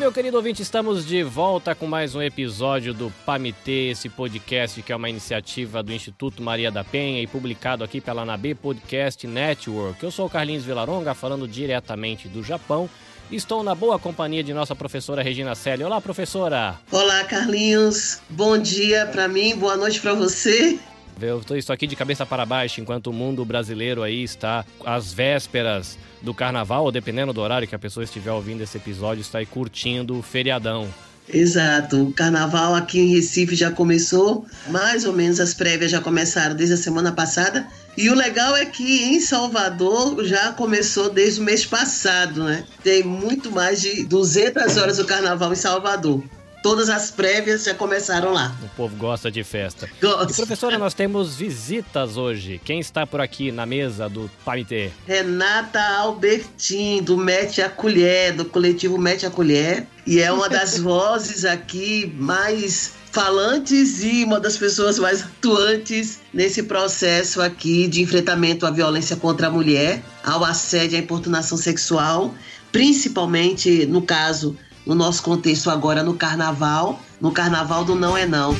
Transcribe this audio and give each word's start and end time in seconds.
meu 0.00 0.10
querido 0.10 0.38
ouvinte, 0.38 0.62
estamos 0.62 1.04
de 1.04 1.22
volta 1.22 1.74
com 1.74 1.86
mais 1.86 2.14
um 2.14 2.22
episódio 2.22 2.94
do 2.94 3.12
PAMITê, 3.26 3.90
esse 3.90 4.08
podcast 4.08 4.80
que 4.80 4.94
é 4.94 4.96
uma 4.96 5.10
iniciativa 5.10 5.82
do 5.82 5.92
Instituto 5.92 6.42
Maria 6.42 6.70
da 6.70 6.82
Penha 6.82 7.20
e 7.20 7.26
publicado 7.26 7.84
aqui 7.84 8.00
pela 8.00 8.24
Nabe 8.24 8.54
Podcast 8.54 9.26
Network. 9.26 10.02
Eu 10.02 10.10
sou 10.10 10.24
o 10.24 10.30
Carlinhos 10.30 10.64
Vilaronga, 10.64 11.12
falando 11.12 11.46
diretamente 11.46 12.28
do 12.28 12.42
Japão. 12.42 12.88
Estou 13.30 13.62
na 13.62 13.74
boa 13.74 13.98
companhia 13.98 14.42
de 14.42 14.54
nossa 14.54 14.74
professora 14.74 15.22
Regina 15.22 15.54
Celi. 15.54 15.84
Olá, 15.84 16.00
professora! 16.00 16.80
Olá, 16.90 17.22
Carlinhos. 17.24 18.22
Bom 18.30 18.56
dia 18.56 19.04
para 19.04 19.28
mim, 19.28 19.54
boa 19.54 19.76
noite 19.76 20.00
para 20.00 20.14
você. 20.14 20.80
Eu 21.22 21.42
estou 21.56 21.74
aqui 21.74 21.86
de 21.86 21.96
cabeça 21.96 22.24
para 22.24 22.46
baixo, 22.46 22.80
enquanto 22.80 23.08
o 23.08 23.12
mundo 23.12 23.44
brasileiro 23.44 24.02
aí 24.02 24.22
está 24.22 24.64
às 24.84 25.12
vésperas 25.12 25.98
do 26.22 26.32
carnaval, 26.32 26.84
ou 26.84 26.92
dependendo 26.92 27.32
do 27.32 27.40
horário 27.40 27.68
que 27.68 27.74
a 27.74 27.78
pessoa 27.78 28.04
estiver 28.04 28.32
ouvindo 28.32 28.62
esse 28.62 28.76
episódio, 28.76 29.20
está 29.20 29.38
aí 29.38 29.46
curtindo 29.46 30.18
o 30.18 30.22
feriadão. 30.22 30.88
Exato. 31.32 32.08
O 32.08 32.12
carnaval 32.12 32.74
aqui 32.74 32.98
em 32.98 33.14
Recife 33.14 33.54
já 33.54 33.70
começou, 33.70 34.44
mais 34.68 35.04
ou 35.04 35.12
menos 35.12 35.38
as 35.38 35.54
prévias 35.54 35.90
já 35.90 36.00
começaram 36.00 36.56
desde 36.56 36.74
a 36.74 36.78
semana 36.78 37.12
passada. 37.12 37.66
E 37.96 38.10
o 38.10 38.14
legal 38.14 38.56
é 38.56 38.64
que 38.66 39.04
em 39.04 39.20
Salvador 39.20 40.24
já 40.24 40.52
começou 40.52 41.10
desde 41.10 41.40
o 41.40 41.44
mês 41.44 41.64
passado, 41.64 42.44
né? 42.44 42.64
Tem 42.82 43.02
muito 43.02 43.50
mais 43.50 43.80
de 43.80 44.04
200 44.04 44.76
horas 44.76 44.96
do 44.96 45.04
carnaval 45.04 45.52
em 45.52 45.56
Salvador. 45.56 46.22
Todas 46.62 46.90
as 46.90 47.10
prévias 47.10 47.64
já 47.64 47.74
começaram 47.74 48.32
lá. 48.32 48.54
O 48.62 48.68
povo 48.76 48.94
gosta 48.96 49.30
de 49.30 49.42
festa. 49.42 49.88
Gosta. 50.00 50.32
E 50.32 50.36
professora, 50.36 50.78
nós 50.78 50.92
temos 50.92 51.36
visitas 51.36 52.18
hoje. 52.18 52.60
Quem 52.62 52.80
está 52.80 53.06
por 53.06 53.20
aqui 53.20 53.50
na 53.50 53.64
mesa 53.64 54.08
do 54.08 54.30
Pamitê? 54.44 54.90
Renata 55.06 55.80
Albertin, 55.80 57.02
do 57.02 57.16
Mete 57.16 57.62
a 57.62 57.70
Colher, 57.70 58.34
do 58.34 58.44
coletivo 58.44 58.98
Mete 58.98 59.24
a 59.24 59.30
Colher. 59.30 59.86
E 60.06 60.20
é 60.20 60.30
uma 60.30 60.48
das 60.48 60.76
vozes 60.80 61.46
aqui 61.46 62.12
mais 62.18 62.92
falantes 63.10 64.02
e 64.04 64.24
uma 64.24 64.38
das 64.38 64.56
pessoas 64.56 64.98
mais 64.98 65.22
atuantes 65.22 66.20
nesse 66.32 66.62
processo 66.62 67.40
aqui 67.40 67.88
de 67.88 68.02
enfrentamento 68.02 68.66
à 68.66 68.70
violência 68.70 69.16
contra 69.16 69.48
a 69.48 69.50
mulher, 69.50 70.02
ao 70.22 70.44
assédio, 70.44 70.96
à 70.96 71.00
importunação 71.00 71.58
sexual, 71.58 72.34
principalmente 72.70 73.84
no 73.86 74.02
caso 74.02 74.56
no 74.90 74.96
nosso 74.96 75.22
contexto 75.22 75.70
agora 75.70 76.02
no 76.02 76.14
carnaval, 76.14 76.98
no 77.20 77.30
carnaval 77.30 77.84
do 77.84 77.94
não 77.94 78.16
é 78.16 78.26
não. 78.26 78.56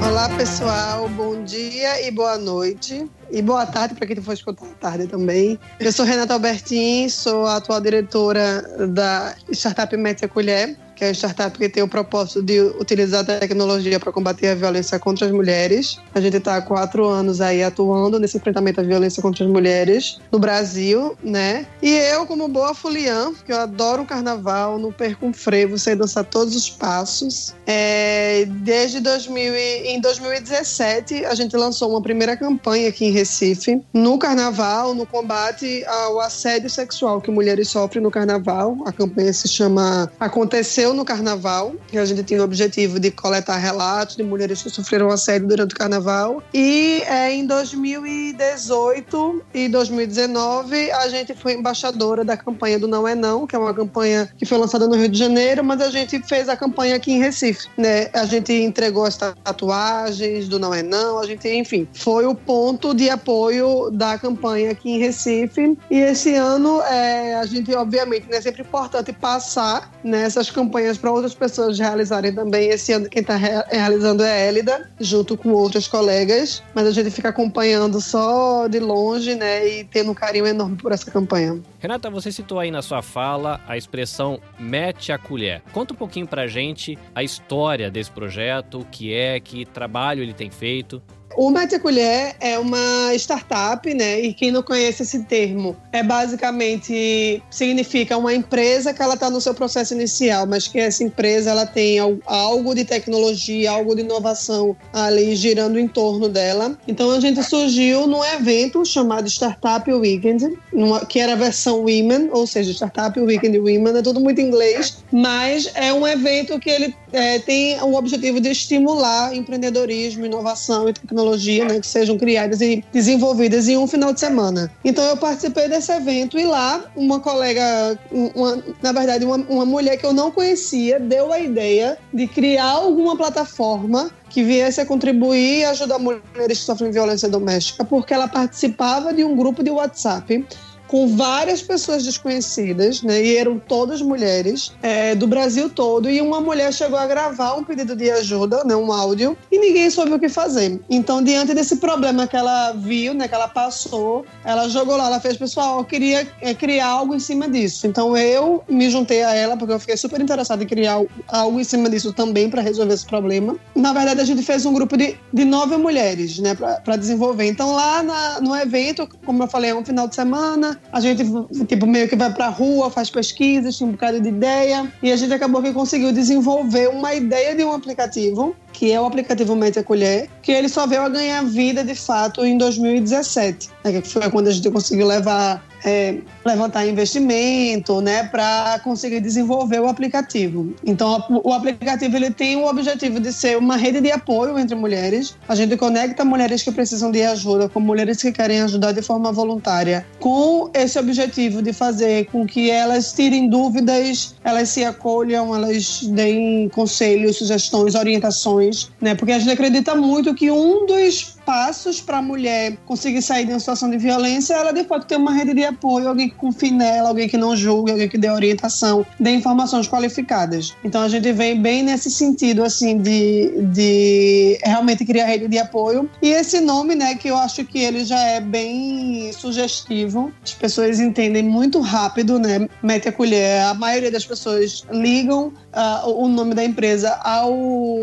Olá 0.00 0.28
pessoal, 0.36 1.08
bom 1.08 1.42
dia 1.42 2.06
e 2.06 2.12
boa 2.12 2.38
noite. 2.38 3.10
E 3.32 3.42
boa 3.42 3.66
tarde 3.66 3.96
para 3.96 4.06
quem 4.06 4.22
for 4.22 4.34
escutar 4.34 4.66
à 4.66 4.74
tarde 4.74 5.08
também. 5.08 5.58
Eu 5.80 5.92
sou 5.92 6.04
Renata 6.04 6.34
Albertin, 6.34 7.08
sou 7.08 7.46
a 7.46 7.56
atual 7.56 7.80
diretora 7.80 8.62
da 8.90 9.34
Startup 9.50 9.96
Média 9.96 10.28
Colher 10.28 10.76
que 11.00 11.04
é 11.06 11.08
a 11.08 11.14
startup 11.14 11.56
que 11.56 11.66
tem 11.66 11.82
o 11.82 11.88
propósito 11.88 12.42
de 12.42 12.60
utilizar 12.60 13.22
a 13.22 13.24
tecnologia 13.24 13.98
para 13.98 14.12
combater 14.12 14.48
a 14.48 14.54
violência 14.54 14.98
contra 14.98 15.24
as 15.24 15.32
mulheres. 15.32 15.98
A 16.14 16.20
gente 16.20 16.36
está 16.36 16.56
há 16.56 16.60
quatro 16.60 17.06
anos 17.08 17.40
aí 17.40 17.62
atuando 17.62 18.20
nesse 18.20 18.36
enfrentamento 18.36 18.82
à 18.82 18.84
violência 18.84 19.22
contra 19.22 19.42
as 19.42 19.50
mulheres 19.50 20.20
no 20.30 20.38
Brasil, 20.38 21.16
né? 21.24 21.66
E 21.80 21.88
eu, 21.88 22.26
como 22.26 22.46
boa 22.48 22.74
fuliã, 22.74 23.32
que 23.46 23.50
eu 23.50 23.58
adoro 23.58 24.02
o 24.02 24.06
carnaval, 24.06 24.78
não 24.78 24.92
perco 24.92 25.24
um 25.24 25.32
frevo, 25.32 25.78
sei 25.78 25.94
dançar 25.94 26.22
todos 26.22 26.54
os 26.54 26.68
passos. 26.68 27.54
É, 27.66 28.44
desde 28.46 29.00
2000 29.00 29.56
em 29.56 30.02
2017, 30.02 31.24
a 31.24 31.34
gente 31.34 31.56
lançou 31.56 31.88
uma 31.88 32.02
primeira 32.02 32.36
campanha 32.36 32.90
aqui 32.90 33.06
em 33.06 33.10
Recife, 33.10 33.80
no 33.94 34.18
carnaval, 34.18 34.94
no 34.94 35.06
combate 35.06 35.82
ao 35.86 36.20
assédio 36.20 36.68
sexual 36.68 37.22
que 37.22 37.30
mulheres 37.30 37.70
sofrem 37.70 38.02
no 38.02 38.10
carnaval. 38.10 38.76
A 38.84 38.92
campanha 38.92 39.32
se 39.32 39.48
chama 39.48 40.12
Aconteceu 40.20 40.89
no 40.94 41.04
carnaval, 41.04 41.74
a 41.92 42.04
gente 42.04 42.22
tinha 42.24 42.40
o 42.40 42.44
objetivo 42.44 42.98
de 42.98 43.10
coletar 43.10 43.56
relatos 43.56 44.16
de 44.16 44.22
mulheres 44.22 44.62
que 44.62 44.70
sofreram 44.70 45.08
assédio 45.08 45.48
durante 45.48 45.74
o 45.74 45.78
carnaval. 45.78 46.42
E 46.52 47.02
é, 47.06 47.32
em 47.32 47.46
2018 47.46 49.42
e 49.54 49.68
2019 49.68 50.90
a 50.92 51.08
gente 51.08 51.34
foi 51.34 51.54
embaixadora 51.54 52.24
da 52.24 52.36
campanha 52.36 52.78
do 52.78 52.88
Não 52.88 53.06
é 53.06 53.14
Não, 53.14 53.46
que 53.46 53.54
é 53.54 53.58
uma 53.58 53.74
campanha 53.74 54.28
que 54.36 54.46
foi 54.46 54.58
lançada 54.58 54.86
no 54.86 54.96
Rio 54.96 55.08
de 55.08 55.18
Janeiro, 55.18 55.62
mas 55.64 55.80
a 55.80 55.90
gente 55.90 56.20
fez 56.26 56.48
a 56.48 56.56
campanha 56.56 56.96
aqui 56.96 57.12
em 57.12 57.18
Recife. 57.18 57.68
Né? 57.76 58.08
A 58.12 58.24
gente 58.24 58.52
entregou 58.52 59.04
as 59.04 59.16
tatuagens 59.16 60.48
do 60.48 60.58
Não 60.58 60.72
é 60.72 60.82
Não, 60.82 61.18
a 61.18 61.26
gente, 61.26 61.48
enfim, 61.48 61.86
foi 61.92 62.26
o 62.26 62.34
ponto 62.34 62.94
de 62.94 63.10
apoio 63.10 63.90
da 63.90 64.18
campanha 64.18 64.70
aqui 64.70 64.90
em 64.90 64.98
Recife. 64.98 65.76
E 65.90 65.98
esse 65.98 66.34
ano 66.34 66.80
é, 66.82 67.34
a 67.34 67.46
gente, 67.46 67.74
obviamente, 67.74 68.28
né, 68.30 68.38
é 68.38 68.40
sempre 68.40 68.62
importante 68.62 69.12
passar 69.12 69.90
nessas 70.02 70.50
campanhas 70.50 70.79
campanhas 70.80 70.98
para 70.98 71.12
outras 71.12 71.34
pessoas 71.34 71.78
realizarem 71.78 72.34
também. 72.34 72.68
Esse 72.68 72.92
ano 72.92 73.08
quem 73.08 73.20
está 73.20 73.36
re 73.36 73.50
realizando 73.70 74.22
é 74.22 74.30
a 74.30 74.36
Élida, 74.36 74.90
junto 74.98 75.36
com 75.36 75.50
outras 75.50 75.86
colegas, 75.86 76.62
mas 76.74 76.86
a 76.86 76.90
gente 76.90 77.10
fica 77.10 77.28
acompanhando 77.28 78.00
só 78.00 78.66
de 78.66 78.78
longe, 78.78 79.34
né, 79.34 79.66
e 79.66 79.84
tendo 79.84 80.10
um 80.10 80.14
carinho 80.14 80.46
enorme 80.46 80.76
por 80.76 80.92
essa 80.92 81.10
campanha. 81.10 81.60
Renata, 81.78 82.10
você 82.10 82.32
citou 82.32 82.58
aí 82.58 82.70
na 82.70 82.82
sua 82.82 83.02
fala 83.02 83.60
a 83.68 83.76
expressão 83.76 84.40
mete 84.58 85.12
a 85.12 85.18
colher. 85.18 85.62
Conta 85.72 85.92
um 85.92 85.96
pouquinho 85.96 86.26
pra 86.26 86.46
gente 86.46 86.98
a 87.14 87.22
história 87.22 87.90
desse 87.90 88.10
projeto, 88.10 88.80
o 88.80 88.84
que 88.84 89.12
é, 89.12 89.38
que 89.38 89.66
trabalho 89.66 90.22
ele 90.22 90.32
tem 90.34 90.50
feito. 90.50 91.02
O 91.36 91.48
Mete 91.48 91.76
a 91.76 91.80
Colher 91.80 92.34
é 92.40 92.58
uma 92.58 93.14
startup, 93.14 93.92
né? 93.94 94.20
E 94.20 94.34
quem 94.34 94.50
não 94.50 94.62
conhece 94.62 95.04
esse 95.04 95.22
termo, 95.22 95.76
é 95.92 96.02
basicamente 96.02 97.40
significa 97.48 98.16
uma 98.16 98.34
empresa 98.34 98.92
que 98.92 99.00
ela 99.00 99.14
está 99.14 99.30
no 99.30 99.40
seu 99.40 99.54
processo 99.54 99.94
inicial, 99.94 100.46
mas 100.46 100.66
que 100.66 100.78
essa 100.78 101.04
empresa 101.04 101.50
ela 101.50 101.64
tem 101.64 101.98
algo 102.26 102.74
de 102.74 102.84
tecnologia, 102.84 103.70
algo 103.70 103.94
de 103.94 104.02
inovação 104.02 104.76
ali 104.92 105.36
girando 105.36 105.78
em 105.78 105.86
torno 105.86 106.28
dela. 106.28 106.76
Então 106.86 107.10
a 107.12 107.20
gente 107.20 107.42
surgiu 107.44 108.06
num 108.08 108.24
evento 108.24 108.84
chamado 108.84 109.28
Startup 109.28 109.90
Weekend, 109.90 110.58
numa, 110.72 111.06
que 111.06 111.20
era 111.20 111.34
a 111.34 111.36
versão 111.36 111.78
Women, 111.80 112.30
ou 112.32 112.46
seja, 112.46 112.72
Startup 112.72 113.18
Weekend 113.18 113.56
Women, 113.58 113.98
é 113.98 114.02
tudo 114.02 114.20
muito 114.20 114.40
inglês, 114.40 114.98
mas 115.12 115.70
é 115.74 115.92
um 115.92 116.06
evento 116.06 116.58
que 116.58 116.70
ele 116.70 116.94
é, 117.12 117.38
tem 117.38 117.80
o 117.80 117.94
objetivo 117.94 118.40
de 118.40 118.50
estimular 118.50 119.34
empreendedorismo, 119.34 120.26
inovação 120.26 120.88
e 120.88 120.92
tecnologia 120.92 121.19
tecnologia 121.20 121.64
né, 121.66 121.80
que 121.80 121.86
sejam 121.86 122.16
criadas 122.16 122.60
e 122.60 122.84
desenvolvidas 122.92 123.68
em 123.68 123.76
um 123.76 123.86
final 123.86 124.12
de 124.12 124.20
semana. 124.20 124.70
Então 124.84 125.04
eu 125.04 125.16
participei 125.16 125.68
desse 125.68 125.92
evento 125.92 126.38
e 126.38 126.44
lá 126.44 126.84
uma 126.96 127.20
colega, 127.20 127.98
uma, 128.10 128.62
na 128.82 128.92
verdade 128.92 129.24
uma, 129.24 129.36
uma 129.36 129.64
mulher 129.64 129.96
que 129.96 130.06
eu 130.06 130.12
não 130.12 130.30
conhecia, 130.30 130.98
deu 130.98 131.32
a 131.32 131.38
ideia 131.38 131.98
de 132.12 132.26
criar 132.26 132.70
alguma 132.70 133.16
plataforma 133.16 134.10
que 134.28 134.44
viesse 134.44 134.80
a 134.80 134.86
contribuir 134.86 135.60
e 135.60 135.64
ajudar 135.64 135.98
mulheres 135.98 136.60
que 136.60 136.64
sofrem 136.64 136.90
violência 136.90 137.28
doméstica, 137.28 137.84
porque 137.84 138.14
ela 138.14 138.28
participava 138.28 139.12
de 139.12 139.24
um 139.24 139.34
grupo 139.36 139.62
de 139.62 139.70
WhatsApp 139.70 140.46
com 140.90 141.06
várias 141.16 141.62
pessoas 141.62 142.02
desconhecidas, 142.02 143.00
né? 143.00 143.24
E 143.24 143.36
eram 143.36 143.60
todas 143.60 144.02
mulheres 144.02 144.72
é, 144.82 145.14
do 145.14 145.24
Brasil 145.28 145.70
todo. 145.70 146.10
E 146.10 146.20
uma 146.20 146.40
mulher 146.40 146.74
chegou 146.74 146.98
a 146.98 147.06
gravar 147.06 147.54
um 147.54 147.62
pedido 147.62 147.94
de 147.94 148.10
ajuda, 148.10 148.64
né? 148.64 148.74
Um 148.74 148.92
áudio, 148.92 149.38
e 149.52 149.58
ninguém 149.60 149.88
soube 149.88 150.12
o 150.12 150.18
que 150.18 150.28
fazer. 150.28 150.80
Então, 150.90 151.22
diante 151.22 151.54
desse 151.54 151.76
problema 151.76 152.26
que 152.26 152.36
ela 152.36 152.72
viu, 152.72 153.14
né? 153.14 153.28
Que 153.28 153.34
ela 153.36 153.46
passou, 153.46 154.26
ela 154.44 154.68
jogou 154.68 154.96
lá, 154.96 155.06
ela 155.06 155.20
fez, 155.20 155.36
pessoal, 155.36 155.78
eu 155.78 155.84
queria 155.84 156.26
é, 156.40 156.52
criar 156.54 156.88
algo 156.88 157.14
em 157.14 157.20
cima 157.20 157.48
disso. 157.48 157.86
Então, 157.86 158.16
eu 158.16 158.64
me 158.68 158.90
juntei 158.90 159.22
a 159.22 159.32
ela, 159.32 159.56
porque 159.56 159.72
eu 159.72 159.78
fiquei 159.78 159.96
super 159.96 160.20
interessada 160.20 160.64
em 160.64 160.66
criar 160.66 161.00
algo 161.28 161.60
em 161.60 161.64
cima 161.64 161.88
disso 161.88 162.12
também 162.12 162.50
para 162.50 162.62
resolver 162.62 162.94
esse 162.94 163.06
problema. 163.06 163.56
Na 163.76 163.92
verdade, 163.92 164.20
a 164.20 164.24
gente 164.24 164.42
fez 164.42 164.66
um 164.66 164.72
grupo 164.72 164.96
de, 164.96 165.16
de 165.32 165.44
nove 165.44 165.76
mulheres, 165.76 166.40
né? 166.40 166.56
Para 166.56 166.96
desenvolver. 166.96 167.46
Então, 167.46 167.76
lá 167.76 168.02
na, 168.02 168.40
no 168.40 168.56
evento, 168.56 169.08
como 169.24 169.44
eu 169.44 169.46
falei, 169.46 169.70
é 169.70 169.74
um 169.74 169.84
final 169.84 170.08
de 170.08 170.16
semana, 170.16 170.79
a 170.92 171.00
gente, 171.00 171.22
tipo, 171.66 171.86
meio 171.86 172.08
que 172.08 172.16
vai 172.16 172.32
pra 172.32 172.48
rua, 172.48 172.90
faz 172.90 173.08
pesquisas, 173.10 173.76
tinha 173.76 173.88
um 173.88 173.92
bocado 173.92 174.20
de 174.20 174.28
ideia. 174.28 174.92
E 175.02 175.12
a 175.12 175.16
gente 175.16 175.32
acabou 175.32 175.62
que 175.62 175.72
conseguiu 175.72 176.12
desenvolver 176.12 176.88
uma 176.88 177.14
ideia 177.14 177.54
de 177.54 177.64
um 177.64 177.72
aplicativo, 177.72 178.56
que 178.72 178.92
é 178.92 179.00
o 179.00 179.04
aplicativo 179.04 179.54
Mente 179.56 179.78
a 179.78 179.84
Colher, 179.84 180.28
que 180.42 180.52
ele 180.52 180.68
só 180.68 180.86
veio 180.86 181.02
a 181.02 181.08
ganhar 181.08 181.44
vida 181.44 181.84
de 181.84 181.94
fato 181.94 182.44
em 182.44 182.56
2017. 182.56 183.68
Né, 183.84 184.00
que 184.00 184.08
foi 184.08 184.28
quando 184.30 184.48
a 184.48 184.50
gente 184.50 184.70
conseguiu 184.70 185.06
levar 185.06 185.62
é, 185.84 186.18
levantar 186.44 186.86
investimento, 186.86 188.00
né, 188.00 188.24
para 188.24 188.80
conseguir 188.82 189.20
desenvolver 189.20 189.80
o 189.80 189.88
aplicativo. 189.88 190.74
Então, 190.84 191.22
o 191.44 191.52
aplicativo 191.52 192.16
ele 192.16 192.30
tem 192.30 192.56
o 192.56 192.66
objetivo 192.66 193.20
de 193.20 193.32
ser 193.32 193.56
uma 193.56 193.76
rede 193.76 194.00
de 194.00 194.10
apoio 194.10 194.58
entre 194.58 194.74
mulheres. 194.74 195.36
A 195.48 195.54
gente 195.54 195.76
conecta 195.76 196.24
mulheres 196.24 196.62
que 196.62 196.72
precisam 196.72 197.10
de 197.10 197.22
ajuda 197.22 197.68
com 197.68 197.80
mulheres 197.80 198.20
que 198.20 198.32
querem 198.32 198.60
ajudar 198.62 198.92
de 198.92 199.02
forma 199.02 199.32
voluntária, 199.32 200.06
com 200.18 200.70
esse 200.74 200.98
objetivo 200.98 201.62
de 201.62 201.72
fazer 201.72 202.26
com 202.26 202.46
que 202.46 202.70
elas 202.70 203.12
tirem 203.12 203.48
dúvidas, 203.48 204.34
elas 204.44 204.68
se 204.68 204.84
acolham, 204.84 205.54
elas 205.54 206.02
deem 206.02 206.68
conselhos, 206.68 207.36
sugestões, 207.36 207.94
orientações, 207.94 208.59
né? 209.00 209.14
Porque 209.14 209.32
a 209.32 209.38
gente 209.38 209.52
acredita 209.52 209.94
muito 209.94 210.34
que 210.34 210.50
um 210.50 210.86
dos 210.86 211.36
passos 211.50 212.00
para 212.00 212.18
a 212.18 212.22
mulher 212.22 212.76
conseguir 212.86 213.20
sair 213.20 213.44
de 213.44 213.52
uma 213.52 213.58
situação 213.58 213.90
de 213.90 213.98
violência, 213.98 214.54
ela 214.54 214.72
de 214.72 214.84
fato 214.84 215.04
ter 215.04 215.16
uma 215.16 215.32
rede 215.32 215.52
de 215.52 215.64
apoio, 215.64 216.06
alguém 216.06 216.28
que 216.28 216.36
confie 216.36 216.70
nela, 216.70 217.08
alguém 217.08 217.28
que 217.28 217.36
não 217.36 217.56
julgue, 217.56 217.90
alguém 217.90 218.08
que 218.08 218.16
dê 218.16 218.30
orientação, 218.30 219.04
dê 219.18 219.32
informações 219.32 219.88
qualificadas. 219.88 220.76
Então 220.84 221.02
a 221.02 221.08
gente 221.08 221.32
vem 221.32 221.60
bem 221.60 221.82
nesse 221.82 222.08
sentido, 222.08 222.62
assim, 222.62 222.98
de, 222.98 223.50
de 223.72 224.60
realmente 224.62 225.04
criar 225.04 225.26
rede 225.26 225.48
de 225.48 225.58
apoio. 225.58 226.08
E 226.22 226.28
esse 226.28 226.60
nome, 226.60 226.94
né, 226.94 227.16
que 227.16 227.26
eu 227.26 227.36
acho 227.36 227.64
que 227.64 227.80
ele 227.80 228.04
já 228.04 228.20
é 228.20 228.40
bem 228.40 229.32
sugestivo, 229.32 230.32
as 230.44 230.54
pessoas 230.54 231.00
entendem 231.00 231.42
muito 231.42 231.80
rápido, 231.80 232.38
né? 232.38 232.68
Mete 232.80 233.08
a 233.08 233.12
colher. 233.12 233.62
A 233.62 233.74
maioria 233.74 234.12
das 234.12 234.24
pessoas 234.24 234.84
ligam 234.92 235.52
uh, 235.74 236.08
o 236.08 236.28
nome 236.28 236.54
da 236.54 236.64
empresa 236.64 237.10
ao, 237.24 237.52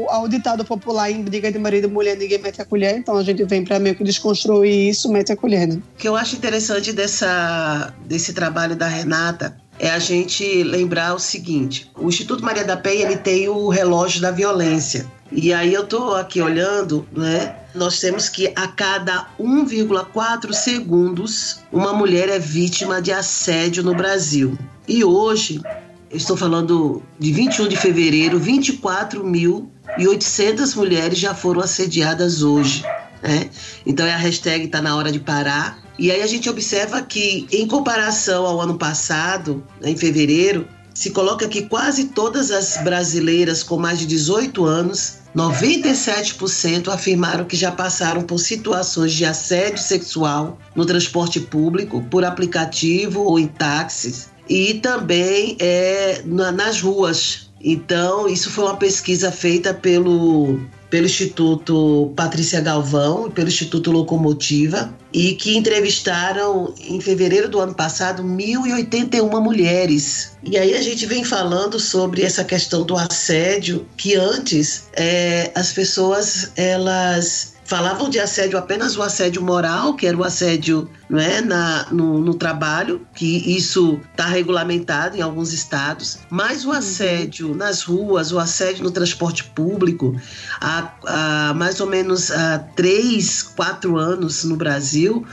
ao 0.10 0.28
ditado 0.28 0.66
popular 0.66 1.10
em 1.10 1.22
briga 1.22 1.50
de 1.50 1.58
marido 1.58 1.88
e 1.88 1.92
mulher, 1.92 2.18
ninguém 2.18 2.40
mete 2.40 2.62
a 2.62 2.66
colher. 2.66 2.98
Então 2.98 3.16
a 3.16 3.24
gente 3.24 3.37
vem 3.46 3.64
para 3.64 3.80
meio 3.80 3.96
que 3.96 4.04
desconstruir 4.04 4.90
isso, 4.90 5.12
mete 5.12 5.32
a 5.32 5.36
colher, 5.36 5.68
né? 5.68 5.76
O 5.76 5.98
que 5.98 6.08
eu 6.08 6.16
acho 6.16 6.36
interessante 6.36 6.94
dessa, 6.94 7.94
desse 8.06 8.34
trabalho 8.34 8.76
da 8.76 8.88
Renata 8.88 9.58
é 9.80 9.90
a 9.90 10.00
gente 10.00 10.64
lembrar 10.64 11.14
o 11.14 11.20
seguinte: 11.20 11.92
o 11.96 12.08
Instituto 12.08 12.44
Maria 12.44 12.64
da 12.64 12.78
Penha 12.78 13.06
ele 13.06 13.18
tem 13.18 13.50
o 13.50 13.70
relógio 13.70 14.22
da 14.22 14.32
violência. 14.32 15.06
E 15.32 15.54
aí 15.54 15.74
eu 15.74 15.86
tô 15.86 16.16
aqui 16.16 16.42
olhando, 16.42 17.08
né? 17.12 17.56
Nós 17.76 18.00
temos 18.00 18.30
que 18.30 18.52
a 18.56 18.68
cada 18.68 19.28
1,4 19.40 20.54
segundos 20.54 21.60
uma 21.72 21.94
mulher 21.94 22.28
é 22.30 22.40
vítima 22.40 23.00
de 23.02 23.12
assédio 23.12 23.84
no 23.84 23.94
Brasil. 23.94 24.58
E 24.88 25.04
hoje, 25.04 25.62
estou 26.10 26.38
falando 26.38 27.04
de 27.20 27.34
21 27.34 27.68
de 27.68 27.76
fevereiro, 27.76 28.40
24.800 28.40 30.76
mulheres 30.76 31.20
já 31.20 31.36
foram 31.36 31.60
assediadas 31.62 32.42
hoje. 32.42 32.84
Né? 33.22 33.50
Então 33.86 34.06
é 34.06 34.14
a 34.14 34.18
hashtag 34.18 34.66
está 34.66 34.82
na 34.82 34.96
hora 34.96 35.12
de 35.12 35.20
parar. 35.20 35.80
E 35.98 36.12
aí 36.12 36.22
a 36.22 36.28
gente 36.28 36.50
observa 36.50 37.02
que, 37.02 37.48
em 37.52 37.68
comparação 37.68 38.46
ao 38.46 38.62
ano 38.62 38.78
passado, 38.78 39.64
né, 39.82 39.90
em 39.90 39.98
fevereiro, 39.98 40.68
se 40.94 41.12
coloca 41.12 41.48
que 41.48 41.64
quase 41.64 42.06
todas 42.06 42.50
as 42.50 42.78
brasileiras 42.78 43.62
com 43.62 43.78
mais 43.78 44.00
de 44.00 44.06
18 44.08 44.66
anos, 44.66 45.18
97% 45.36 46.88
afirmaram 46.88 47.46
que 47.46 47.56
já 47.56 47.72
passaram 47.72 48.24
por 48.24 48.40
situações 48.40 49.14
de 49.14 49.24
assédio 49.24 49.78
sexual 49.78 50.58
no 50.76 50.86
transporte 50.86 51.40
público, 51.40 52.04
por 52.10 52.26
aplicativo 52.26 53.22
ou 53.22 53.38
em 53.38 53.46
táxis, 53.46 54.30
e 54.50 54.76
também 54.76 55.56
é, 55.60 56.24
nas 56.26 56.82
ruas. 56.82 57.52
Então, 57.62 58.28
isso 58.28 58.50
foi 58.50 58.64
uma 58.64 58.78
pesquisa 58.78 59.32
feita 59.32 59.74
pelo 59.74 60.60
pelo 60.90 61.06
Instituto 61.06 62.14
Patrícia 62.16 62.62
Galvão 62.62 63.28
e 63.28 63.32
pelo 63.32 63.48
Instituto 63.48 63.92
Locomotiva 63.92 64.94
e 65.14 65.34
que 65.34 65.58
entrevistaram 65.58 66.74
em 66.80 67.00
fevereiro 67.02 67.50
do 67.50 67.60
ano 67.60 67.74
passado 67.74 68.24
1.081 68.24 69.42
mulheres. 69.42 70.32
E 70.44 70.58
aí 70.58 70.76
a 70.76 70.82
gente 70.82 71.06
vem 71.06 71.24
falando 71.24 71.80
sobre 71.80 72.24
essa 72.24 72.44
questão 72.44 72.84
do 72.84 72.96
assédio 72.96 73.86
que 73.98 74.16
antes 74.16 74.88
é, 74.94 75.52
as 75.56 75.74
pessoas 75.74 76.52
elas 76.56 77.57
falavam 77.68 78.10
de 78.10 78.18
assédio 78.18 78.58
apenas 78.58 78.96
o 78.96 79.04
assédio 79.04 79.42
moral, 79.42 79.94
que 79.94 80.08
era 80.08 80.18
o 80.18 80.24
assédio 80.24 80.90
não 81.10 81.20
é, 81.20 81.42
na, 81.42 81.86
no, 81.92 82.20
no 82.20 82.34
trabalho, 82.34 83.06
que 83.14 83.56
isso 83.56 84.00
está 84.12 84.26
regulamentado 84.26 85.18
em 85.18 85.22
alguns 85.22 85.52
estados, 85.52 86.20
mas 86.30 86.64
o 86.64 86.70
uhum. 86.70 86.76
assédio 86.76 87.54
nas 87.54 87.84
ruas, 87.84 88.32
o 88.32 88.40
assédio 88.40 88.86
no 88.86 88.92
transporte 88.92 89.44
público, 89.44 90.16
há, 90.62 90.94
há 91.06 91.54
mais 91.54 91.82
ou 91.82 91.88
menos 91.88 92.32
há 92.32 92.60
três, 92.60 93.44
quatro 93.44 93.98
anos 93.98 94.46
no 94.46 94.56
Brasil, 94.56 95.26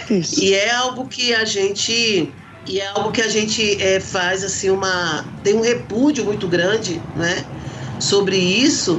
Isso. 0.09 0.43
E 0.43 0.55
é 0.55 0.71
algo 0.71 1.07
que 1.07 1.35
a 1.35 1.45
gente 1.45 2.33
e 2.67 2.81
é 2.81 2.87
algo 2.89 3.13
que 3.13 3.21
a 3.21 3.29
gente 3.29 3.77
é, 3.83 4.01
faz 4.01 4.43
assim 4.43 4.71
uma 4.71 5.27
tem 5.45 5.55
um 5.55 5.61
repúdio 5.61 6.25
muito 6.25 6.49
grande, 6.49 7.03
né? 7.15 7.45
Sobre 8.01 8.39
isso 8.39 8.99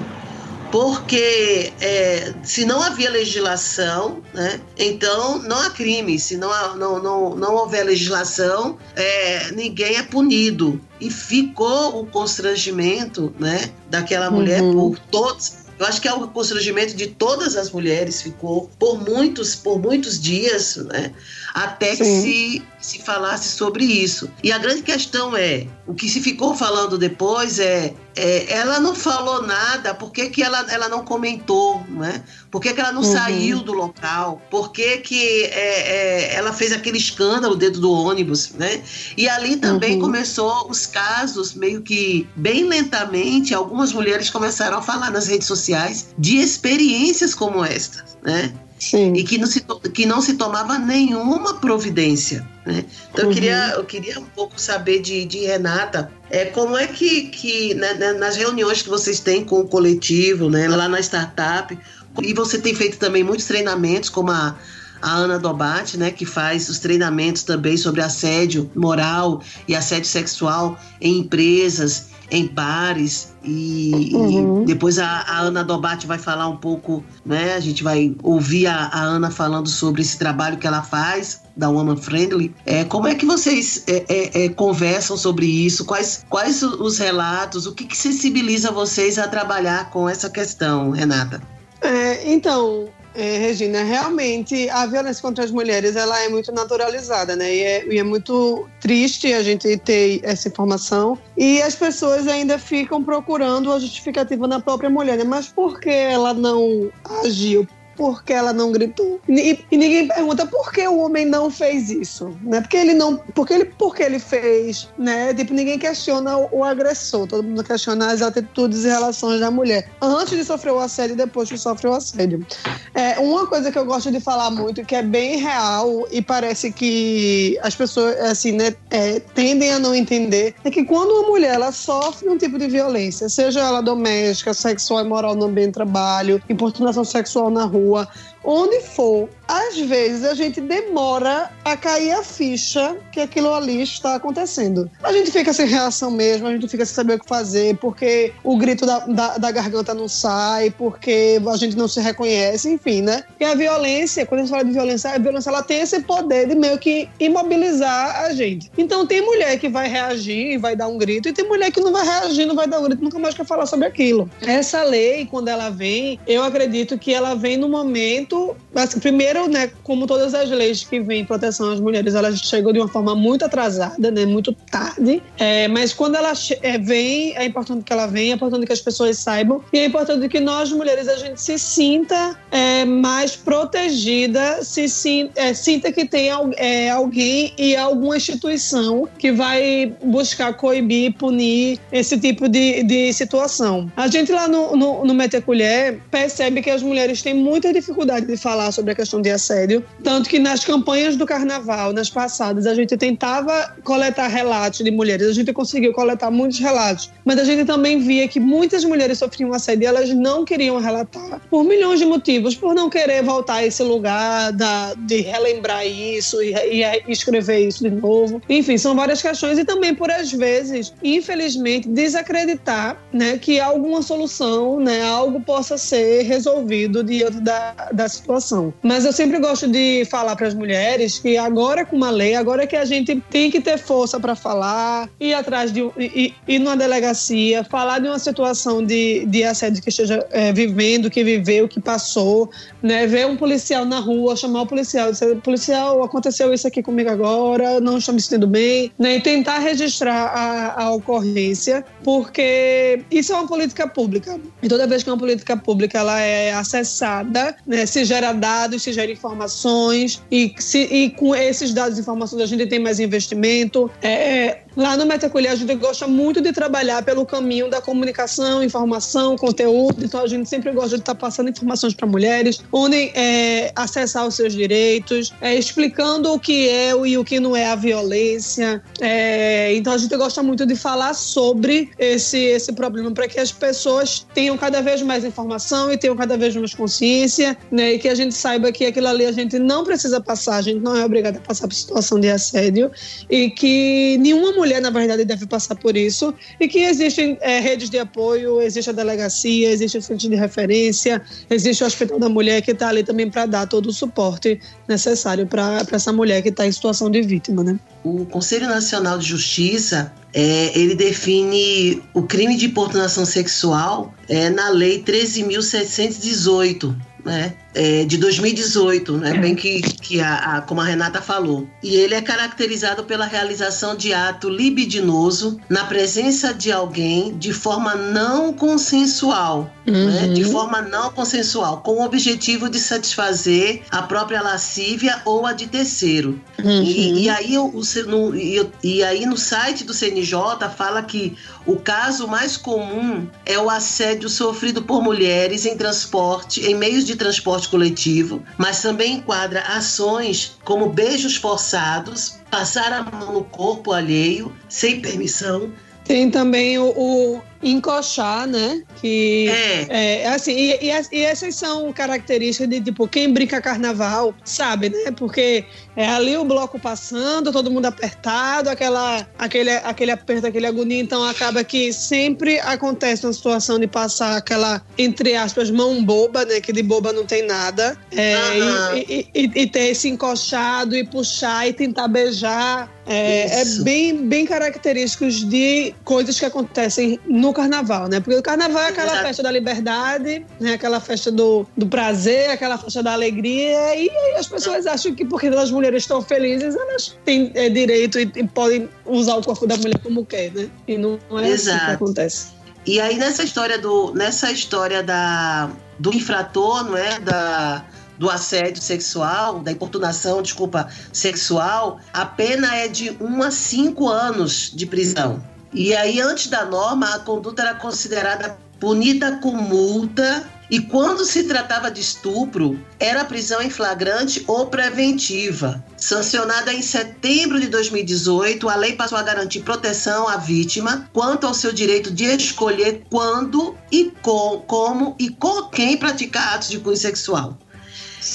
porque 0.72 1.74
é, 1.80 2.34
se 2.44 2.66
não 2.66 2.82
havia 2.82 3.10
legislação, 3.10 4.22
né, 4.34 4.60
então 4.78 5.40
não 5.44 5.58
há 5.60 5.70
crime. 5.70 6.20
Se 6.20 6.38
não, 6.38 6.52
há, 6.52 6.76
não, 6.76 7.02
não, 7.02 7.36
não 7.36 7.56
houver 7.56 7.86
legislação, 7.86 8.78
é, 8.96 9.52
ninguém 9.52 9.96
é 9.96 10.04
punido. 10.04 10.82
E 11.00 11.10
ficou 11.10 12.02
o 12.02 12.06
constrangimento 12.06 13.34
né, 13.40 13.72
daquela 13.90 14.32
mulher 14.32 14.62
uhum. 14.62 14.74
por 14.74 15.00
todos 15.00 15.68
eu 15.80 15.86
acho 15.86 16.02
que 16.02 16.08
é 16.08 16.14
o 16.14 16.28
constrangimento 16.28 16.96
de 16.96 17.08
todas 17.08 17.56
as 17.56 17.70
mulheres 17.70 18.22
ficou 18.22 18.70
por 18.80 19.00
muitos, 19.00 19.56
por 19.56 19.80
muitos 19.80 20.20
dias, 20.20 20.76
né? 20.78 21.14
Até 21.58 21.96
que 21.96 22.06
se, 22.06 22.64
se 22.80 23.02
falasse 23.02 23.50
sobre 23.50 23.84
isso. 23.84 24.30
E 24.44 24.52
a 24.52 24.60
grande 24.60 24.84
questão 24.84 25.36
é, 25.36 25.66
o 25.88 25.96
que 25.96 26.08
se 26.08 26.22
ficou 26.22 26.54
falando 26.54 27.00
depois 27.00 27.58
é, 27.58 27.96
é 28.16 28.54
ela 28.54 28.80
não 28.80 28.94
falou 28.94 29.42
nada, 29.42 29.96
por 29.96 30.12
que, 30.12 30.30
que 30.30 30.44
ela, 30.44 30.72
ela 30.72 30.88
não 30.88 31.04
comentou, 31.04 31.84
né? 31.90 32.24
Por 32.52 32.62
que, 32.62 32.72
que 32.76 32.80
ela 32.80 32.92
não 32.92 33.02
uhum. 33.02 33.12
saiu 33.12 33.64
do 33.64 33.74
local? 33.74 34.40
Por 34.52 34.72
que, 34.72 34.98
que 34.98 35.46
é, 35.46 36.30
é, 36.30 36.36
ela 36.36 36.54
fez 36.54 36.72
aquele 36.72 37.00
escândalo 37.00 37.56
dentro 37.56 37.82
do 37.82 37.92
ônibus, 37.92 38.52
né? 38.52 38.84
E 39.18 39.28
ali 39.28 39.58
também 39.58 39.96
uhum. 39.96 40.02
começou 40.02 40.70
os 40.70 40.86
casos, 40.86 41.56
meio 41.56 41.82
que 41.82 42.30
bem 42.36 42.66
lentamente, 42.66 43.56
algumas 43.56 43.92
mulheres 43.92 44.30
começaram 44.30 44.78
a 44.78 44.82
falar 44.84 45.10
nas 45.10 45.26
redes 45.26 45.48
sociais 45.48 46.10
de 46.20 46.38
experiências 46.38 47.34
como 47.34 47.66
esta, 47.66 48.06
né? 48.22 48.54
Sim. 48.80 49.14
E 49.14 49.24
que 49.24 49.38
não, 49.38 49.48
se, 49.48 49.66
que 49.94 50.06
não 50.06 50.22
se 50.22 50.36
tomava 50.36 50.78
nenhuma 50.78 51.56
providência. 51.56 52.48
Né? 52.66 52.86
Então 53.12 53.26
uhum. 53.26 53.32
eu, 53.32 53.34
queria, 53.34 53.70
eu 53.76 53.84
queria 53.84 54.20
um 54.20 54.26
pouco 54.26 54.60
saber 54.60 55.02
de, 55.02 55.26
de 55.26 55.40
Renata 55.40 56.12
é, 56.30 56.46
como 56.46 56.78
é 56.78 56.88
que, 56.88 57.24
que 57.30 57.74
né, 57.74 57.94
né, 57.94 58.14
nas 58.14 58.36
reuniões 58.36 58.82
que 58.82 58.90
vocês 58.90 59.20
têm 59.20 59.44
com 59.44 59.62
o 59.62 59.68
coletivo, 59.68 60.50
né, 60.50 60.68
lá 60.68 60.88
na 60.88 61.00
startup, 61.00 61.78
e 62.22 62.34
você 62.34 62.58
tem 62.58 62.76
feito 62.76 62.98
também 62.98 63.24
muitos 63.24 63.46
treinamentos, 63.46 64.10
como 64.10 64.32
a, 64.32 64.56
a 65.02 65.12
Ana 65.12 65.40
Dobate, 65.40 65.98
né, 65.98 66.12
que 66.12 66.26
faz 66.26 66.68
os 66.70 66.80
treinamentos 66.80 67.44
também 67.44 67.78
sobre 67.78 68.02
assédio 68.02 68.70
moral 68.76 69.42
e 69.68 69.76
assédio 69.76 70.10
sexual 70.10 70.78
em 71.00 71.20
empresas, 71.20 72.08
em 72.30 72.48
bares 72.48 73.34
e, 73.44 74.12
uhum. 74.14 74.64
e 74.64 74.66
depois 74.66 75.00
a, 75.00 75.08
a, 75.08 75.40
Ana 75.40 75.64
Dobate 75.64 76.06
vai 76.06 76.18
falar 76.18 76.48
um 76.48 76.58
pouco, 76.58 77.04
né? 77.26 77.54
A 77.54 77.60
gente 77.60 77.84
vai 77.84 78.16
ouvir 78.22 78.68
a, 78.68 78.88
a, 78.88 79.02
Ana 79.02 79.32
falando 79.32 79.70
sobre 79.70 80.02
esse 80.02 80.18
trabalho 80.18 80.58
que 80.58 80.68
ela 80.68 80.82
faz 80.82 81.42
da 81.56 81.70
Woman 81.70 81.96
Friendly. 81.96 82.54
É, 82.66 82.84
como 82.84 83.08
é 83.08 83.16
que 83.16 83.26
vocês 83.26 83.84
é, 83.88 84.06
é, 84.10 84.46
é 84.46 84.50
conversam 84.50 85.16
sobre 85.16 85.46
isso? 85.46 85.86
Quais, 85.86 86.26
quais 86.30 86.62
os 86.62 86.98
relatos? 86.98 87.66
O 87.66 87.74
que, 87.74 87.86
que 87.86 87.98
sensibiliza 87.98 88.72
vocês 88.72 89.18
a 89.18 89.28
trabalhar 89.28 89.90
com 89.90 90.10
essa 90.10 90.30
questão, 90.30 90.92
Renata? 90.92 91.42
É, 91.82 92.32
então, 92.32 92.90
é, 93.18 93.40
Regina, 93.40 93.84
realmente 93.84 94.70
a 94.70 94.86
violência 94.86 95.24
contra 95.24 95.44
as 95.44 95.50
mulheres 95.50 95.96
ela 95.96 96.24
é 96.24 96.30
muito 96.30 96.52
naturalizada, 96.52 97.36
né? 97.36 97.52
E 97.52 97.62
é, 97.64 97.88
e 97.88 97.98
é, 97.98 98.04
muito 98.04 98.70
triste 98.80 99.34
a 99.34 99.42
gente 99.42 99.76
ter 99.78 100.20
essa 100.24 100.48
informação. 100.48 101.18
E 101.36 101.60
as 101.64 101.74
pessoas 101.74 102.28
ainda 102.28 102.60
ficam 102.60 103.04
procurando 103.04 103.72
a 103.72 103.80
justificativa 103.80 104.48
na 104.48 104.60
própria 104.60 104.88
mulher, 104.88 105.18
né? 105.18 105.24
Mas 105.24 105.48
por 105.48 105.80
que 105.80 105.90
ela 105.90 106.32
não 106.32 106.92
agiu? 107.24 107.68
Por 107.98 108.24
que 108.24 108.32
ela 108.32 108.54
não 108.54 108.72
gritou. 108.72 109.20
E, 109.28 109.60
e, 109.72 109.78
ninguém 109.78 110.08
pergunta 110.08 110.46
por 110.46 110.72
que 110.72 110.88
o 110.88 111.00
homem 111.00 111.26
não 111.26 111.50
fez 111.50 111.90
isso, 111.90 112.38
né? 112.44 112.62
Porque 112.62 112.78
ele 112.78 112.94
não, 112.94 113.18
porque 113.34 113.54
ele, 113.54 113.66
porque 113.66 114.04
ele 114.04 114.20
fez, 114.20 114.88
né? 114.98 115.34
Tipo, 115.34 115.54
ninguém 115.54 115.80
questiona 115.80 116.38
o, 116.38 116.60
o, 116.60 116.64
agressor, 116.64 117.28
todo 117.28 117.44
mundo 117.44 117.64
questiona 117.64 118.12
as 118.12 118.22
atitudes 118.22 118.86
e 118.86 118.88
relações 118.88 119.40
da 119.40 119.50
mulher 119.50 119.90
antes 120.02 120.38
de 120.38 120.44
sofrer 120.44 120.72
o 120.72 120.80
assédio 120.80 121.14
e 121.16 121.18
depois 121.18 121.50
que 121.50 121.58
sofre 121.58 121.88
o 121.88 121.94
assédio. 121.94 122.46
É, 122.94 123.20
uma 123.20 123.48
coisa 123.48 123.72
que 123.72 123.78
eu 123.78 123.86
gosto 123.86 124.12
de 124.12 124.20
falar 124.20 124.52
muito, 124.52 124.86
que 124.86 124.96
é 124.96 125.02
bem 125.02 125.38
real 125.38 126.08
e 126.12 126.22
parece 126.22 126.72
que 126.72 127.58
as 127.62 127.76
pessoas, 127.76 128.20
assim, 128.20 128.52
né, 128.52 128.76
é, 128.92 129.20
tendem 129.20 129.72
a 129.72 129.80
não 129.80 129.96
entender, 129.96 130.54
é 130.64 130.70
que 130.70 130.84
quando 130.84 131.12
uma 131.12 131.30
mulher 131.30 131.56
ela 131.56 131.72
sofre 131.72 132.30
um 132.30 132.38
tipo 132.38 132.58
de 132.58 132.68
violência, 132.68 133.30
seja 133.30 133.62
ela 133.62 133.82
doméstica, 133.82 134.54
sexual 134.54 135.04
e 135.04 135.08
moral 135.08 135.36
no 135.36 135.46
ambiente 135.46 135.68
de 135.68 135.74
trabalho, 135.74 136.42
importunação 136.50 137.04
sexual 137.04 137.50
na 137.50 137.66
rua, 137.66 137.87
rua, 137.88 138.08
onde 138.44 138.82
for, 138.82 139.30
às 139.48 139.78
vezes 139.78 140.24
a 140.24 140.34
gente 140.34 140.62
demora 140.62 141.52
a 141.66 141.76
cair 141.76 142.12
a 142.12 142.24
ficha 142.24 142.96
que 143.12 143.20
aquilo 143.20 143.54
ali 143.54 143.82
está 143.82 144.16
acontecendo. 144.16 144.90
A 145.04 145.12
gente 145.12 145.32
fica 145.32 145.52
sem 145.54 145.68
reação 145.68 146.12
mesmo, 146.12 146.48
a 146.48 146.52
gente 146.52 146.68
fica 146.68 146.86
sem 146.86 146.96
saber 146.96 147.16
o 147.16 147.20
que 147.20 147.28
fazer, 147.28 147.78
porque 147.78 148.34
o 148.44 148.58
grito 148.58 148.86
da, 148.86 149.00
da, 149.00 149.38
da 149.38 149.52
garganta 149.52 149.94
não 149.94 150.08
sai, 150.08 150.72
porque 150.72 151.42
a 151.46 151.58
gente 151.58 151.76
não 151.76 151.88
se 151.88 152.00
reconhece, 152.00 152.70
enfim, 152.70 153.02
né? 153.02 153.24
E 153.40 153.44
a 153.44 153.54
violência, 153.54 154.26
quando 154.26 154.40
a 154.40 154.44
gente 154.44 154.52
fala 154.52 154.64
de 154.64 154.72
violência, 154.72 155.12
a 155.12 155.18
violência 155.18 155.50
ela 155.50 155.64
tem 155.64 155.82
esse 155.82 156.00
poder 156.02 156.48
de 156.48 156.56
meio 156.56 156.78
que 156.78 157.10
imobilizar 157.20 158.22
a 158.22 158.34
gente. 158.34 158.72
Então 158.78 159.06
tem 159.06 159.22
mulher 159.22 159.60
que 159.60 159.68
vai 159.68 159.90
reagir 159.90 160.54
e 160.54 160.58
vai 160.58 160.76
dar 160.76 160.88
um 160.88 160.98
grito, 160.98 161.28
e 161.28 161.34
tem 161.34 161.46
mulher 161.46 161.72
que 161.72 161.82
não 161.82 161.92
vai 161.92 162.06
reagir, 162.06 162.46
não 162.46 162.56
vai 162.56 162.68
dar 162.68 162.80
um 162.80 162.84
grito, 162.84 163.04
nunca 163.04 163.20
mais 163.20 163.36
quer 163.36 163.46
falar 163.46 163.66
sobre 163.66 163.86
aquilo. 163.88 164.30
Essa 164.42 164.84
lei, 164.84 165.26
quando 165.26 165.50
ela 165.50 165.70
vem, 165.70 166.20
eu 166.26 166.44
acredito 166.44 166.98
que 166.98 167.14
ela 167.14 167.36
vem 167.36 167.58
no 167.58 167.68
momento 167.78 168.38
muito. 168.38 168.56
Assim, 168.76 169.00
primeiro, 169.00 169.48
né, 169.48 169.72
como 169.84 170.06
todas 170.06 170.34
as 170.36 170.50
leis 170.50 170.84
que 170.84 171.00
vêm 171.00 171.26
proteção 171.26 171.72
às 171.72 171.80
mulheres, 171.80 172.14
elas 172.14 172.40
chegam 172.40 172.72
de 172.72 172.80
uma 172.80 172.88
forma 172.88 173.16
muito 173.16 173.44
atrasada, 173.44 174.12
né, 174.12 174.26
muito 174.26 174.54
tarde. 174.54 175.24
É, 175.38 175.68
mas 175.68 175.94
quando 175.94 176.16
ela 176.16 176.34
é, 176.62 176.78
vem, 176.78 177.36
é 177.36 177.46
importante 177.46 177.84
que 177.84 177.92
ela 177.92 178.06
venha, 178.06 178.34
é 178.34 178.36
importante 178.36 178.68
que 178.68 178.74
as 178.74 178.82
pessoas 178.82 179.18
saibam. 179.18 179.64
E 179.74 179.80
é 179.80 179.86
importante 179.86 180.30
que 180.30 180.40
nós, 180.40 180.72
mulheres, 180.72 181.08
a 181.08 181.16
gente 181.16 181.42
se 181.42 181.58
sinta 181.58 182.38
é, 182.52 182.86
mais 182.86 183.36
protegida, 183.36 184.64
se 184.64 185.32
é, 185.36 185.54
sinta 185.54 185.92
que 185.92 186.06
tem 186.06 186.30
é, 186.58 186.90
alguém 186.92 187.54
e 187.58 187.76
alguma 187.76 188.18
instituição 188.18 189.08
que 189.18 189.32
vai 189.32 189.94
buscar 190.04 190.54
coibir, 190.54 191.14
punir 191.14 191.80
esse 191.92 192.18
tipo 192.20 192.48
de, 192.48 192.84
de 192.84 193.12
situação. 193.14 193.92
A 193.98 194.08
gente 194.08 194.32
lá 194.32 194.48
no, 194.48 194.76
no, 194.76 195.06
no 195.06 195.14
Metecolher 195.14 196.00
percebe 196.12 196.62
que 196.62 196.70
as 196.70 196.84
mulheres 196.84 197.22
têm 197.24 197.34
muita 197.68 197.74
dificuldade 197.74 198.26
de 198.26 198.38
falar 198.38 198.72
sobre 198.72 198.92
a 198.92 198.96
questão 198.96 199.22
de 199.22 199.30
assédio. 199.30 199.84
Tanto 200.04 200.30
que 200.30 200.40
nas 200.40 200.64
campanhas 200.64 201.16
do 201.16 201.26
carnaval, 201.26 201.94
nas 201.94 202.10
passadas, 202.10 202.66
a 202.66 202.74
gente 202.74 202.96
tentava 202.98 203.76
coletar 203.84 204.28
relatos 204.28 204.80
de 204.84 204.92
mulheres, 204.92 205.28
a 205.28 205.34
gente 205.34 205.52
conseguiu 205.54 205.94
coletar 205.94 206.32
muitos 206.32 206.60
relatos, 206.60 207.12
mas 207.26 207.40
a 207.40 207.44
gente 207.44 207.66
também 207.66 208.00
via 208.00 208.28
que 208.28 208.40
muitas 208.40 208.84
mulheres 208.84 209.18
sofriam 209.18 209.54
assédio 209.54 209.84
e 209.84 209.86
elas 209.86 210.10
não 210.10 210.46
queriam 210.46 210.80
relatar, 210.80 211.42
por 211.50 211.64
milhões 211.64 212.00
de 212.00 212.06
motivos, 212.06 212.56
por 212.56 212.74
não 212.74 212.90
querer 212.90 213.24
voltar 213.24 213.56
a 213.56 213.66
esse 213.66 213.84
lugar 213.84 214.52
da, 214.54 214.94
de 214.94 215.22
relembrar 215.22 215.86
isso 215.86 216.42
e, 216.42 216.54
e 216.54 217.12
escrever 217.12 217.68
isso 217.68 217.84
de 217.84 217.90
novo. 217.90 218.42
Enfim, 218.50 218.78
são 218.78 218.96
várias 218.96 219.22
questões 219.22 219.58
e 219.58 219.66
também 219.66 219.94
por 219.94 220.10
às 220.12 220.32
vezes, 220.32 220.94
infelizmente, 221.04 221.88
desacreditar 221.90 222.98
né, 223.12 223.38
que 223.38 223.60
alguma 223.60 224.02
solução, 224.02 224.80
né, 224.80 225.04
algo 225.04 225.42
possa 225.42 225.78
ser 225.78 226.24
resolvido 226.24 227.04
diante 227.04 227.40
da, 227.40 227.57
da 227.94 228.08
situação. 228.08 228.74
Mas 228.82 229.06
eu 229.06 229.14
sempre 229.14 229.40
gosto 229.40 229.68
de 229.68 230.06
falar 230.06 230.36
para 230.36 230.48
as 230.48 230.54
mulheres 230.54 231.20
que 231.20 231.38
agora 231.38 231.86
com 231.86 231.96
uma 231.96 232.10
lei, 232.10 232.36
agora 232.36 232.68
que 232.68 232.76
a 232.76 232.86
gente 232.86 233.22
tem 233.30 233.50
que 233.50 233.62
ter 233.62 233.78
força 233.78 234.20
para 234.20 234.36
falar, 234.36 235.10
ir 235.20 235.34
atrás 235.34 235.72
de 235.72 235.82
ir, 235.98 236.34
ir 236.48 236.60
numa 236.60 236.76
delegacia, 236.76 237.64
falar 237.64 238.00
de 238.00 238.08
uma 238.08 238.20
situação 238.20 238.84
de, 238.84 239.26
de 239.26 239.44
assédio 239.44 239.82
que 239.82 239.90
esteja 239.90 240.26
é, 240.32 240.52
vivendo, 240.54 241.10
que 241.10 241.24
viveu, 241.24 241.68
que 241.68 241.80
passou, 241.80 242.50
né? 242.82 243.08
Ver 243.08 243.26
um 243.26 243.38
policial 243.38 243.86
na 243.86 244.00
rua, 244.00 244.36
chamar 244.36 244.62
o 244.62 244.68
policial, 244.68 245.12
dizer, 245.12 245.36
policial, 245.42 246.04
aconteceu 246.04 246.54
isso 246.54 246.68
aqui 246.68 246.82
comigo 246.82 247.10
agora, 247.10 247.80
não 247.80 247.98
estou 247.98 248.14
me 248.14 248.22
sentindo 248.22 248.48
bem, 248.48 248.92
né? 248.98 249.16
E 249.16 249.22
tentar 249.22 249.60
registrar 249.60 250.28
a, 250.28 250.84
a 250.84 250.92
ocorrência, 250.92 251.86
porque 252.04 253.02
isso 253.12 253.34
é 253.34 253.36
uma 253.36 253.48
política 253.48 253.88
pública. 253.88 254.40
E 254.62 254.68
toda 254.68 254.88
vez 254.88 255.04
que 255.04 255.10
uma 255.10 255.18
política 255.18 255.56
pública 255.56 256.00
ela 256.00 256.20
é 256.20 256.54
acessada, 256.54 257.47
né? 257.66 257.86
Se 257.86 258.06
gera 258.06 258.34
dados, 258.34 258.84
se 258.84 258.94
gera 258.94 259.12
informações 259.12 260.22
e, 260.32 260.54
se, 260.58 260.80
e 260.80 261.10
com 261.12 261.36
esses 261.36 261.74
dados 261.74 261.98
e 261.98 262.02
informações 262.02 262.42
a 262.42 262.46
gente 262.46 262.66
tem 262.68 262.80
mais 262.80 263.00
investimento. 263.00 263.90
É, 264.02 264.60
Lá 264.78 264.96
no 264.96 265.08
Metacolher, 265.08 265.52
a 265.52 265.56
gente 265.56 265.74
gosta 265.74 266.08
muito 266.08 266.40
de 266.40 266.54
trabalhar 266.54 267.02
pelo 267.02 267.26
caminho 267.26 267.68
da 267.68 267.82
comunicação, 267.82 268.64
informação, 268.64 269.36
conteúdo. 269.36 270.06
Então, 270.06 270.22
a 270.22 270.28
gente 270.28 270.48
sempre 270.48 270.72
gosta 270.72 270.98
de 270.98 271.02
estar 271.02 271.16
passando 271.16 271.50
informações 271.50 271.96
para 271.96 272.06
mulheres, 272.06 272.62
onde 272.72 273.12
é, 273.16 273.72
acessar 273.76 274.28
os 274.28 274.36
seus 274.36 274.54
direitos, 274.54 275.34
é, 275.42 275.56
explicando 275.56 276.32
o 276.32 276.40
que 276.40 276.70
é 276.70 276.92
e 276.92 277.18
o 277.18 277.26
que 277.26 277.40
não 277.40 277.56
é 277.56 277.66
a 277.66 277.76
violência. 277.76 278.80
É, 279.02 279.74
então, 279.74 279.94
a 279.94 279.98
gente 279.98 280.16
gosta 280.16 280.44
muito 280.44 280.64
de 280.64 280.76
falar 280.76 281.16
sobre 281.16 281.90
esse, 281.98 282.38
esse 282.38 282.72
problema 282.72 283.10
para 283.10 283.28
que 283.28 283.40
as 283.40 283.52
pessoas 283.52 284.28
tenham 284.36 284.56
cada 284.60 284.80
vez 284.84 285.02
mais 285.02 285.26
informação 285.26 285.92
e 285.92 285.98
tenham 285.98 286.16
cada 286.16 286.38
vez 286.38 286.56
mais 286.56 286.76
consciência, 286.76 287.58
né? 287.72 287.94
E 287.94 287.98
que 287.98 288.08
a 288.08 288.14
gente 288.14 288.36
saiba 288.36 288.72
que 288.72 288.86
aquilo 288.86 289.08
ali 289.08 289.26
a 289.26 289.32
gente 289.32 289.58
não 289.58 289.84
precisa 289.84 290.22
passar, 290.22 290.58
a 290.58 290.62
gente 290.62 290.82
não 290.82 290.96
é 290.96 291.04
obrigado 291.04 291.38
a 291.38 291.40
passar 291.40 291.68
por 291.68 291.74
situação 291.74 292.20
de 292.20 292.30
assédio 292.30 292.92
e 293.28 293.50
que 293.50 294.20
nenhuma 294.20 294.52
mulher 294.52 294.67
mulher, 294.68 294.82
na 294.82 294.90
verdade, 294.90 295.24
deve 295.24 295.48
passar 295.48 295.76
por 295.76 295.96
isso 295.96 296.34
e 296.60 296.68
que 296.68 296.80
existem 296.80 297.38
é, 297.40 297.60
redes 297.60 297.90
de 297.90 297.98
apoio, 297.98 298.62
existe 298.62 298.90
a 298.90 298.94
delegacia, 298.94 299.72
existe 299.72 299.98
o 299.98 300.02
centro 300.02 300.30
de 300.30 300.36
referência, 300.36 301.22
existe 301.50 301.84
o 301.84 301.88
Hospital 301.88 302.20
da 302.20 302.28
Mulher 302.28 302.62
que 302.62 302.72
está 302.72 302.90
ali 302.90 303.02
também 303.04 303.30
para 303.30 303.46
dar 303.46 303.66
todo 303.66 303.88
o 303.88 303.94
suporte 303.94 304.60
necessário 304.88 305.48
para 305.48 305.86
essa 305.92 306.12
mulher 306.12 306.42
que 306.42 306.50
está 306.50 306.68
em 306.68 306.72
situação 306.72 307.10
de 307.10 307.22
vítima, 307.22 307.64
né? 307.64 307.80
O 308.04 308.26
Conselho 308.26 308.68
Nacional 308.68 309.18
de 309.18 309.26
Justiça 309.26 310.12
é, 310.34 310.78
ele 310.78 310.96
define 310.96 312.04
o 312.14 312.24
crime 312.24 312.58
de 312.58 312.66
importunação 312.66 313.26
sexual 313.26 314.14
é, 314.28 314.50
na 314.50 314.70
Lei 314.70 315.02
13.718, 315.02 316.94
né? 317.24 317.54
É, 317.78 318.06
de 318.06 318.18
2018, 318.18 319.18
né? 319.18 319.38
Bem 319.38 319.56
que, 319.56 319.82
que 319.82 320.20
a, 320.20 320.36
a, 320.36 320.62
como 320.62 320.82
a 320.82 320.84
Renata 320.84 321.22
falou. 321.22 321.68
E 321.84 321.96
ele 321.96 322.16
é 322.16 322.22
caracterizado 322.22 323.04
pela 323.04 323.26
realização 323.26 323.96
de 323.96 324.14
ato 324.14 324.50
libidinoso 324.50 325.60
na 325.70 325.86
presença 325.86 326.54
de 326.54 326.72
alguém 326.72 327.38
de 327.38 327.54
forma 327.54 327.94
não 327.94 328.52
consensual, 328.52 329.72
uhum. 329.86 330.06
né? 330.06 330.28
de 330.30 330.44
forma 330.46 330.82
não 330.82 331.12
consensual, 331.12 331.82
com 331.82 331.92
o 331.92 332.04
objetivo 332.04 332.68
de 332.68 332.80
satisfazer 332.80 333.84
a 333.92 334.02
própria 334.02 334.42
lascívia 334.42 335.22
ou 335.24 335.46
a 335.46 335.54
de 335.54 335.68
terceiro. 335.68 336.42
Uhum. 336.58 336.84
E, 336.84 337.26
e, 337.26 337.30
aí, 337.30 337.58
o, 337.60 337.72
no, 338.08 338.36
e, 338.36 338.68
e 338.84 339.04
aí 339.04 339.26
no 339.28 339.38
site 339.38 339.84
do 339.84 339.94
CNJ 339.94 340.68
fala 340.76 341.04
que 341.04 341.38
o 341.66 341.76
caso 341.76 342.28
mais 342.28 342.58
comum 342.58 343.28
é 343.46 343.60
o 343.60 343.70
assédio 343.70 344.30
sofrido 344.30 344.82
por 344.82 345.04
mulheres 345.04 345.66
em 345.66 345.78
transporte, 345.78 346.62
em 346.66 346.74
meios 346.74 347.06
de 347.06 347.16
transporte 347.16 347.67
transporte 347.68 347.70
coletivo, 347.70 348.44
mas 348.58 348.82
também 348.82 349.16
enquadra 349.16 349.62
ações 349.62 350.58
como 350.64 350.90
beijos 350.90 351.36
forçados, 351.36 352.40
passar 352.50 352.92
a 352.94 353.04
mão 353.04 353.34
no 353.34 353.44
corpo 353.44 353.92
alheio 353.92 354.52
sem 354.70 355.02
permissão. 355.02 355.72
Tem 356.06 356.32
também 356.32 356.80
o, 356.80 356.88
o 356.96 357.42
encoxar, 357.62 358.48
né? 358.48 358.82
Que 359.02 359.50
é, 359.90 360.22
é 360.22 360.28
assim, 360.28 360.52
e, 360.52 360.90
e, 360.90 360.92
e, 361.12 361.22
essas 361.24 361.56
são 361.56 361.92
características 361.92 362.70
de 362.70 362.82
tipo, 362.82 363.08
quem 363.08 363.32
brinca 363.32 363.62
carnaval, 363.62 364.34
sabe, 364.44 364.90
né? 364.90 365.12
Porque 365.16 365.66
é 365.96 366.08
ali 366.08 366.38
o 366.38 366.46
bloco 366.46 366.80
passando, 366.80 367.52
todo 367.52 367.72
mundo 367.72 367.86
apertado, 367.86 368.70
aquela, 368.70 369.28
aquele, 369.38 369.72
aquele 369.72 370.12
aperto, 370.12 370.48
aquele 370.48 370.68
agonia, 370.68 371.02
então 371.02 371.24
acaba 371.24 371.64
que 371.64 371.92
sempre 371.92 372.60
acontece 372.60 373.26
uma 373.26 373.34
situação 373.34 373.80
de 373.80 373.88
passar 373.88 374.38
aquela, 374.38 374.82
entre 374.98 375.36
aspas, 375.36 375.72
mão 375.72 376.04
boba, 376.04 376.46
né? 376.46 376.62
Que 376.62 376.72
de 376.72 376.84
boba 376.84 377.12
não 377.12 377.26
tem 377.26 377.46
nada. 377.46 377.98
É, 378.12 378.36
uhum. 378.38 378.98
e, 378.98 379.28
e, 379.34 379.52
e, 379.56 379.68
ter 379.68 379.90
esse 379.90 380.08
encoxado 380.08 380.96
e 380.96 381.04
puxar 381.06 381.68
e 381.68 381.74
tentar 381.74 382.08
beijar. 382.08 382.96
É, 383.10 383.62
é, 383.62 383.66
bem, 383.84 384.28
bem 384.28 384.46
característicos 384.46 385.48
de 385.48 385.94
coisas 386.04 386.38
que 386.38 386.46
acontecem 386.46 387.18
no 387.26 387.47
carnaval, 387.54 388.08
né? 388.08 388.20
Porque 388.20 388.38
o 388.38 388.44
carnaval 388.44 388.84
é 388.84 388.88
aquela 388.90 389.12
Exato. 389.12 389.24
festa 389.24 389.44
da 389.44 389.52
liberdade, 389.52 390.46
né? 390.60 390.74
aquela 390.74 391.00
festa 391.00 391.32
do, 391.32 391.66
do 391.76 391.88
prazer, 391.88 392.50
aquela 392.50 392.78
festa 392.78 393.02
da 393.04 393.14
alegria. 393.14 393.96
E, 393.96 394.08
e 394.08 394.36
as 394.36 394.48
pessoas 394.48 394.86
acham 394.86 395.14
que 395.14 395.26
porque 395.26 395.48
as 395.48 395.72
mulheres 395.72 396.04
estão 396.04 396.22
felizes, 396.22 396.76
elas 396.76 397.18
têm 397.26 397.52
é, 397.56 397.70
direito 397.70 398.20
e, 398.20 398.32
e, 398.36 398.48
podem 398.48 398.90
usar 399.06 399.36
o 399.36 399.44
corpo 399.44 399.68
da 399.68 399.78
mulher 399.78 400.00
como 400.00 400.26
quer, 400.26 400.52
né? 400.52 400.70
E 400.88 400.98
não, 400.98 401.20
não 401.30 401.40
é 401.40 401.50
Exato. 401.50 401.78
assim 401.78 401.86
que 401.86 401.92
acontece. 401.92 402.48
E 402.86 403.02
aí 403.02 403.18
nessa 403.18 403.44
história 403.44 403.78
do 403.78 404.14
nessa 404.14 404.52
história 404.52 405.04
da 405.04 405.70
do 406.00 406.14
infrator, 406.14 406.84
não 406.84 406.96
é, 406.96 407.20
da 407.20 407.84
do 408.18 408.30
assédio 408.30 408.82
sexual, 408.82 409.60
da 409.60 409.72
importunação, 409.72 410.42
desculpa, 410.42 410.90
sexual, 411.14 412.00
a 412.12 412.26
pena 412.26 412.76
é 412.76 412.88
de 412.88 413.16
1 413.22 413.44
a 413.44 413.52
5 413.52 414.10
anos 414.10 414.72
de 414.74 414.86
prisão. 414.86 415.44
E 415.74 415.96
aí, 415.96 416.22
antes 416.22 416.48
da 416.48 416.66
norma, 416.66 417.16
a 417.16 417.20
conduta 417.20 417.62
era 417.62 417.76
considerada 417.76 418.58
punida 418.80 419.40
com 419.42 419.52
multa 419.52 420.46
e 420.70 420.82
quando 420.82 421.24
se 421.24 421.44
tratava 421.44 421.90
de 421.90 422.02
estupro, 422.02 422.78
era 423.00 423.24
prisão 423.24 423.62
em 423.62 423.70
flagrante 423.70 424.44
ou 424.48 424.68
preventiva. 424.68 425.84
Sancionada 425.96 426.74
em 426.74 426.82
setembro 426.82 427.60
de 427.60 427.68
2018, 427.70 428.68
a 428.68 428.76
lei 428.76 428.94
passou 428.94 429.18
a 429.18 429.24
garantir 429.24 429.62
proteção 429.62 430.28
à 430.28 430.36
vítima 430.36 431.10
quanto 431.14 431.48
ao 431.48 431.54
seu 431.54 431.72
direito 431.72 432.12
de 432.12 432.26
escolher 432.26 433.06
quando 433.10 433.78
e 433.90 434.12
com, 434.22 434.62
como 434.68 435.16
e 435.18 435.30
com 435.30 435.64
quem 435.70 435.96
praticar 435.96 436.56
atos 436.56 436.70
de 436.70 436.80
cunho 436.80 436.98
sexual. 436.98 437.58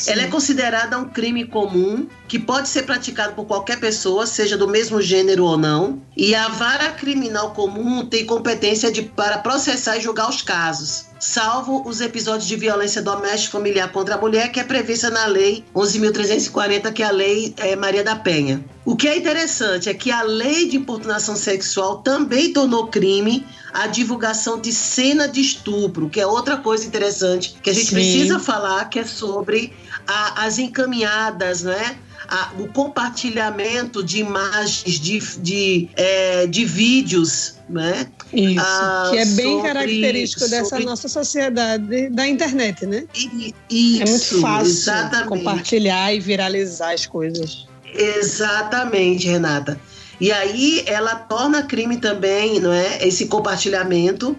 Ela 0.07 0.23
é 0.23 0.27
considerada 0.27 0.99
um 0.99 1.05
crime 1.05 1.45
comum 1.45 2.07
que 2.29 2.39
pode 2.39 2.69
ser 2.69 2.83
praticado 2.83 3.35
por 3.35 3.45
qualquer 3.47 3.79
pessoa, 3.79 4.27
seja 4.27 4.57
do 4.57 4.67
mesmo 4.69 5.01
gênero 5.01 5.45
ou 5.45 5.57
não. 5.57 6.01
E 6.17 6.35
a 6.35 6.49
vara 6.49 6.91
criminal 6.91 7.53
comum 7.53 8.07
tem 8.07 8.25
competência 8.25 8.91
de, 8.91 9.03
para 9.03 9.39
processar 9.39 9.97
e 9.97 10.01
julgar 10.01 10.29
os 10.29 10.43
casos, 10.43 11.07
salvo 11.21 11.87
os 11.87 12.01
episódios 12.01 12.49
de 12.49 12.57
violência 12.57 13.03
doméstica 13.03 13.53
familiar 13.53 13.93
contra 13.93 14.15
a 14.15 14.19
mulher, 14.19 14.51
que 14.51 14.61
é 14.61 14.65
prevista 14.65 15.11
na 15.11 15.27
Lei 15.27 15.65
11.340, 15.75 16.93
que 16.93 17.03
é 17.03 17.07
a 17.07 17.11
Lei 17.11 17.55
é, 17.59 17.77
Maria 17.77 18.03
da 18.03 18.17
Penha. 18.17 18.65
O 18.85 18.97
que 18.97 19.07
é 19.07 19.17
interessante 19.17 19.89
é 19.89 19.95
que 19.95 20.11
a 20.11 20.23
lei 20.23 20.69
de 20.69 20.77
importunação 20.77 21.37
sexual 21.37 21.99
também 21.99 22.53
tornou 22.53 22.89
crime 22.89 23.47
a 23.73 23.87
divulgação 23.87 24.61
de 24.61 24.73
cena 24.73 25.29
de 25.29 25.41
estupro, 25.41 26.11
que 26.11 26.21
é 26.21 26.27
outra 26.27 26.57
coisa 26.57 26.85
interessante 26.85 27.57
que 27.63 27.71
a 27.71 27.73
gente 27.73 27.87
Sim. 27.87 27.95
precisa 27.95 28.41
falar, 28.41 28.87
que 28.87 28.99
é 28.99 29.05
sobre 29.05 29.73
a, 30.07 30.45
as 30.45 30.59
encaminhadas, 30.59 31.63
né? 31.63 31.97
A, 32.29 32.53
o 32.59 32.69
compartilhamento 32.69 34.03
de 34.03 34.21
imagens, 34.21 34.99
de, 34.99 35.19
de, 35.39 35.89
é, 35.97 36.47
de 36.47 36.65
vídeos, 36.65 37.57
né? 37.69 38.07
Isso, 38.33 38.65
ah, 38.65 39.09
que 39.11 39.19
é 39.19 39.25
bem 39.27 39.57
sobre, 39.57 39.69
característico 39.69 40.49
dessa 40.49 40.65
sobre... 40.65 40.85
nossa 40.85 41.09
sociedade 41.09 42.09
da 42.11 42.27
internet, 42.27 42.87
né? 42.87 43.05
isso, 43.69 44.03
é 44.03 44.07
muito 44.07 44.41
fácil 44.41 44.71
exatamente. 44.71 45.29
compartilhar 45.29 46.15
e 46.15 46.21
viralizar 46.21 46.93
as 46.93 47.07
coisas. 47.07 47.67
Exatamente, 47.95 49.27
Renata. 49.29 49.79
E 50.21 50.31
aí 50.31 50.85
ela 50.87 51.17
torna 51.17 51.65
crime 51.65 51.97
também, 51.97 52.61
não 52.61 52.73
é? 52.73 53.07
Esse 53.07 53.27
compartilhamento 53.27 54.37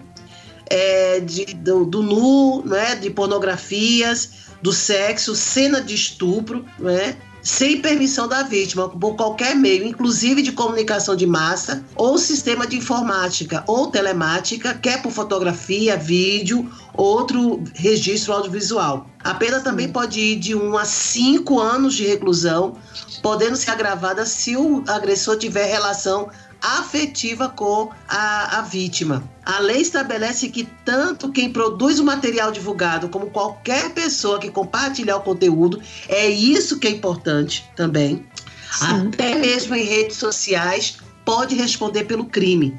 é, 0.66 1.20
de, 1.20 1.44
do, 1.44 1.84
do 1.84 2.02
nu, 2.02 2.62
não 2.64 2.76
é? 2.76 2.94
De 2.94 3.10
pornografias, 3.10 4.30
do 4.64 4.72
sexo, 4.72 5.34
cena 5.34 5.82
de 5.82 5.94
estupro, 5.94 6.64
não 6.78 6.88
é? 6.88 7.14
sem 7.42 7.82
permissão 7.82 8.26
da 8.26 8.42
vítima, 8.42 8.88
por 8.88 9.14
qualquer 9.14 9.54
meio, 9.54 9.84
inclusive 9.84 10.40
de 10.40 10.52
comunicação 10.52 11.14
de 11.14 11.26
massa, 11.26 11.84
ou 11.94 12.16
sistema 12.16 12.66
de 12.66 12.78
informática 12.78 13.62
ou 13.66 13.88
telemática, 13.88 14.72
quer 14.72 15.02
por 15.02 15.12
fotografia, 15.12 15.98
vídeo, 15.98 16.66
outro 16.94 17.62
registro 17.74 18.32
audiovisual. 18.32 19.06
A 19.22 19.34
pena 19.34 19.60
também 19.60 19.88
pode 19.88 20.20
ir 20.20 20.36
de 20.36 20.54
1 20.54 20.76
a 20.76 20.84
5 20.84 21.60
anos 21.60 21.94
de 21.94 22.06
reclusão, 22.06 22.76
podendo 23.22 23.56
ser 23.56 23.70
agravada 23.70 24.24
se 24.24 24.56
o 24.56 24.84
agressor 24.86 25.36
tiver 25.36 25.66
relação 25.66 26.30
afetiva 26.64 27.48
com 27.50 27.90
a, 28.08 28.58
a 28.58 28.62
vítima. 28.62 29.22
A 29.44 29.58
lei 29.58 29.82
estabelece 29.82 30.48
que 30.48 30.66
tanto 30.84 31.30
quem 31.30 31.52
produz 31.52 31.98
o 31.98 32.04
material 32.04 32.50
divulgado 32.50 33.08
como 33.10 33.30
qualquer 33.30 33.90
pessoa 33.90 34.38
que 34.38 34.50
compartilhar 34.50 35.16
o 35.16 35.20
conteúdo, 35.20 35.82
é 36.08 36.26
isso 36.26 36.78
que 36.78 36.88
é 36.88 36.90
importante 36.90 37.68
também. 37.76 38.26
Sim. 38.72 39.08
Até 39.08 39.34
mesmo 39.34 39.74
em 39.74 39.84
redes 39.84 40.16
sociais, 40.16 40.96
pode 41.24 41.54
responder 41.54 42.04
pelo 42.04 42.24
crime. 42.24 42.78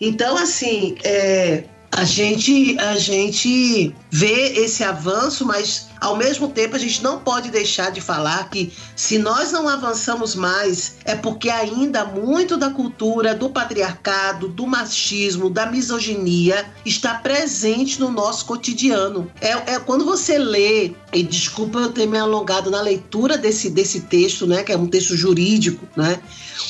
Então, 0.00 0.36
assim, 0.36 0.96
é, 1.04 1.64
a 1.96 2.04
gente, 2.04 2.76
a 2.78 2.98
gente 2.98 3.94
vê 4.16 4.60
esse 4.64 4.82
avanço, 4.82 5.44
mas 5.44 5.88
ao 6.00 6.16
mesmo 6.16 6.48
tempo 6.48 6.74
a 6.74 6.78
gente 6.78 7.02
não 7.02 7.18
pode 7.18 7.50
deixar 7.50 7.90
de 7.90 8.00
falar 8.00 8.48
que 8.48 8.72
se 8.94 9.18
nós 9.18 9.52
não 9.52 9.68
avançamos 9.68 10.34
mais 10.34 10.96
é 11.04 11.14
porque 11.14 11.50
ainda 11.50 12.02
muito 12.06 12.56
da 12.56 12.70
cultura 12.70 13.34
do 13.34 13.50
patriarcado, 13.50 14.48
do 14.48 14.66
machismo, 14.66 15.50
da 15.50 15.66
misoginia 15.66 16.64
está 16.82 17.16
presente 17.16 18.00
no 18.00 18.10
nosso 18.10 18.46
cotidiano. 18.46 19.30
É, 19.38 19.74
é 19.74 19.78
quando 19.78 20.06
você 20.06 20.38
lê 20.38 20.92
e 21.12 21.22
desculpa 21.22 21.78
eu 21.78 21.92
ter 21.92 22.06
me 22.06 22.16
alongado 22.16 22.70
na 22.70 22.80
leitura 22.80 23.36
desse, 23.36 23.68
desse 23.68 24.00
texto, 24.00 24.46
né, 24.46 24.62
que 24.62 24.72
é 24.72 24.78
um 24.78 24.86
texto 24.86 25.14
jurídico, 25.14 25.86
né? 25.94 26.18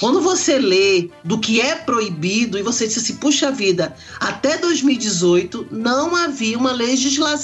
Quando 0.00 0.20
você 0.20 0.58
lê 0.58 1.08
do 1.24 1.38
que 1.38 1.60
é 1.60 1.74
proibido 1.74 2.58
e 2.58 2.62
você 2.62 2.86
diz 2.86 2.98
assim, 2.98 3.16
puxa 3.16 3.50
vida, 3.50 3.94
até 4.20 4.58
2018 4.58 5.68
não 5.70 6.14
havia 6.14 6.58
uma 6.58 6.72
legislação, 6.72 7.35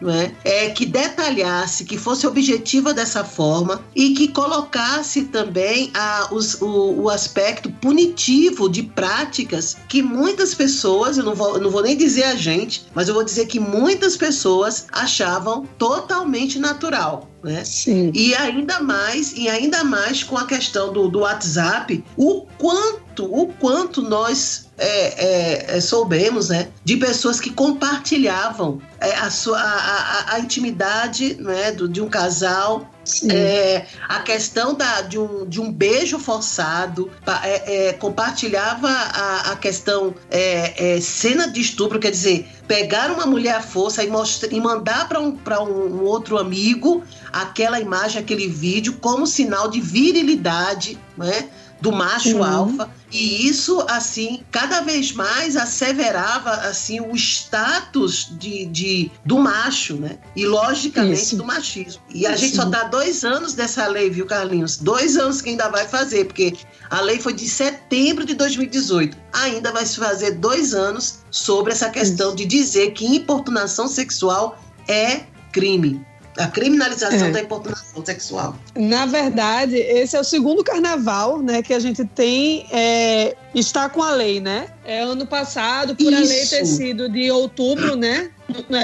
né, 0.00 0.34
é, 0.44 0.70
que 0.70 0.84
detalhasse, 0.84 1.84
que 1.84 1.96
fosse 1.96 2.26
objetiva 2.26 2.92
dessa 2.92 3.24
forma 3.24 3.82
e 3.94 4.14
que 4.14 4.28
colocasse 4.28 5.24
também 5.24 5.90
a, 5.94 6.28
os, 6.32 6.60
o, 6.60 7.02
o 7.02 7.10
aspecto 7.10 7.70
punitivo 7.70 8.68
de 8.68 8.82
práticas 8.82 9.76
que 9.88 10.02
muitas 10.02 10.54
pessoas, 10.54 11.18
eu 11.18 11.24
não 11.24 11.34
vou, 11.34 11.60
não 11.60 11.70
vou 11.70 11.82
nem 11.82 11.96
dizer 11.96 12.24
a 12.24 12.34
gente, 12.34 12.86
mas 12.94 13.08
eu 13.08 13.14
vou 13.14 13.24
dizer 13.24 13.46
que 13.46 13.60
muitas 13.60 14.16
pessoas 14.16 14.86
achavam 14.92 15.66
totalmente 15.78 16.58
natural. 16.58 17.31
Né? 17.42 17.64
Sim. 17.64 18.12
E 18.14 18.34
ainda 18.34 18.80
mais, 18.80 19.32
e 19.32 19.48
ainda 19.48 19.82
mais 19.82 20.22
com 20.22 20.36
a 20.36 20.46
questão 20.46 20.92
do, 20.92 21.08
do 21.08 21.20
WhatsApp, 21.20 22.04
o 22.16 22.46
quanto, 22.56 23.24
o 23.24 23.52
quanto 23.54 24.00
nós 24.00 24.70
é, 24.78 24.86
é, 24.86 25.76
é, 25.76 25.80
soubemos 25.80 26.50
né, 26.50 26.68
de 26.84 26.96
pessoas 26.96 27.40
que 27.40 27.50
compartilhavam 27.50 28.80
é, 29.00 29.12
a, 29.14 29.30
sua, 29.30 29.58
a, 29.58 29.64
a, 29.64 30.34
a 30.34 30.40
intimidade 30.40 31.34
né, 31.34 31.72
do, 31.72 31.88
de 31.88 32.00
um 32.00 32.08
casal 32.08 32.91
é, 33.30 33.86
a 34.08 34.20
questão 34.20 34.74
da, 34.74 35.02
de, 35.02 35.18
um, 35.18 35.46
de 35.46 35.60
um 35.60 35.72
beijo 35.72 36.18
forçado, 36.18 37.10
é, 37.42 37.88
é, 37.88 37.92
compartilhava 37.94 38.88
a, 38.88 39.52
a 39.52 39.56
questão 39.56 40.14
é, 40.30 40.96
é, 40.96 41.00
cena 41.00 41.48
de 41.48 41.60
estupro, 41.60 41.98
quer 41.98 42.10
dizer, 42.10 42.48
pegar 42.66 43.10
uma 43.10 43.26
mulher 43.26 43.56
à 43.56 43.60
força 43.60 44.04
e, 44.04 44.08
mostrar, 44.08 44.52
e 44.52 44.60
mandar 44.60 45.08
para 45.08 45.20
um, 45.20 45.36
um, 45.36 46.00
um 46.00 46.04
outro 46.04 46.38
amigo 46.38 47.02
aquela 47.32 47.80
imagem, 47.80 48.20
aquele 48.20 48.46
vídeo, 48.46 48.98
como 49.00 49.26
sinal 49.26 49.68
de 49.68 49.80
virilidade, 49.80 50.98
né? 51.16 51.48
Do 51.82 51.90
macho 51.90 52.36
uhum. 52.36 52.44
alfa 52.44 52.90
e 53.10 53.48
isso 53.48 53.84
assim 53.88 54.44
cada 54.52 54.82
vez 54.82 55.10
mais 55.10 55.56
asseverava 55.56 56.52
assim 56.68 57.00
o 57.00 57.14
status 57.16 58.28
de, 58.38 58.66
de 58.66 59.10
do 59.24 59.36
macho 59.40 59.96
né 59.96 60.18
e 60.36 60.46
logicamente 60.46 61.20
isso. 61.20 61.36
do 61.36 61.44
machismo 61.44 62.00
e 62.08 62.24
a 62.24 62.36
gente 62.36 62.54
só 62.54 62.64
dá 62.64 62.84
dois 62.84 63.24
anos 63.24 63.54
dessa 63.54 63.84
lei 63.88 64.08
viu 64.08 64.26
Carlinhos 64.26 64.76
dois 64.76 65.16
anos 65.16 65.42
que 65.42 65.50
ainda 65.50 65.68
vai 65.68 65.88
fazer 65.88 66.26
porque 66.26 66.54
a 66.88 67.00
lei 67.00 67.18
foi 67.18 67.32
de 67.32 67.48
setembro 67.48 68.24
de 68.24 68.34
2018 68.34 69.16
ainda 69.32 69.72
vai 69.72 69.84
se 69.84 69.96
fazer 69.96 70.36
dois 70.36 70.74
anos 70.74 71.18
sobre 71.32 71.72
essa 71.72 71.90
questão 71.90 72.28
isso. 72.28 72.36
de 72.36 72.46
dizer 72.46 72.92
que 72.92 73.04
importunação 73.04 73.88
sexual 73.88 74.56
é 74.86 75.22
crime 75.50 76.00
A 76.38 76.46
criminalização 76.46 77.28
é. 77.28 77.30
da 77.30 77.40
importunação 77.40 78.04
sexual. 78.04 78.56
Na 78.74 79.04
verdade, 79.04 79.76
esse 79.76 80.16
é 80.16 80.20
o 80.20 80.24
segundo 80.24 80.64
carnaval, 80.64 81.42
né, 81.42 81.62
que 81.62 81.74
a 81.74 81.78
gente 81.78 82.04
tem 82.06 82.66
é, 82.70 83.36
está 83.54 83.88
com 83.88 84.02
a 84.02 84.12
lei, 84.12 84.40
né? 84.40 84.68
É 84.84 85.00
ano 85.00 85.26
passado, 85.26 85.94
por 85.94 86.12
Isso. 86.12 86.22
a 86.22 86.26
lei 86.26 86.46
ter 86.46 86.64
sido 86.64 87.08
de 87.08 87.30
outubro, 87.30 87.96
né? 87.96 88.30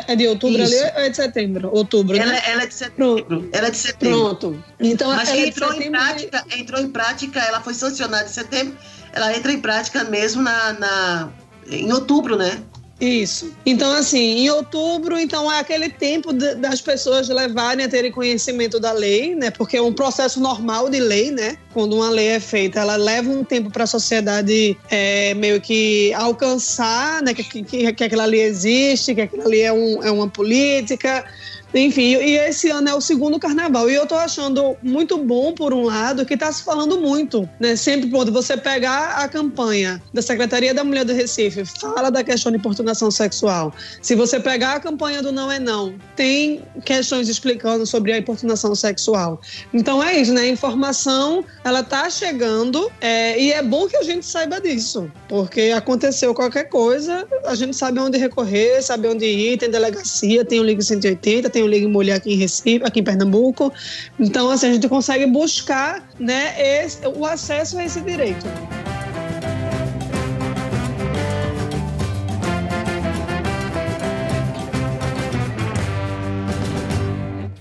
É 0.06 0.14
de 0.14 0.26
outubro 0.26 0.62
Isso. 0.62 0.74
ali 0.74 0.92
ou 0.94 1.00
é 1.00 1.08
de 1.08 1.16
setembro? 1.16 1.70
Outubro, 1.72 2.16
ela, 2.16 2.32
né? 2.32 2.42
ela 2.46 2.62
é 2.62 2.66
de 2.66 2.74
setembro. 2.74 3.24
Pronto. 3.24 3.48
Ela 3.52 3.66
é 3.66 3.70
de 3.70 3.76
setembro. 3.76 4.18
Pronto. 4.18 4.64
Então, 4.80 5.14
Mas 5.14 5.28
ela 5.28 5.40
entrou, 5.40 5.72
em 5.72 5.90
prática, 5.90 6.44
de... 6.46 6.60
entrou 6.60 6.80
em 6.80 6.88
prática, 6.88 7.40
ela 7.40 7.60
foi 7.60 7.74
sancionada 7.74 8.24
em 8.24 8.32
setembro, 8.32 8.76
ela 9.12 9.36
entra 9.36 9.52
em 9.52 9.60
prática 9.60 10.04
mesmo 10.04 10.42
na, 10.42 10.72
na 10.74 11.32
em 11.70 11.92
outubro, 11.92 12.36
né? 12.36 12.62
Isso. 13.00 13.52
Então, 13.64 13.92
assim, 13.92 14.40
em 14.40 14.50
outubro, 14.50 15.16
então 15.16 15.50
é 15.52 15.60
aquele 15.60 15.88
tempo 15.88 16.32
de, 16.32 16.56
das 16.56 16.80
pessoas 16.80 17.28
levarem 17.28 17.84
a 17.84 17.88
terem 17.88 18.10
conhecimento 18.10 18.80
da 18.80 18.90
lei, 18.90 19.36
né? 19.36 19.52
Porque 19.52 19.76
é 19.76 19.82
um 19.82 19.92
processo 19.92 20.40
normal 20.40 20.90
de 20.90 20.98
lei, 20.98 21.30
né? 21.30 21.58
Quando 21.72 21.94
uma 21.94 22.10
lei 22.10 22.28
é 22.28 22.40
feita, 22.40 22.80
ela 22.80 22.96
leva 22.96 23.30
um 23.30 23.44
tempo 23.44 23.70
para 23.70 23.84
a 23.84 23.86
sociedade 23.86 24.76
é, 24.90 25.32
meio 25.34 25.60
que 25.60 26.12
alcançar, 26.14 27.22
né? 27.22 27.32
Que, 27.34 27.44
que, 27.44 27.92
que 27.92 28.04
aquela 28.04 28.24
lei 28.24 28.42
existe, 28.42 29.14
que 29.14 29.20
aquela 29.20 29.46
lei 29.46 29.62
é, 29.62 29.72
um, 29.72 30.02
é 30.02 30.10
uma 30.10 30.28
política 30.28 31.24
enfim, 31.74 32.16
e 32.16 32.36
esse 32.38 32.70
ano 32.70 32.88
é 32.88 32.94
o 32.94 33.00
segundo 33.00 33.38
carnaval. 33.38 33.90
E 33.90 33.94
eu 33.94 34.06
tô 34.06 34.14
achando 34.14 34.76
muito 34.82 35.18
bom, 35.18 35.52
por 35.52 35.74
um 35.74 35.82
lado, 35.82 36.24
que 36.24 36.36
tá 36.36 36.50
se 36.50 36.62
falando 36.62 36.98
muito, 37.00 37.48
né? 37.60 37.76
Sempre, 37.76 38.10
quando 38.10 38.32
você 38.32 38.56
pegar 38.56 39.16
a 39.16 39.28
campanha 39.28 40.02
da 40.12 40.22
Secretaria 40.22 40.72
da 40.72 40.82
Mulher 40.82 41.04
do 41.04 41.12
Recife, 41.12 41.64
fala 41.64 42.10
da 42.10 42.24
questão 42.24 42.50
de 42.50 42.58
importunação 42.58 43.10
sexual. 43.10 43.74
Se 44.00 44.14
você 44.14 44.40
pegar 44.40 44.74
a 44.74 44.80
campanha 44.80 45.22
do 45.22 45.30
Não 45.30 45.50
é 45.50 45.58
Não, 45.58 45.94
tem 46.16 46.62
questões 46.84 47.28
explicando 47.28 47.86
sobre 47.86 48.12
a 48.12 48.18
importunação 48.18 48.74
sexual. 48.74 49.40
Então 49.72 50.02
é 50.02 50.18
isso, 50.18 50.32
né? 50.32 50.42
A 50.42 50.48
informação, 50.48 51.44
ela 51.64 51.82
tá 51.82 52.08
chegando 52.08 52.90
é, 53.00 53.38
e 53.38 53.52
é 53.52 53.62
bom 53.62 53.86
que 53.86 53.96
a 53.96 54.02
gente 54.02 54.24
saiba 54.24 54.60
disso, 54.60 55.10
porque 55.28 55.72
aconteceu 55.76 56.34
qualquer 56.34 56.64
coisa, 56.64 57.26
a 57.44 57.54
gente 57.54 57.76
sabe 57.76 58.00
onde 58.00 58.18
recorrer, 58.18 58.82
sabe 58.82 59.08
onde 59.08 59.26
ir, 59.26 59.58
tem 59.58 59.70
delegacia, 59.70 60.44
tem 60.44 60.60
o 60.60 60.64
Ligue 60.64 60.82
180, 60.82 61.50
tem 61.50 61.57
tem 61.58 61.64
o 61.64 61.66
Ligue 61.66 61.88
Mulher 61.88 62.14
aqui 62.14 62.32
em 62.32 62.36
Recife, 62.36 62.84
aqui 62.84 63.00
em 63.00 63.04
Pernambuco. 63.04 63.72
Então, 64.18 64.48
assim, 64.48 64.68
a 64.68 64.72
gente 64.72 64.88
consegue 64.88 65.26
buscar 65.26 66.08
né, 66.20 66.54
esse, 66.84 67.04
o 67.06 67.26
acesso 67.26 67.78
a 67.78 67.84
esse 67.84 68.00
direito. 68.00 68.46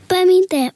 Pamité. 0.08 0.72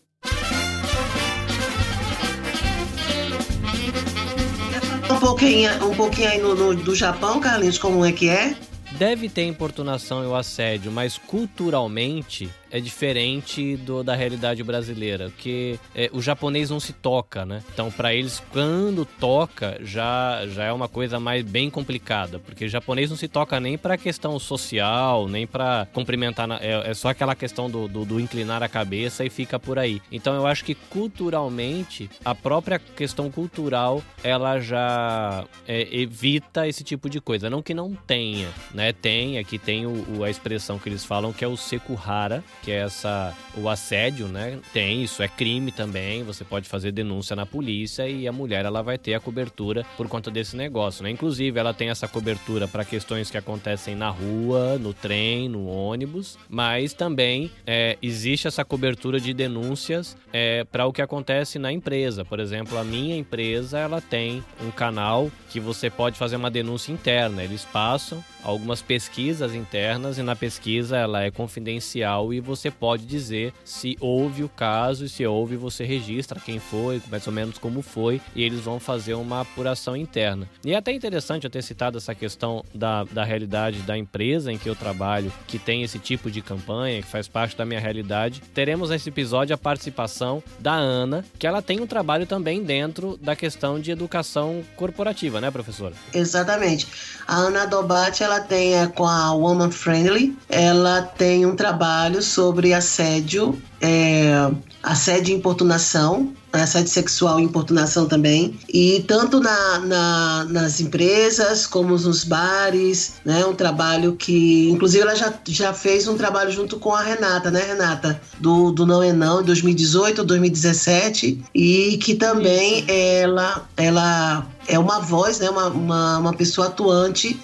Um 5.09 5.19
pouquinho, 5.19 5.85
um 5.85 5.95
pouquinho 5.95 6.29
aí 6.29 6.41
no, 6.41 6.55
no, 6.55 6.75
do 6.75 6.95
Japão, 6.95 7.39
Carlinhos, 7.39 7.77
como 7.77 8.03
é 8.03 8.11
que 8.11 8.29
é? 8.29 8.55
Deve 8.93 9.29
ter 9.29 9.45
importunação 9.45 10.23
e 10.23 10.27
o 10.27 10.35
assédio, 10.35 10.91
mas 10.91 11.17
culturalmente 11.17 12.49
é 12.71 12.79
diferente 12.79 13.75
do, 13.77 14.03
da 14.03 14.15
realidade 14.15 14.63
brasileira, 14.63 15.29
porque 15.29 15.79
é, 15.95 16.09
o 16.13 16.21
japonês 16.21 16.69
não 16.69 16.79
se 16.79 16.93
toca, 16.93 17.45
né? 17.45 17.61
Então, 17.73 17.91
para 17.91 18.13
eles, 18.13 18.41
quando 18.51 19.05
toca, 19.05 19.77
já, 19.81 20.45
já 20.47 20.65
é 20.65 20.71
uma 20.71 20.87
coisa 20.87 21.19
mais 21.19 21.43
bem 21.43 21.69
complicada, 21.69 22.39
porque 22.39 22.65
o 22.65 22.69
japonês 22.69 23.09
não 23.09 23.17
se 23.17 23.27
toca 23.27 23.59
nem 23.59 23.77
para 23.77 23.97
questão 23.97 24.39
social, 24.39 25.27
nem 25.27 25.45
para 25.45 25.87
cumprimentar, 25.93 26.47
na, 26.47 26.57
é, 26.57 26.91
é, 26.91 26.93
só 26.93 27.09
aquela 27.09 27.35
questão 27.35 27.69
do, 27.69 27.87
do, 27.87 28.05
do, 28.05 28.19
inclinar 28.19 28.63
a 28.63 28.69
cabeça 28.69 29.25
e 29.25 29.29
fica 29.29 29.59
por 29.59 29.77
aí. 29.77 30.01
Então, 30.11 30.33
eu 30.35 30.47
acho 30.47 30.63
que 30.63 30.75
culturalmente, 30.75 32.09
a 32.23 32.33
própria 32.33 32.79
questão 32.79 33.29
cultural, 33.29 34.01
ela 34.23 34.59
já 34.59 35.45
é, 35.67 35.87
evita 35.91 36.67
esse 36.67 36.83
tipo 36.83 37.09
de 37.09 37.19
coisa. 37.19 37.49
Não 37.49 37.61
que 37.61 37.73
não 37.73 37.93
tenha, 37.93 38.49
né? 38.73 38.93
Tem, 38.93 39.37
aqui 39.37 39.57
tem 39.57 39.85
o, 39.85 40.17
o, 40.17 40.23
a 40.23 40.29
expressão 40.29 40.79
que 40.79 40.87
eles 40.87 41.03
falam 41.03 41.33
que 41.33 41.43
é 41.43 41.47
o 41.47 41.57
sekuhara, 41.57 42.43
que 42.61 42.71
é 42.71 42.81
essa 42.81 43.35
o 43.55 43.67
assédio, 43.67 44.27
né? 44.27 44.59
Tem 44.73 45.03
isso, 45.03 45.21
é 45.21 45.27
crime 45.27 45.71
também. 45.71 46.23
Você 46.23 46.43
pode 46.43 46.67
fazer 46.67 46.91
denúncia 46.91 47.35
na 47.35 47.45
polícia 47.45 48.07
e 48.07 48.27
a 48.27 48.31
mulher 48.31 48.65
ela 48.65 48.81
vai 48.81 48.97
ter 48.97 49.13
a 49.13 49.19
cobertura 49.19 49.85
por 49.97 50.07
conta 50.07 50.31
desse 50.31 50.55
negócio, 50.55 51.03
né? 51.03 51.09
Inclusive, 51.09 51.59
ela 51.59 51.73
tem 51.73 51.89
essa 51.89 52.07
cobertura 52.07 52.67
para 52.67 52.85
questões 52.85 53.29
que 53.29 53.37
acontecem 53.37 53.95
na 53.95 54.09
rua, 54.09 54.77
no 54.77 54.93
trem, 54.93 55.49
no 55.49 55.67
ônibus, 55.67 56.37
mas 56.49 56.93
também 56.93 57.51
é, 57.65 57.97
existe 58.01 58.47
essa 58.47 58.63
cobertura 58.63 59.19
de 59.19 59.33
denúncias 59.33 60.15
é, 60.31 60.63
para 60.65 60.85
o 60.85 60.93
que 60.93 61.01
acontece 61.01 61.59
na 61.59 61.71
empresa. 61.71 62.23
Por 62.23 62.39
exemplo, 62.39 62.77
a 62.77 62.83
minha 62.83 63.17
empresa 63.17 63.79
ela 63.79 64.01
tem 64.01 64.43
um 64.63 64.71
canal 64.71 65.31
que 65.51 65.59
você 65.59 65.89
pode 65.89 66.17
fazer 66.17 66.37
uma 66.37 66.49
denúncia 66.49 66.93
interna. 66.93 67.43
Eles 67.43 67.65
passam 67.65 68.23
algumas 68.43 68.81
pesquisas 68.81 69.53
internas 69.53 70.17
e 70.17 70.23
na 70.23 70.35
pesquisa 70.35 70.97
ela 70.97 71.23
é 71.23 71.29
confidencial 71.29 72.33
e 72.33 72.39
você 72.39 72.71
pode 72.71 73.05
dizer 73.05 73.53
se 73.63 73.97
houve 73.99 74.43
o 74.43 74.49
caso 74.49 75.05
e 75.05 75.09
se 75.09 75.25
houve 75.25 75.55
você 75.55 75.83
registra 75.83 76.39
quem 76.39 76.57
foi, 76.57 77.01
mais 77.09 77.27
ou 77.27 77.33
menos 77.33 77.57
como 77.57 77.81
foi 77.81 78.21
e 78.35 78.43
eles 78.43 78.61
vão 78.61 78.79
fazer 78.79 79.13
uma 79.13 79.41
apuração 79.41 79.95
interna. 79.95 80.47
E 80.65 80.73
é 80.73 80.77
até 80.77 80.91
interessante 80.91 81.43
eu 81.43 81.49
ter 81.49 81.61
citado 81.61 81.97
essa 81.97 82.15
questão 82.15 82.63
da, 82.73 83.03
da 83.03 83.23
realidade 83.23 83.79
da 83.81 83.97
empresa 83.97 84.51
em 84.51 84.57
que 84.57 84.69
eu 84.69 84.75
trabalho, 84.75 85.31
que 85.47 85.59
tem 85.59 85.83
esse 85.83 85.99
tipo 85.99 86.31
de 86.31 86.41
campanha, 86.41 87.01
que 87.01 87.07
faz 87.07 87.27
parte 87.27 87.57
da 87.57 87.65
minha 87.65 87.79
realidade. 87.79 88.41
Teremos 88.53 88.89
nesse 88.89 89.09
episódio 89.09 89.53
a 89.53 89.57
participação 89.57 90.41
da 90.59 90.73
Ana, 90.73 91.25
que 91.37 91.45
ela 91.45 91.61
tem 91.61 91.81
um 91.81 91.87
trabalho 91.87 92.25
também 92.25 92.63
dentro 92.63 93.17
da 93.17 93.35
questão 93.35 93.79
de 93.79 93.91
educação 93.91 94.63
corporativa, 94.75 95.40
né, 95.41 95.51
professora? 95.51 95.93
Exatamente. 96.13 96.87
A 97.27 97.35
Ana 97.35 97.65
Dobate, 97.65 98.23
ela 98.23 98.39
tem 98.39 98.75
é, 98.75 98.87
com 98.87 99.05
a 99.05 99.33
Woman 99.33 99.71
Friendly, 99.71 100.37
ela 100.47 101.01
tem 101.01 101.45
um 101.45 101.55
trabalho 101.55 102.21
sobre 102.21 102.73
assédio, 102.73 103.61
é, 103.81 104.49
assédio 104.83 105.33
e 105.33 105.37
importunação, 105.37 106.33
assédio 106.51 106.89
sexual 106.89 107.39
e 107.39 107.43
importunação 107.43 108.05
também, 108.07 108.59
e 108.67 109.03
tanto 109.07 109.39
na, 109.39 109.79
na, 109.79 110.45
nas 110.49 110.81
empresas 110.81 111.65
como 111.65 111.97
nos 111.97 112.23
bares, 112.23 113.13
né? 113.23 113.45
Um 113.45 113.53
trabalho 113.53 114.15
que, 114.15 114.69
inclusive, 114.69 115.03
ela 115.03 115.15
já, 115.15 115.33
já 115.47 115.73
fez 115.73 116.07
um 116.07 116.17
trabalho 116.17 116.51
junto 116.51 116.77
com 116.77 116.93
a 116.93 117.01
Renata, 117.01 117.49
né, 117.49 117.63
Renata? 117.63 118.21
Do, 118.39 118.71
do 118.71 118.85
Não 118.85 119.01
é 119.01 119.13
Não, 119.13 119.41
em 119.41 119.45
2018, 119.45 120.23
2017, 120.23 121.43
e 121.55 121.97
que 121.97 122.15
também 122.15 122.85
ela, 122.87 123.65
ela 123.77 124.45
é 124.71 124.79
uma 124.79 124.99
voz, 124.99 125.39
né? 125.39 125.49
Uma, 125.49 125.67
uma, 125.67 126.17
uma 126.17 126.33
pessoa 126.33 126.67
atuante 126.67 127.39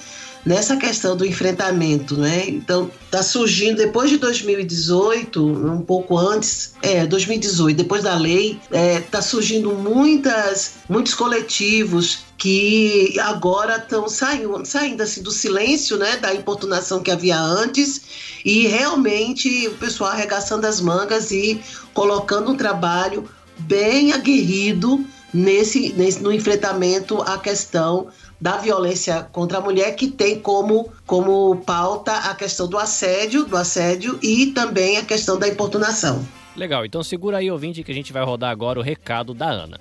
nessa 0.45 0.77
questão 0.77 1.17
do 1.17 1.25
enfrentamento, 1.25 2.15
né? 2.15 2.47
Então, 2.47 2.89
tá 3.11 3.21
surgindo 3.21 3.77
depois 3.77 4.09
de 4.09 4.17
2018, 4.17 5.45
um 5.45 5.81
pouco 5.81 6.17
antes, 6.17 6.73
é, 6.81 7.05
2018, 7.05 7.75
depois 7.75 8.03
da 8.03 8.15
lei, 8.15 8.57
é, 8.71 9.01
tá 9.01 9.21
surgindo 9.21 9.73
muitas, 9.73 10.75
muitos 10.87 11.13
coletivos 11.13 12.19
que 12.37 13.19
agora 13.19 13.75
estão 13.75 14.07
saindo, 14.07 14.63
saindo 14.63 15.03
assim 15.03 15.21
do 15.21 15.31
silêncio, 15.31 15.97
né, 15.97 16.15
da 16.15 16.33
importunação 16.33 17.01
que 17.01 17.11
havia 17.11 17.37
antes 17.37 18.01
e 18.45 18.67
realmente 18.67 19.67
o 19.67 19.73
pessoal 19.73 20.11
arregaçando 20.11 20.65
as 20.65 20.79
mangas 20.79 21.31
e 21.31 21.59
colocando 21.93 22.51
um 22.51 22.55
trabalho 22.55 23.27
bem 23.59 24.13
aguerrido 24.13 25.05
nesse, 25.33 25.93
nesse 25.93 26.21
no 26.21 26.31
enfrentamento 26.31 27.21
à 27.21 27.37
questão 27.37 28.07
da 28.39 28.57
violência 28.57 29.27
contra 29.31 29.57
a 29.57 29.61
mulher 29.61 29.95
que 29.95 30.07
tem 30.07 30.39
como, 30.39 30.89
como 31.05 31.57
pauta 31.65 32.13
a 32.13 32.35
questão 32.35 32.67
do 32.67 32.77
assédio, 32.77 33.45
do 33.45 33.57
assédio 33.57 34.19
e 34.21 34.47
também 34.47 34.97
a 34.97 35.03
questão 35.03 35.37
da 35.39 35.47
importunação. 35.47 36.25
Legal, 36.55 36.85
então 36.85 37.03
segura 37.03 37.37
aí, 37.37 37.51
ouvinte, 37.51 37.83
que 37.83 37.91
a 37.91 37.95
gente 37.95 38.13
vai 38.13 38.23
rodar 38.23 38.49
agora 38.49 38.79
o 38.79 38.83
recado 38.83 39.33
da 39.33 39.49
Ana. 39.49 39.79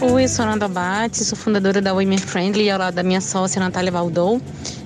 Oi, 0.00 0.28
sou 0.28 0.44
Ana 0.44 0.64
Abate, 0.66 1.24
sou 1.24 1.36
fundadora 1.36 1.80
da 1.80 1.92
Women 1.92 2.18
Friendly 2.18 2.70
ao 2.70 2.78
lado 2.78 2.94
da 2.94 3.02
minha 3.02 3.20
sócia 3.20 3.60
Natália 3.60 3.90
Valdou. 3.90 4.40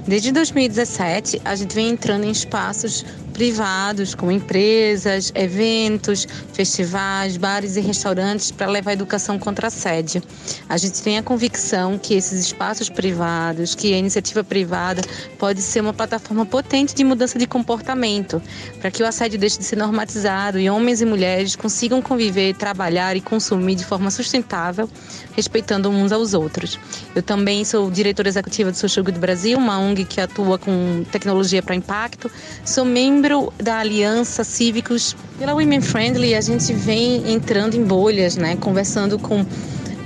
Desde 0.07 0.33
2017, 0.33 1.43
a 1.45 1.55
gente 1.55 1.75
vem 1.75 1.91
entrando 1.91 2.25
em 2.25 2.31
espaços 2.31 3.05
privados, 3.39 4.17
como 4.17 4.33
empresas, 4.33 5.31
eventos, 5.33 6.27
festivais, 6.53 7.37
bares 7.37 7.77
e 7.77 7.81
restaurantes, 7.81 8.51
para 8.51 8.67
levar 8.67 8.91
a 8.91 8.95
educação 8.95 9.39
contra 9.39 9.69
assédio. 9.69 10.21
A 10.69 10.77
gente 10.77 11.01
tem 11.01 11.19
a 11.19 11.23
convicção 11.23 11.97
que 11.97 12.15
esses 12.15 12.41
espaços 12.41 12.89
privados, 12.89 13.77
que 13.77 13.95
a 13.95 13.97
iniciativa 13.97 14.43
privada 14.43 15.03
pode 15.39 15.63
ser 15.63 15.81
uma 15.81 15.95
plataforma 15.95 16.45
potente 16.45 16.97
de 16.97 17.05
mudança 17.05 17.39
de 17.39 17.47
comportamento, 17.47 18.43
para 18.81 18.91
que 18.91 19.05
o 19.05 19.07
assédio 19.07 19.39
deixe 19.39 19.57
de 19.57 19.65
ser 19.65 19.77
normatizado 19.77 20.59
e 20.59 20.69
homens 20.69 21.01
e 21.01 21.07
mulheres 21.07 21.55
consigam 21.55 22.03
conviver, 22.03 22.57
trabalhar 22.57 23.17
e 23.17 23.21
consumir 23.21 23.77
de 23.77 23.85
forma 23.85 24.11
sustentável, 24.11 24.91
respeitando 25.37 25.89
uns 25.89 26.11
aos 26.11 26.35
outros. 26.35 26.77
Eu 27.15 27.23
também 27.23 27.65
sou 27.65 27.89
diretora 27.89 28.29
executiva 28.29 28.73
do 28.73 28.77
Social 28.77 29.05
Good 29.05 29.21
Brasil, 29.21 29.57
uma 29.59 29.79
ONG 29.79 30.05
que 30.05 30.21
atua 30.21 30.59
com 30.59 31.05
tecnologia 31.13 31.63
para 31.63 31.77
impacto. 31.77 32.29
Sou 32.65 32.85
membro 32.85 33.28
membro 33.29 33.53
da 33.63 33.79
Aliança 33.79 34.43
Cívicos 34.43 35.15
pela 35.39 35.53
Women 35.53 35.83
Friendly, 35.83 36.35
a 36.35 36.41
gente 36.41 36.73
vem 36.73 37.31
entrando 37.31 37.75
em 37.75 37.85
bolhas, 37.85 38.37
né? 38.37 38.57
Conversando 38.57 39.19
com 39.19 39.45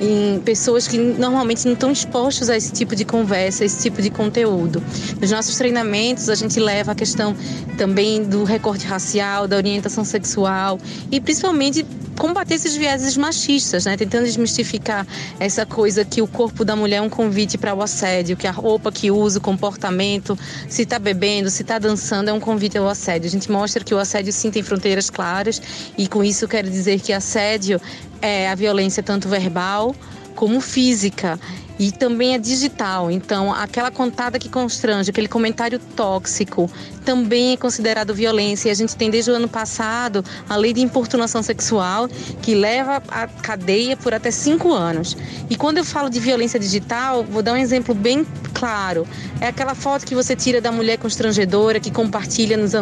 em 0.02 0.40
pessoas 0.40 0.88
que 0.88 0.98
normalmente 0.98 1.64
não 1.64 1.74
estão 1.74 1.92
expostos 1.92 2.50
a 2.50 2.56
esse 2.56 2.72
tipo 2.72 2.96
de 2.96 3.04
conversa, 3.04 3.62
a 3.62 3.66
esse 3.66 3.80
tipo 3.80 4.02
de 4.02 4.10
conteúdo. 4.10 4.82
Nos 5.20 5.30
nossos 5.30 5.56
treinamentos, 5.56 6.28
a 6.28 6.34
gente 6.34 6.58
leva 6.58 6.90
a 6.90 6.94
questão 6.94 7.36
também 7.78 8.24
do 8.24 8.42
recorte 8.42 8.84
racial, 8.84 9.46
da 9.46 9.56
orientação 9.56 10.04
sexual 10.04 10.80
e 11.10 11.20
principalmente 11.20 11.86
combater 12.18 12.54
esses 12.54 12.76
vieses 12.76 13.16
machistas, 13.16 13.84
né? 13.84 13.96
Tentando 13.96 14.24
desmistificar 14.24 15.06
essa 15.38 15.64
coisa 15.64 16.04
que 16.04 16.20
o 16.20 16.26
corpo 16.26 16.64
da 16.64 16.76
mulher 16.76 16.96
é 16.96 17.00
um 17.00 17.08
convite 17.08 17.56
para 17.56 17.74
o 17.74 17.80
assédio, 17.80 18.36
que 18.36 18.46
a 18.46 18.50
roupa 18.50 18.92
que 18.92 19.10
usa, 19.10 19.38
o 19.38 19.42
comportamento, 19.42 20.38
se 20.68 20.82
está 20.82 20.98
bebendo, 20.98 21.48
se 21.48 21.62
está 21.62 21.78
dançando, 21.78 22.28
é 22.28 22.32
um 22.32 22.40
convite 22.40 22.76
ao 22.76 22.88
assédio. 22.88 23.28
A 23.28 23.30
gente 23.30 23.50
mostra 23.50 23.82
que 23.84 23.94
o 23.94 23.98
assédio 23.98 24.32
sim 24.32 24.50
tem 24.50 24.62
fronteiras 24.62 25.10
claras 25.10 25.62
e 25.96 26.06
com 26.08 26.22
isso 26.24 26.46
quero 26.48 26.68
dizer 26.68 27.00
que 27.00 27.12
assédio 27.12 27.80
é 28.22 28.48
a 28.48 28.54
violência 28.54 29.02
tanto 29.02 29.28
verbal 29.28 29.94
como 30.34 30.60
física 30.60 31.38
e 31.78 31.90
também 31.90 32.34
é 32.34 32.38
digital. 32.38 33.10
Então, 33.10 33.52
aquela 33.52 33.90
contada 33.90 34.38
que 34.38 34.48
constrange, 34.48 35.10
aquele 35.10 35.26
comentário 35.26 35.80
tóxico, 35.96 36.70
também 37.04 37.54
é 37.54 37.56
considerado 37.56 38.14
violência. 38.14 38.68
E 38.68 38.70
a 38.70 38.74
gente 38.74 38.94
tem 38.94 39.10
desde 39.10 39.30
o 39.30 39.34
ano 39.34 39.48
passado 39.48 40.24
a 40.48 40.54
lei 40.54 40.72
de 40.72 40.80
importunação 40.80 41.42
sexual, 41.42 42.08
que 42.40 42.54
leva 42.54 43.02
à 43.08 43.26
cadeia 43.26 43.96
por 43.96 44.14
até 44.14 44.30
cinco 44.30 44.72
anos. 44.72 45.16
E 45.50 45.56
quando 45.56 45.78
eu 45.78 45.84
falo 45.84 46.08
de 46.08 46.20
violência 46.20 46.58
digital, 46.58 47.24
vou 47.24 47.42
dar 47.42 47.54
um 47.54 47.56
exemplo 47.56 47.94
bem 47.94 48.24
claro. 48.62 49.04
É 49.40 49.48
aquela 49.48 49.74
foto 49.74 50.06
que 50.06 50.14
você 50.14 50.36
tira 50.36 50.60
da 50.60 50.70
mulher 50.70 50.96
constrangedora, 50.96 51.80
que 51.80 51.90
compartilha 51.90 52.56
nos, 52.56 52.74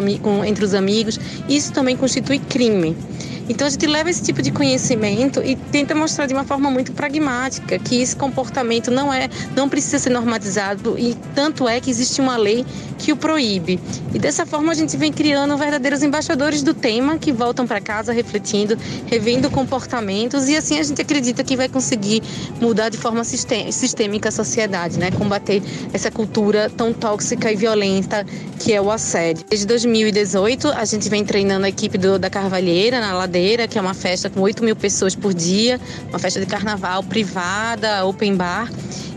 entre 0.45 0.63
os 0.63 0.75
amigos. 0.75 1.19
Isso 1.49 1.73
também 1.73 1.97
constitui 1.97 2.37
crime. 2.37 2.95
Então 3.49 3.67
a 3.67 3.69
gente 3.69 3.85
leva 3.85 4.09
esse 4.09 4.23
tipo 4.23 4.41
de 4.41 4.51
conhecimento 4.51 5.41
e 5.43 5.55
tenta 5.55 5.93
mostrar 5.93 6.25
de 6.25 6.33
uma 6.33 6.45
forma 6.45 6.69
muito 6.71 6.93
pragmática 6.93 7.77
que 7.79 8.01
esse 8.01 8.15
comportamento 8.15 8.89
não 8.89 9.13
é, 9.13 9.29
não 9.55 9.67
precisa 9.67 9.99
ser 9.99 10.09
normatizado 10.09 10.97
e 10.97 11.15
tanto 11.35 11.67
é 11.67 11.79
que 11.81 11.89
existe 11.89 12.21
uma 12.21 12.37
lei 12.37 12.65
que 12.97 13.11
o 13.11 13.17
proíbe. 13.17 13.79
E 14.13 14.19
dessa 14.19 14.45
forma 14.45 14.71
a 14.71 14.75
gente 14.75 14.95
vem 14.95 15.11
criando 15.11 15.57
verdadeiros 15.57 16.03
embaixadores 16.03 16.61
do 16.61 16.73
tema 16.73 17.17
que 17.17 17.31
voltam 17.31 17.67
para 17.67 17.81
casa 17.81 18.13
refletindo, 18.13 18.77
revendo 19.07 19.49
comportamentos 19.49 20.47
e 20.47 20.55
assim 20.55 20.79
a 20.79 20.83
gente 20.83 21.01
acredita 21.01 21.43
que 21.43 21.57
vai 21.57 21.67
conseguir 21.67 22.21
mudar 22.61 22.89
de 22.89 22.97
forma 22.97 23.23
sistêmica 23.25 24.29
a 24.29 24.31
sociedade, 24.31 24.97
né? 24.97 25.11
Combater 25.11 25.61
essa 25.93 26.11
cultura 26.11 26.69
tão 26.69 26.93
tóxica 26.93 27.51
e 27.51 27.55
violenta 27.55 28.25
que 28.59 28.73
é 28.73 28.81
o 28.81 28.91
assédio. 28.91 29.45
Desde 29.49 29.65
2018 29.65 30.69
a 30.69 30.85
gente 30.85 31.09
vem 31.09 31.23
treinando 31.23 31.65
a 31.65 31.69
equipe 31.69 31.97
do, 31.97 32.17
da 32.17 32.29
Carvalheira 32.29 32.99
na 32.99 33.13
ladeira 33.13 33.67
que 33.67 33.77
é 33.77 33.81
uma 33.81 33.93
festa 33.93 34.29
com 34.29 34.41
8 34.41 34.63
mil 34.63 34.75
pessoas 34.75 35.15
por 35.15 35.33
dia, 35.33 35.79
uma 36.09 36.19
festa 36.19 36.39
de 36.39 36.45
carnaval 36.45 37.03
privada, 37.03 38.05
open 38.05 38.35
bar. 38.35 38.69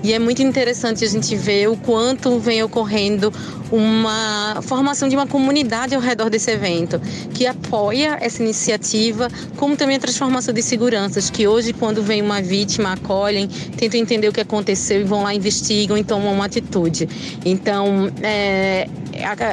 E 0.05 0.13
é 0.13 0.19
muito 0.19 0.43
interessante 0.43 1.03
a 1.03 1.09
gente 1.09 1.35
ver 1.35 1.67
o 1.67 1.79
quanto 1.79 2.39
vem 2.39 2.63
ocorrendo 2.63 3.33
uma 3.73 4.61
formação 4.61 5.09
de 5.09 5.17
uma 5.17 5.27
comunidade 5.27 5.95
ao 5.95 6.01
redor 6.01 6.29
desse 6.29 6.51
evento, 6.51 7.01
que 7.33 7.47
apoia 7.47 8.19
essa 8.21 8.43
iniciativa, 8.43 9.29
como 9.57 9.77
também 9.77 9.97
a 9.97 9.99
transformação 9.99 10.53
de 10.53 10.63
seguranças, 10.63 11.31
que 11.31 11.49
hoje, 11.49 11.73
quando 11.73 12.03
vem 12.03 12.21
uma 12.21 12.43
vítima, 12.43 12.93
acolhem, 12.93 13.49
tentam 13.49 13.99
entender 13.99 14.29
o 14.29 14.33
que 14.33 14.43
aconteceu 14.43 15.01
e 15.01 15.05
vão 15.05 15.23
lá, 15.23 15.35
investigam 15.35 15.97
e 15.97 16.05
tomam 16.05 16.35
uma 16.35 16.45
atitude. 16.45 17.09
Então, 17.43 18.13
é, 18.23 18.87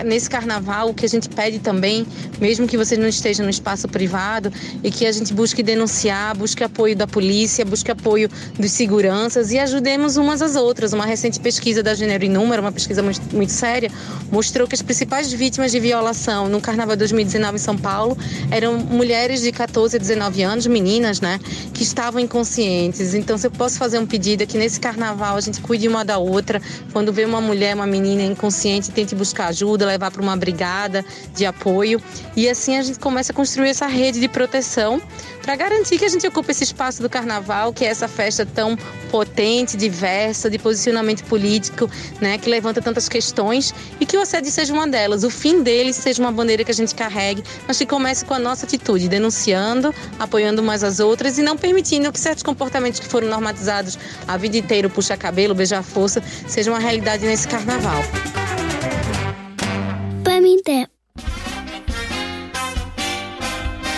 nesse 0.06 0.30
carnaval, 0.30 0.90
o 0.90 0.94
que 0.94 1.06
a 1.06 1.10
gente 1.10 1.30
pede 1.30 1.60
também, 1.60 2.06
mesmo 2.40 2.68
que 2.68 2.78
você 2.78 2.98
não 2.98 3.08
esteja 3.08 3.42
no 3.42 3.50
espaço 3.50 3.88
privado, 3.88 4.52
é 4.84 4.92
que 4.92 5.06
a 5.06 5.12
gente 5.12 5.34
busque 5.34 5.64
denunciar, 5.64 6.36
busque 6.36 6.64
apoio 6.64 6.96
da 6.96 7.08
polícia, 7.08 7.64
busque 7.64 7.90
apoio 7.90 8.30
dos 8.60 8.72
seguranças 8.72 9.52
e 9.52 9.58
ajudemos 9.58 10.18
umas 10.18 10.41
às 10.42 10.56
outras. 10.56 10.94
Uma 10.94 11.06
recente 11.06 11.40
pesquisa 11.40 11.84
da 11.84 11.94
Gênero 11.94 12.24
e 12.24 12.30
Número, 12.30 12.62
uma 12.62 12.72
pesquisa 12.72 13.02
muito, 13.02 13.22
muito 13.36 13.52
séria, 13.52 13.90
mostrou 14.32 14.68
que 14.68 14.76
as 14.76 14.82
principais 14.82 15.32
vítimas 15.32 15.72
de 15.72 15.80
violação 15.80 16.50
no 16.50 16.60
Carnaval 16.60 16.96
2019 16.96 17.56
em 17.56 17.60
São 17.60 17.78
Paulo 17.78 18.18
eram 18.50 18.78
mulheres 18.78 19.42
de 19.42 19.52
14 19.52 19.96
a 19.96 20.00
19 20.00 20.44
anos, 20.44 20.68
meninas, 20.68 21.22
né, 21.22 21.40
que 21.74 21.84
estavam 21.84 22.20
inconscientes. 22.20 23.14
Então, 23.14 23.38
se 23.38 23.48
eu 23.48 23.52
posso 23.52 23.78
fazer 23.78 24.00
um 24.00 24.06
pedido 24.06 24.44
é 24.44 24.46
que 24.46 24.58
nesse 24.58 24.80
Carnaval 24.80 25.38
a 25.38 25.42
gente 25.42 25.62
cuide 25.62 25.88
uma 25.88 26.04
da 26.04 26.18
outra. 26.18 26.62
Quando 26.92 27.12
vê 27.14 27.26
uma 27.26 27.42
mulher, 27.42 27.76
uma 27.76 27.88
menina 27.88 28.24
inconsciente, 28.24 28.92
tente 28.92 29.16
buscar 29.16 29.48
ajuda, 29.48 29.86
levar 29.86 30.12
para 30.12 30.22
uma 30.22 30.36
brigada 30.36 31.04
de 31.36 31.46
apoio. 31.46 32.02
E 32.36 32.50
assim 32.50 32.78
a 32.78 32.82
gente 32.82 33.00
começa 33.00 33.32
a 33.32 33.36
construir 33.36 33.70
essa 33.70 33.88
rede 33.88 34.20
de 34.20 34.28
proteção 34.28 35.02
para 35.42 35.56
garantir 35.56 35.98
que 35.98 36.06
a 36.06 36.10
gente 36.10 36.26
ocupe 36.28 36.52
esse 36.52 36.64
espaço 36.64 37.02
do 37.02 37.10
carnaval, 37.10 37.74
que 37.74 37.84
é 37.84 37.88
essa 37.88 38.08
festa 38.08 38.46
tão 38.46 38.78
potente, 39.10 39.76
diversa, 39.76 40.50
de 40.50 40.58
posicionamento 40.58 41.24
político, 41.26 41.90
né, 42.22 42.38
que 42.38 42.50
levanta 42.50 42.82
tantas 42.82 43.10
questões 43.10 43.74
e 44.00 44.06
que 44.06 44.16
o 44.16 44.22
assédio 44.22 44.52
seja 44.52 44.74
uma 44.74 44.88
delas. 44.88 45.24
O 45.24 45.30
fim 45.30 45.62
dele 45.64 45.94
seja 45.94 46.22
uma 46.22 46.32
bandeira 46.32 46.64
que 46.64 46.72
a 46.72 46.74
gente 46.74 46.96
carregue, 46.96 47.44
mas 47.68 47.78
que 47.78 47.86
comece 47.86 48.24
com 48.24 48.34
a 48.34 48.40
nossa 48.40 48.66
atitude, 48.66 49.10
denunciando, 49.10 49.94
apoiando 50.20 50.62
umas 50.62 50.84
as 50.84 51.00
outras 51.00 51.38
e 51.38 51.42
não 51.42 51.58
permitindo 51.58 52.12
que 52.12 52.20
certos 52.20 52.44
comportamentos 52.44 53.00
que 53.00 53.08
foram 53.08 53.28
normatizados 53.28 53.98
a 54.28 54.38
vida 54.38 54.58
inteira, 54.58 54.90
puxa 54.90 55.18
cabelo, 55.18 55.54
beijar 55.54 55.84
força, 55.84 56.24
sejam 56.48 56.74
uma 56.74 56.80
realidade 56.80 57.26
nesse 57.26 57.48
carnaval. 57.48 58.02
Pamité 60.24 60.88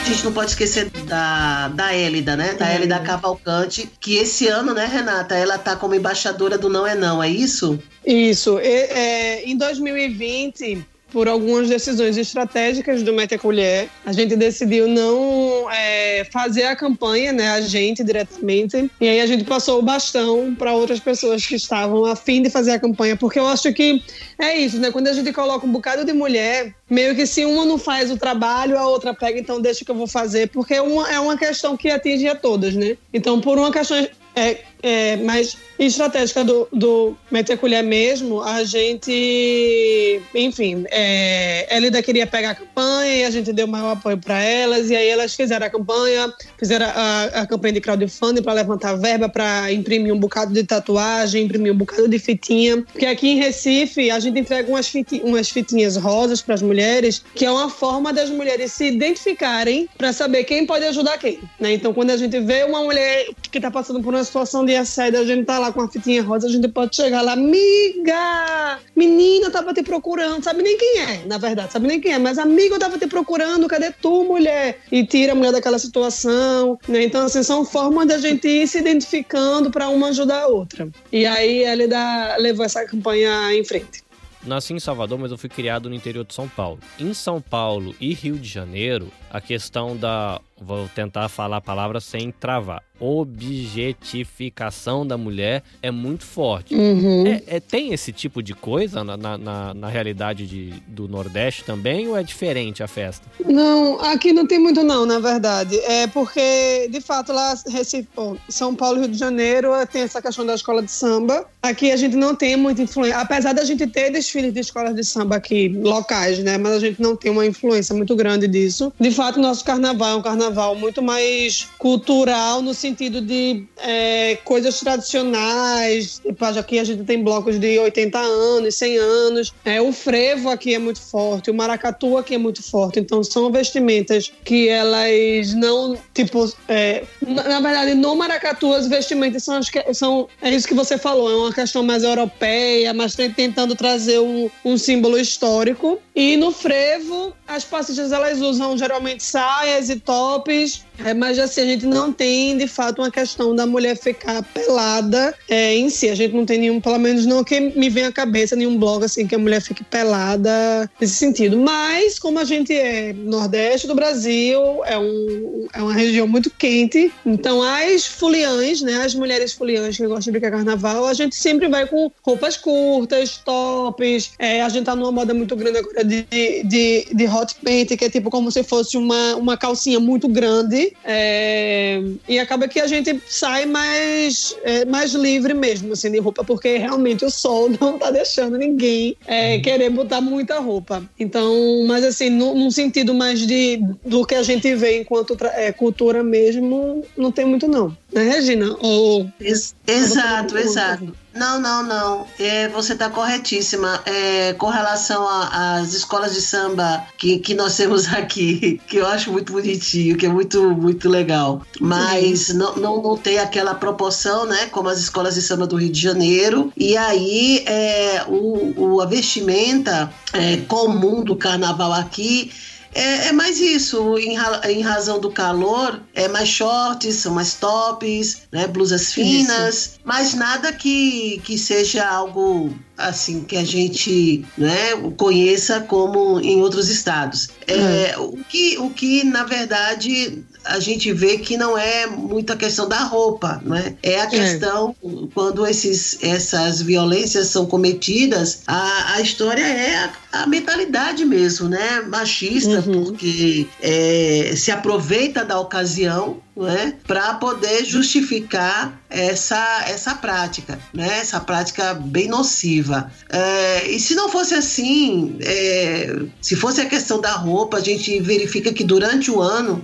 a 0.03 0.05
gente 0.05 0.25
não 0.25 0.33
pode 0.33 0.51
esquecer 0.51 0.89
da, 1.05 1.69
da 1.69 1.95
Élida, 1.95 2.35
né? 2.35 2.53
Da 2.55 2.69
Élida 2.69 2.99
Cavalcante, 2.99 3.89
que 4.01 4.17
esse 4.17 4.47
ano, 4.49 4.73
né, 4.73 4.85
Renata, 4.85 5.33
ela 5.33 5.57
tá 5.57 5.77
como 5.77 5.95
embaixadora 5.95 6.57
do 6.57 6.67
Não 6.67 6.85
é 6.85 6.93
Não, 6.93 7.23
é 7.23 7.29
isso? 7.29 7.79
Isso. 8.05 8.59
é, 8.59 9.43
em 9.45 9.55
2020, 9.55 10.85
por 11.13 11.27
algumas 11.27 11.69
decisões 11.69 12.17
estratégicas 12.17 13.03
do 13.03 13.13
Mete 13.13 13.35
a 13.35 13.39
Colher, 13.39 13.87
a 14.03 14.11
gente 14.11 14.35
decidiu 14.35 14.87
não 14.87 15.69
é, 15.71 16.25
fazer 16.31 16.63
a 16.63 16.75
campanha, 16.75 17.31
né, 17.31 17.49
a 17.49 17.61
gente 17.61 18.03
diretamente, 18.03 18.89
e 18.99 19.07
aí 19.07 19.21
a 19.21 19.27
gente 19.27 19.43
passou 19.43 19.77
o 19.77 19.83
bastão 19.83 20.55
para 20.55 20.73
outras 20.73 20.99
pessoas 20.99 21.45
que 21.45 21.53
estavam 21.55 22.03
a 22.03 22.15
fim 22.15 22.41
de 22.41 22.49
fazer 22.49 22.71
a 22.71 22.79
campanha, 22.79 23.15
porque 23.15 23.37
eu 23.37 23.45
acho 23.45 23.71
que 23.71 24.03
é 24.39 24.57
isso, 24.57 24.79
né, 24.79 24.91
quando 24.91 25.07
a 25.07 25.13
gente 25.13 25.31
coloca 25.31 25.65
um 25.65 25.71
bocado 25.71 26.03
de 26.03 26.13
mulher, 26.13 26.73
meio 26.89 27.15
que 27.15 27.27
se 27.27 27.45
uma 27.45 27.63
não 27.63 27.77
faz 27.77 28.09
o 28.09 28.17
trabalho, 28.17 28.77
a 28.77 28.87
outra 28.87 29.13
pega, 29.13 29.39
então 29.39 29.61
deixa 29.61 29.85
que 29.85 29.91
eu 29.91 29.95
vou 29.95 30.07
fazer, 30.07 30.49
porque 30.49 30.79
uma, 30.79 31.11
é 31.11 31.19
uma 31.19 31.37
questão 31.37 31.77
que 31.77 31.91
atinge 31.91 32.27
a 32.27 32.35
todas, 32.35 32.73
né? 32.73 32.97
Então, 33.13 33.39
por 33.39 33.59
uma 33.59 33.71
questão 33.71 34.07
é, 34.35 34.61
é, 34.83 35.15
mais 35.15 35.57
estratégica 35.79 36.43
do, 36.43 36.67
do 36.71 37.15
Meter 37.31 37.57
Colher 37.57 37.83
mesmo, 37.83 38.41
a 38.41 38.63
gente, 38.63 40.21
enfim, 40.35 40.85
é, 40.91 41.65
ela 41.73 41.85
ainda 41.85 42.03
queria 42.03 42.27
pegar 42.27 42.51
a 42.51 42.55
campanha 42.55 43.15
e 43.15 43.23
a 43.23 43.31
gente 43.31 43.51
deu 43.53 43.65
maior 43.65 43.93
apoio 43.93 44.17
para 44.17 44.41
elas, 44.41 44.89
e 44.89 44.95
aí 44.95 45.07
elas 45.07 45.33
fizeram 45.33 45.65
a 45.65 45.69
campanha, 45.69 46.31
fizeram 46.59 46.85
a, 46.85 47.23
a 47.23 47.47
campanha 47.47 47.73
de 47.73 47.81
crowdfunding 47.81 48.41
para 48.41 48.53
levantar 48.53 48.95
verba 48.95 49.29
para 49.29 49.71
imprimir 49.71 50.13
um 50.13 50.19
bocado 50.19 50.53
de 50.53 50.63
tatuagem, 50.63 51.45
imprimir 51.45 51.71
um 51.71 51.77
bocado 51.77 52.07
de 52.07 52.19
fitinha, 52.19 52.81
porque 52.81 53.05
aqui 53.05 53.29
em 53.29 53.37
Recife 53.37 54.11
a 54.11 54.19
gente 54.19 54.37
entrega 54.37 54.69
umas, 54.69 54.87
fiti, 54.89 55.21
umas 55.23 55.49
fitinhas 55.49 55.95
rosas 55.95 56.41
para 56.41 56.55
as 56.55 56.61
mulheres, 56.61 57.23
que 57.33 57.45
é 57.45 57.51
uma 57.51 57.69
forma 57.69 58.11
das 58.11 58.29
mulheres 58.29 58.73
se 58.73 58.85
identificarem 58.85 59.87
para 59.97 60.11
saber 60.11 60.43
quem 60.43 60.65
pode 60.65 60.85
ajudar 60.85 61.17
quem, 61.17 61.39
né? 61.59 61.73
Então, 61.73 61.93
quando 61.93 62.09
a 62.09 62.17
gente 62.17 62.37
vê 62.41 62.63
uma 62.63 62.83
mulher 62.83 63.27
que 63.51 63.57
está 63.57 63.71
passando 63.71 64.01
por 64.01 64.13
uma 64.13 64.23
situação 64.23 64.65
de 64.65 64.72
assédio, 64.77 65.19
a 65.19 65.25
gente 65.25 65.45
tá 65.45 65.59
lá 65.59 65.71
com 65.71 65.81
a 65.81 65.87
fitinha 65.87 66.21
rosa, 66.23 66.47
a 66.47 66.49
gente 66.49 66.67
pode 66.67 66.95
chegar 66.95 67.21
lá, 67.21 67.33
amiga, 67.33 68.79
menina, 68.95 69.47
eu 69.47 69.51
tava 69.51 69.73
te 69.73 69.83
procurando, 69.83 70.43
sabe 70.43 70.61
nem 70.61 70.77
quem 70.77 70.99
é, 70.99 71.25
na 71.25 71.37
verdade, 71.37 71.73
sabe 71.73 71.87
nem 71.87 71.99
quem 71.99 72.13
é, 72.13 72.19
mas 72.19 72.37
amiga, 72.37 72.75
eu 72.75 72.79
tava 72.79 72.97
te 72.97 73.07
procurando, 73.07 73.67
cadê 73.67 73.91
tu, 73.91 74.23
mulher? 74.23 74.79
E 74.91 75.05
tira 75.05 75.33
a 75.33 75.35
mulher 75.35 75.51
daquela 75.51 75.79
situação, 75.79 76.77
né? 76.87 77.03
Então, 77.03 77.25
assim, 77.25 77.43
são 77.43 77.65
formas 77.65 78.07
da 78.07 78.17
gente 78.17 78.47
ir 78.47 78.67
se 78.67 78.79
identificando 78.79 79.71
para 79.71 79.89
uma 79.89 80.07
ajudar 80.09 80.43
a 80.43 80.47
outra. 80.47 80.89
E 81.11 81.25
aí 81.25 81.63
ela 81.63 81.87
dá, 81.87 82.35
levou 82.39 82.65
essa 82.65 82.85
campanha 82.85 83.53
em 83.53 83.63
frente 83.63 84.03
nasci 84.45 84.73
em 84.73 84.79
Salvador, 84.79 85.17
mas 85.17 85.31
eu 85.31 85.37
fui 85.37 85.49
criado 85.49 85.89
no 85.89 85.95
interior 85.95 86.25
de 86.25 86.33
São 86.33 86.47
Paulo. 86.47 86.79
Em 86.99 87.13
São 87.13 87.41
Paulo 87.41 87.95
e 87.99 88.13
Rio 88.13 88.35
de 88.35 88.47
Janeiro, 88.47 89.11
a 89.29 89.41
questão 89.41 89.95
da. 89.95 90.39
Vou 90.63 90.87
tentar 90.89 91.29
falar 91.29 91.57
a 91.57 91.61
palavra 91.61 91.99
sem 91.99 92.31
travar 92.31 92.83
objetificação 93.03 95.05
da 95.05 95.17
mulher 95.17 95.61
é 95.81 95.91
muito 95.91 96.23
forte. 96.23 96.73
Uhum. 96.73 97.27
É, 97.27 97.57
é, 97.57 97.59
tem 97.59 97.93
esse 97.93 98.13
tipo 98.13 98.41
de 98.41 98.53
coisa 98.53 99.03
na, 99.03 99.17
na, 99.17 99.73
na 99.73 99.87
realidade 99.89 100.47
de, 100.47 100.73
do 100.87 101.05
Nordeste 101.07 101.65
também 101.65 102.07
ou 102.07 102.17
é 102.17 102.23
diferente 102.23 102.81
a 102.81 102.87
festa? 102.87 103.27
Não, 103.45 103.99
aqui 103.99 104.31
não 104.31 104.47
tem 104.47 104.57
muito 104.57 104.81
não, 104.83 105.05
na 105.05 105.19
verdade. 105.19 105.77
É 105.79 106.07
porque, 106.07 106.87
de 106.89 107.01
fato, 107.01 107.33
lá 107.33 107.55
Recife, 107.67 108.07
São 108.47 108.73
Paulo 108.73 108.97
e 108.97 109.01
Rio 109.01 109.09
de 109.09 109.17
Janeiro 109.17 109.71
tem 109.91 110.03
essa 110.03 110.21
questão 110.21 110.45
da 110.45 110.55
escola 110.55 110.81
de 110.81 110.91
samba. 110.91 111.45
Aqui 111.61 111.91
a 111.91 111.97
gente 111.97 112.15
não 112.15 112.35
tem 112.35 112.55
muita 112.55 112.81
influência, 112.81 113.17
apesar 113.17 113.53
da 113.53 113.65
gente 113.65 113.85
ter 113.87 114.11
desfiles 114.11 114.53
de 114.53 114.59
escolas 114.59 114.95
de 114.95 115.03
samba 115.03 115.37
aqui, 115.37 115.69
locais, 115.69 116.39
né? 116.39 116.57
Mas 116.57 116.73
a 116.73 116.79
gente 116.79 117.01
não 117.01 117.15
tem 117.15 117.31
uma 117.31 117.45
influência 117.45 117.95
muito 117.95 118.15
grande 118.15 118.47
disso. 118.47 118.93
De 118.99 119.11
fato, 119.11 119.39
nosso 119.39 119.63
carnaval 119.63 120.11
é 120.11 120.15
um 120.15 120.21
carnaval 120.21 120.52
muito 120.75 121.01
mais 121.01 121.67
cultural 121.77 122.61
no 122.61 122.73
sentido 122.73 123.21
de 123.21 123.65
é, 123.77 124.37
coisas 124.43 124.79
tradicionais. 124.79 126.19
Tipo, 126.19 126.45
aqui 126.45 126.79
a 126.79 126.83
gente 126.83 127.03
tem 127.03 127.23
blocos 127.23 127.59
de 127.59 127.79
80 127.79 128.19
anos, 128.19 128.75
100 128.75 128.97
anos. 128.97 129.53
É, 129.65 129.81
o 129.81 129.91
frevo 129.91 130.49
aqui 130.49 130.73
é 130.73 130.79
muito 130.79 131.01
forte, 131.01 131.51
o 131.51 131.53
maracatu 131.53 132.17
aqui 132.17 132.35
é 132.35 132.37
muito 132.37 132.61
forte. 132.63 132.99
Então, 132.99 133.23
são 133.23 133.51
vestimentas 133.51 134.31
que 134.43 134.67
elas 134.67 135.53
não, 135.53 135.97
tipo, 136.13 136.51
é, 136.67 137.03
na 137.21 137.59
verdade, 137.59 137.93
no 137.95 138.15
maracatu 138.15 138.73
as 138.73 138.87
vestimentas 138.87 139.43
são, 139.43 139.59
são, 139.93 140.27
é 140.41 140.49
isso 140.49 140.67
que 140.67 140.73
você 140.73 140.97
falou, 140.97 141.31
é 141.31 141.35
uma 141.35 141.53
questão 141.53 141.83
mais 141.83 142.03
europeia, 142.03 142.93
mas 142.93 143.15
tentando 143.15 143.75
trazer 143.75 144.19
um, 144.19 144.49
um 144.63 144.77
símbolo 144.77 145.17
histórico. 145.17 145.99
E 146.15 146.37
no 146.37 146.51
frevo, 146.51 147.33
as 147.47 147.63
passistas 147.63 148.11
elas 148.11 148.39
usam 148.39 148.77
geralmente 148.77 149.23
saias 149.23 149.89
e 149.89 149.99
tops, 149.99 150.42
Lopes 150.45 150.83
é, 150.99 151.13
mas 151.13 151.39
assim, 151.39 151.61
a 151.61 151.65
gente 151.65 151.85
não 151.85 152.11
tem 152.11 152.57
de 152.57 152.67
fato 152.67 153.01
uma 153.01 153.11
questão 153.11 153.55
da 153.55 153.65
mulher 153.65 153.97
ficar 153.97 154.43
pelada 154.43 155.33
é, 155.49 155.75
em 155.75 155.89
si. 155.89 156.09
A 156.09 156.15
gente 156.15 156.35
não 156.35 156.45
tem 156.45 156.59
nenhum, 156.59 156.79
pelo 156.79 156.99
menos 156.99 157.25
não 157.25 157.43
que 157.43 157.59
me 157.59 157.89
vem 157.89 158.05
à 158.05 158.11
cabeça, 158.11 158.55
nenhum 158.55 158.77
blog 158.77 159.03
assim 159.03 159.27
que 159.27 159.35
a 159.35 159.39
mulher 159.39 159.61
fique 159.61 159.83
pelada 159.83 160.89
nesse 160.99 161.15
sentido. 161.15 161.57
Mas, 161.57 162.19
como 162.19 162.39
a 162.39 162.43
gente 162.43 162.73
é 162.73 163.13
nordeste 163.13 163.87
do 163.87 163.95
Brasil, 163.95 164.83
é, 164.85 164.97
um, 164.97 165.67
é 165.73 165.81
uma 165.81 165.93
região 165.93 166.27
muito 166.27 166.49
quente, 166.49 167.11
então 167.25 167.61
as 167.61 168.05
foliãs, 168.05 168.81
né, 168.81 169.03
as 169.03 169.15
mulheres 169.15 169.53
foliãs 169.53 169.97
que 169.97 170.07
gostam 170.07 170.31
de 170.31 170.39
brincar 170.39 170.51
carnaval, 170.51 171.07
a 171.07 171.13
gente 171.13 171.35
sempre 171.35 171.67
vai 171.67 171.87
com 171.87 172.11
roupas 172.21 172.57
curtas, 172.57 173.37
tops. 173.37 174.31
É, 174.39 174.61
a 174.61 174.69
gente 174.69 174.85
tá 174.85 174.95
numa 174.95 175.11
moda 175.11 175.33
muito 175.33 175.55
grande 175.55 175.79
agora 175.79 176.03
de, 176.03 176.25
de, 176.63 177.07
de 177.13 177.27
hot 177.27 177.55
paint, 177.63 177.95
que 177.97 178.05
é 178.05 178.09
tipo 178.09 178.29
como 178.29 178.51
se 178.51 178.63
fosse 178.63 178.97
uma, 178.97 179.35
uma 179.35 179.57
calcinha 179.57 179.99
muito 179.99 180.27
grande. 180.27 180.92
É, 181.03 182.01
e 182.27 182.39
acaba 182.39 182.67
que 182.67 182.79
a 182.79 182.87
gente 182.87 183.21
sai 183.27 183.65
mais, 183.65 184.55
é, 184.63 184.85
mais 184.85 185.13
livre 185.13 185.53
mesmo, 185.53 185.93
assim, 185.93 186.11
de 186.11 186.19
roupa, 186.19 186.43
porque 186.43 186.77
realmente 186.77 187.25
o 187.25 187.29
sol 187.29 187.69
não 187.79 187.97
tá 187.97 188.11
deixando 188.11 188.57
ninguém 188.57 189.15
é, 189.25 189.59
querer 189.59 189.89
botar 189.89 190.21
muita 190.21 190.59
roupa. 190.59 191.03
Então, 191.19 191.85
mas 191.87 192.03
assim, 192.03 192.29
no, 192.29 192.53
num 192.53 192.71
sentido 192.71 193.13
mais 193.13 193.45
de 193.45 193.81
do 194.05 194.25
que 194.25 194.35
a 194.35 194.43
gente 194.43 194.73
vê 194.75 195.01
enquanto 195.01 195.37
é, 195.41 195.71
cultura 195.71 196.23
mesmo, 196.23 197.03
não 197.17 197.31
tem 197.31 197.45
muito 197.45 197.67
não. 197.67 197.95
Né, 198.11 198.23
Regina? 198.23 198.75
Ou... 198.79 199.27
Ex 199.39 199.75
exato, 199.87 200.57
exato. 200.57 201.22
Não, 201.33 201.59
não, 201.59 201.83
não. 201.83 202.27
É, 202.39 202.67
você 202.69 202.93
está 202.93 203.09
corretíssima. 203.09 204.01
É, 204.05 204.53
com 204.53 204.67
relação 204.67 205.27
às 205.27 205.93
escolas 205.93 206.33
de 206.33 206.41
samba 206.41 207.05
que, 207.17 207.39
que 207.39 207.53
nós 207.53 207.75
temos 207.75 208.07
aqui, 208.13 208.79
que 208.87 208.97
eu 208.97 209.07
acho 209.07 209.31
muito 209.31 209.51
bonitinho, 209.51 210.15
que 210.15 210.25
é 210.25 210.29
muito, 210.29 210.71
muito 210.71 211.09
legal. 211.09 211.61
Mas 211.79 212.49
não, 212.49 212.75
não, 212.75 213.01
não 213.01 213.17
tem 213.17 213.39
aquela 213.39 213.73
proporção, 213.73 214.45
né? 214.45 214.67
Como 214.67 214.89
as 214.89 214.99
escolas 214.99 215.35
de 215.35 215.41
samba 215.41 215.65
do 215.65 215.75
Rio 215.75 215.91
de 215.91 215.99
Janeiro. 215.99 216.71
E 216.77 216.95
aí 216.95 217.63
é, 217.65 218.23
o, 218.27 218.73
o, 218.77 219.01
a 219.01 219.05
vestimenta 219.05 220.13
é, 220.33 220.57
comum 220.67 221.23
do 221.23 221.35
carnaval 221.35 221.93
aqui 221.93 222.51
é, 222.93 223.27
é 223.27 223.31
mais 223.31 223.59
isso, 223.59 224.17
em, 224.17 224.37
em, 224.69 224.81
razão 224.81 225.19
do 225.19 225.31
calor, 225.31 226.01
é 226.13 226.27
mais 226.27 226.49
shorts, 226.49 227.15
são 227.15 227.33
mais 227.33 227.55
tops, 227.55 228.43
né, 228.51 228.67
blusas 228.67 229.13
finas, 229.13 229.75
isso. 229.75 229.99
mas 230.03 230.33
nada 230.33 230.71
que, 230.71 231.41
que 231.43 231.57
seja 231.57 232.05
algo 232.05 232.73
assim 232.97 233.43
que 233.43 233.57
a 233.57 233.63
gente 233.63 234.45
né, 234.57 234.91
conheça 235.17 235.81
como 235.81 236.39
em 236.39 236.61
outros 236.61 236.89
estados. 236.89 237.49
É, 237.67 238.17
uhum. 238.17 238.25
o, 238.25 238.43
que, 238.43 238.77
o 238.77 238.89
que, 238.89 239.23
na 239.23 239.43
verdade, 239.43 240.43
a 240.65 240.79
gente 240.79 241.11
vê 241.11 241.37
que 241.37 241.57
não 241.57 241.77
é 241.77 242.07
muita 242.07 242.55
questão 242.55 242.87
da 242.87 242.99
roupa, 242.99 243.61
né? 243.65 243.95
É 244.01 244.19
a 244.19 244.23
é. 244.23 244.27
questão 244.27 244.95
é. 245.03 245.07
quando 245.33 245.65
esses, 245.65 246.17
essas 246.21 246.81
violências 246.81 247.47
são 247.47 247.65
cometidas, 247.65 248.63
a, 248.67 249.15
a 249.15 249.21
história 249.21 249.65
é 249.65 249.95
a, 249.95 250.43
a 250.43 250.47
mentalidade 250.47 251.25
mesmo, 251.25 251.69
né? 251.69 252.01
Machista, 252.01 252.83
uhum. 252.87 253.05
porque 253.05 253.67
é, 253.81 254.53
se 254.55 254.71
aproveita 254.71 255.43
da 255.43 255.59
ocasião 255.59 256.41
né, 256.55 256.95
para 257.05 257.33
poder 257.35 257.83
justificar 257.83 259.01
essa, 259.09 259.85
essa 259.87 260.15
prática, 260.15 260.79
né, 260.93 261.19
essa 261.19 261.39
prática 261.39 261.93
bem 261.93 262.27
nociva. 262.27 263.11
É, 263.29 263.87
e 263.89 263.99
se 263.99 264.13
não 264.15 264.29
fosse 264.29 264.53
assim, 264.53 265.37
é, 265.41 266.15
se 266.41 266.55
fosse 266.55 266.81
a 266.81 266.85
questão 266.85 267.19
da 267.19 267.31
roupa, 267.31 267.77
a 267.77 267.81
gente 267.81 268.19
verifica 268.19 268.71
que 268.71 268.83
durante 268.83 269.31
o 269.31 269.41
ano 269.41 269.83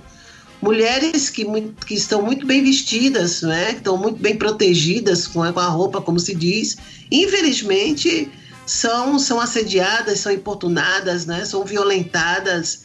mulheres 0.60 1.30
que, 1.30 1.44
que 1.86 1.94
estão 1.94 2.22
muito 2.22 2.46
bem 2.46 2.62
vestidas, 2.62 3.42
né, 3.42 3.72
que 3.72 3.78
estão 3.78 3.96
muito 3.96 4.18
bem 4.20 4.36
protegidas 4.36 5.26
com 5.26 5.42
a, 5.42 5.68
roupa, 5.68 6.00
como 6.00 6.18
se 6.18 6.34
diz, 6.34 6.76
infelizmente 7.10 8.30
são, 8.66 9.18
são 9.18 9.40
assediadas, 9.40 10.20
são 10.20 10.32
importunadas, 10.32 11.26
né, 11.26 11.44
são 11.44 11.64
violentadas. 11.64 12.84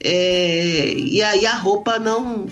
É, 0.00 0.94
e 0.96 1.20
aí 1.22 1.44
a 1.44 1.54
roupa 1.54 1.98
não 1.98 2.46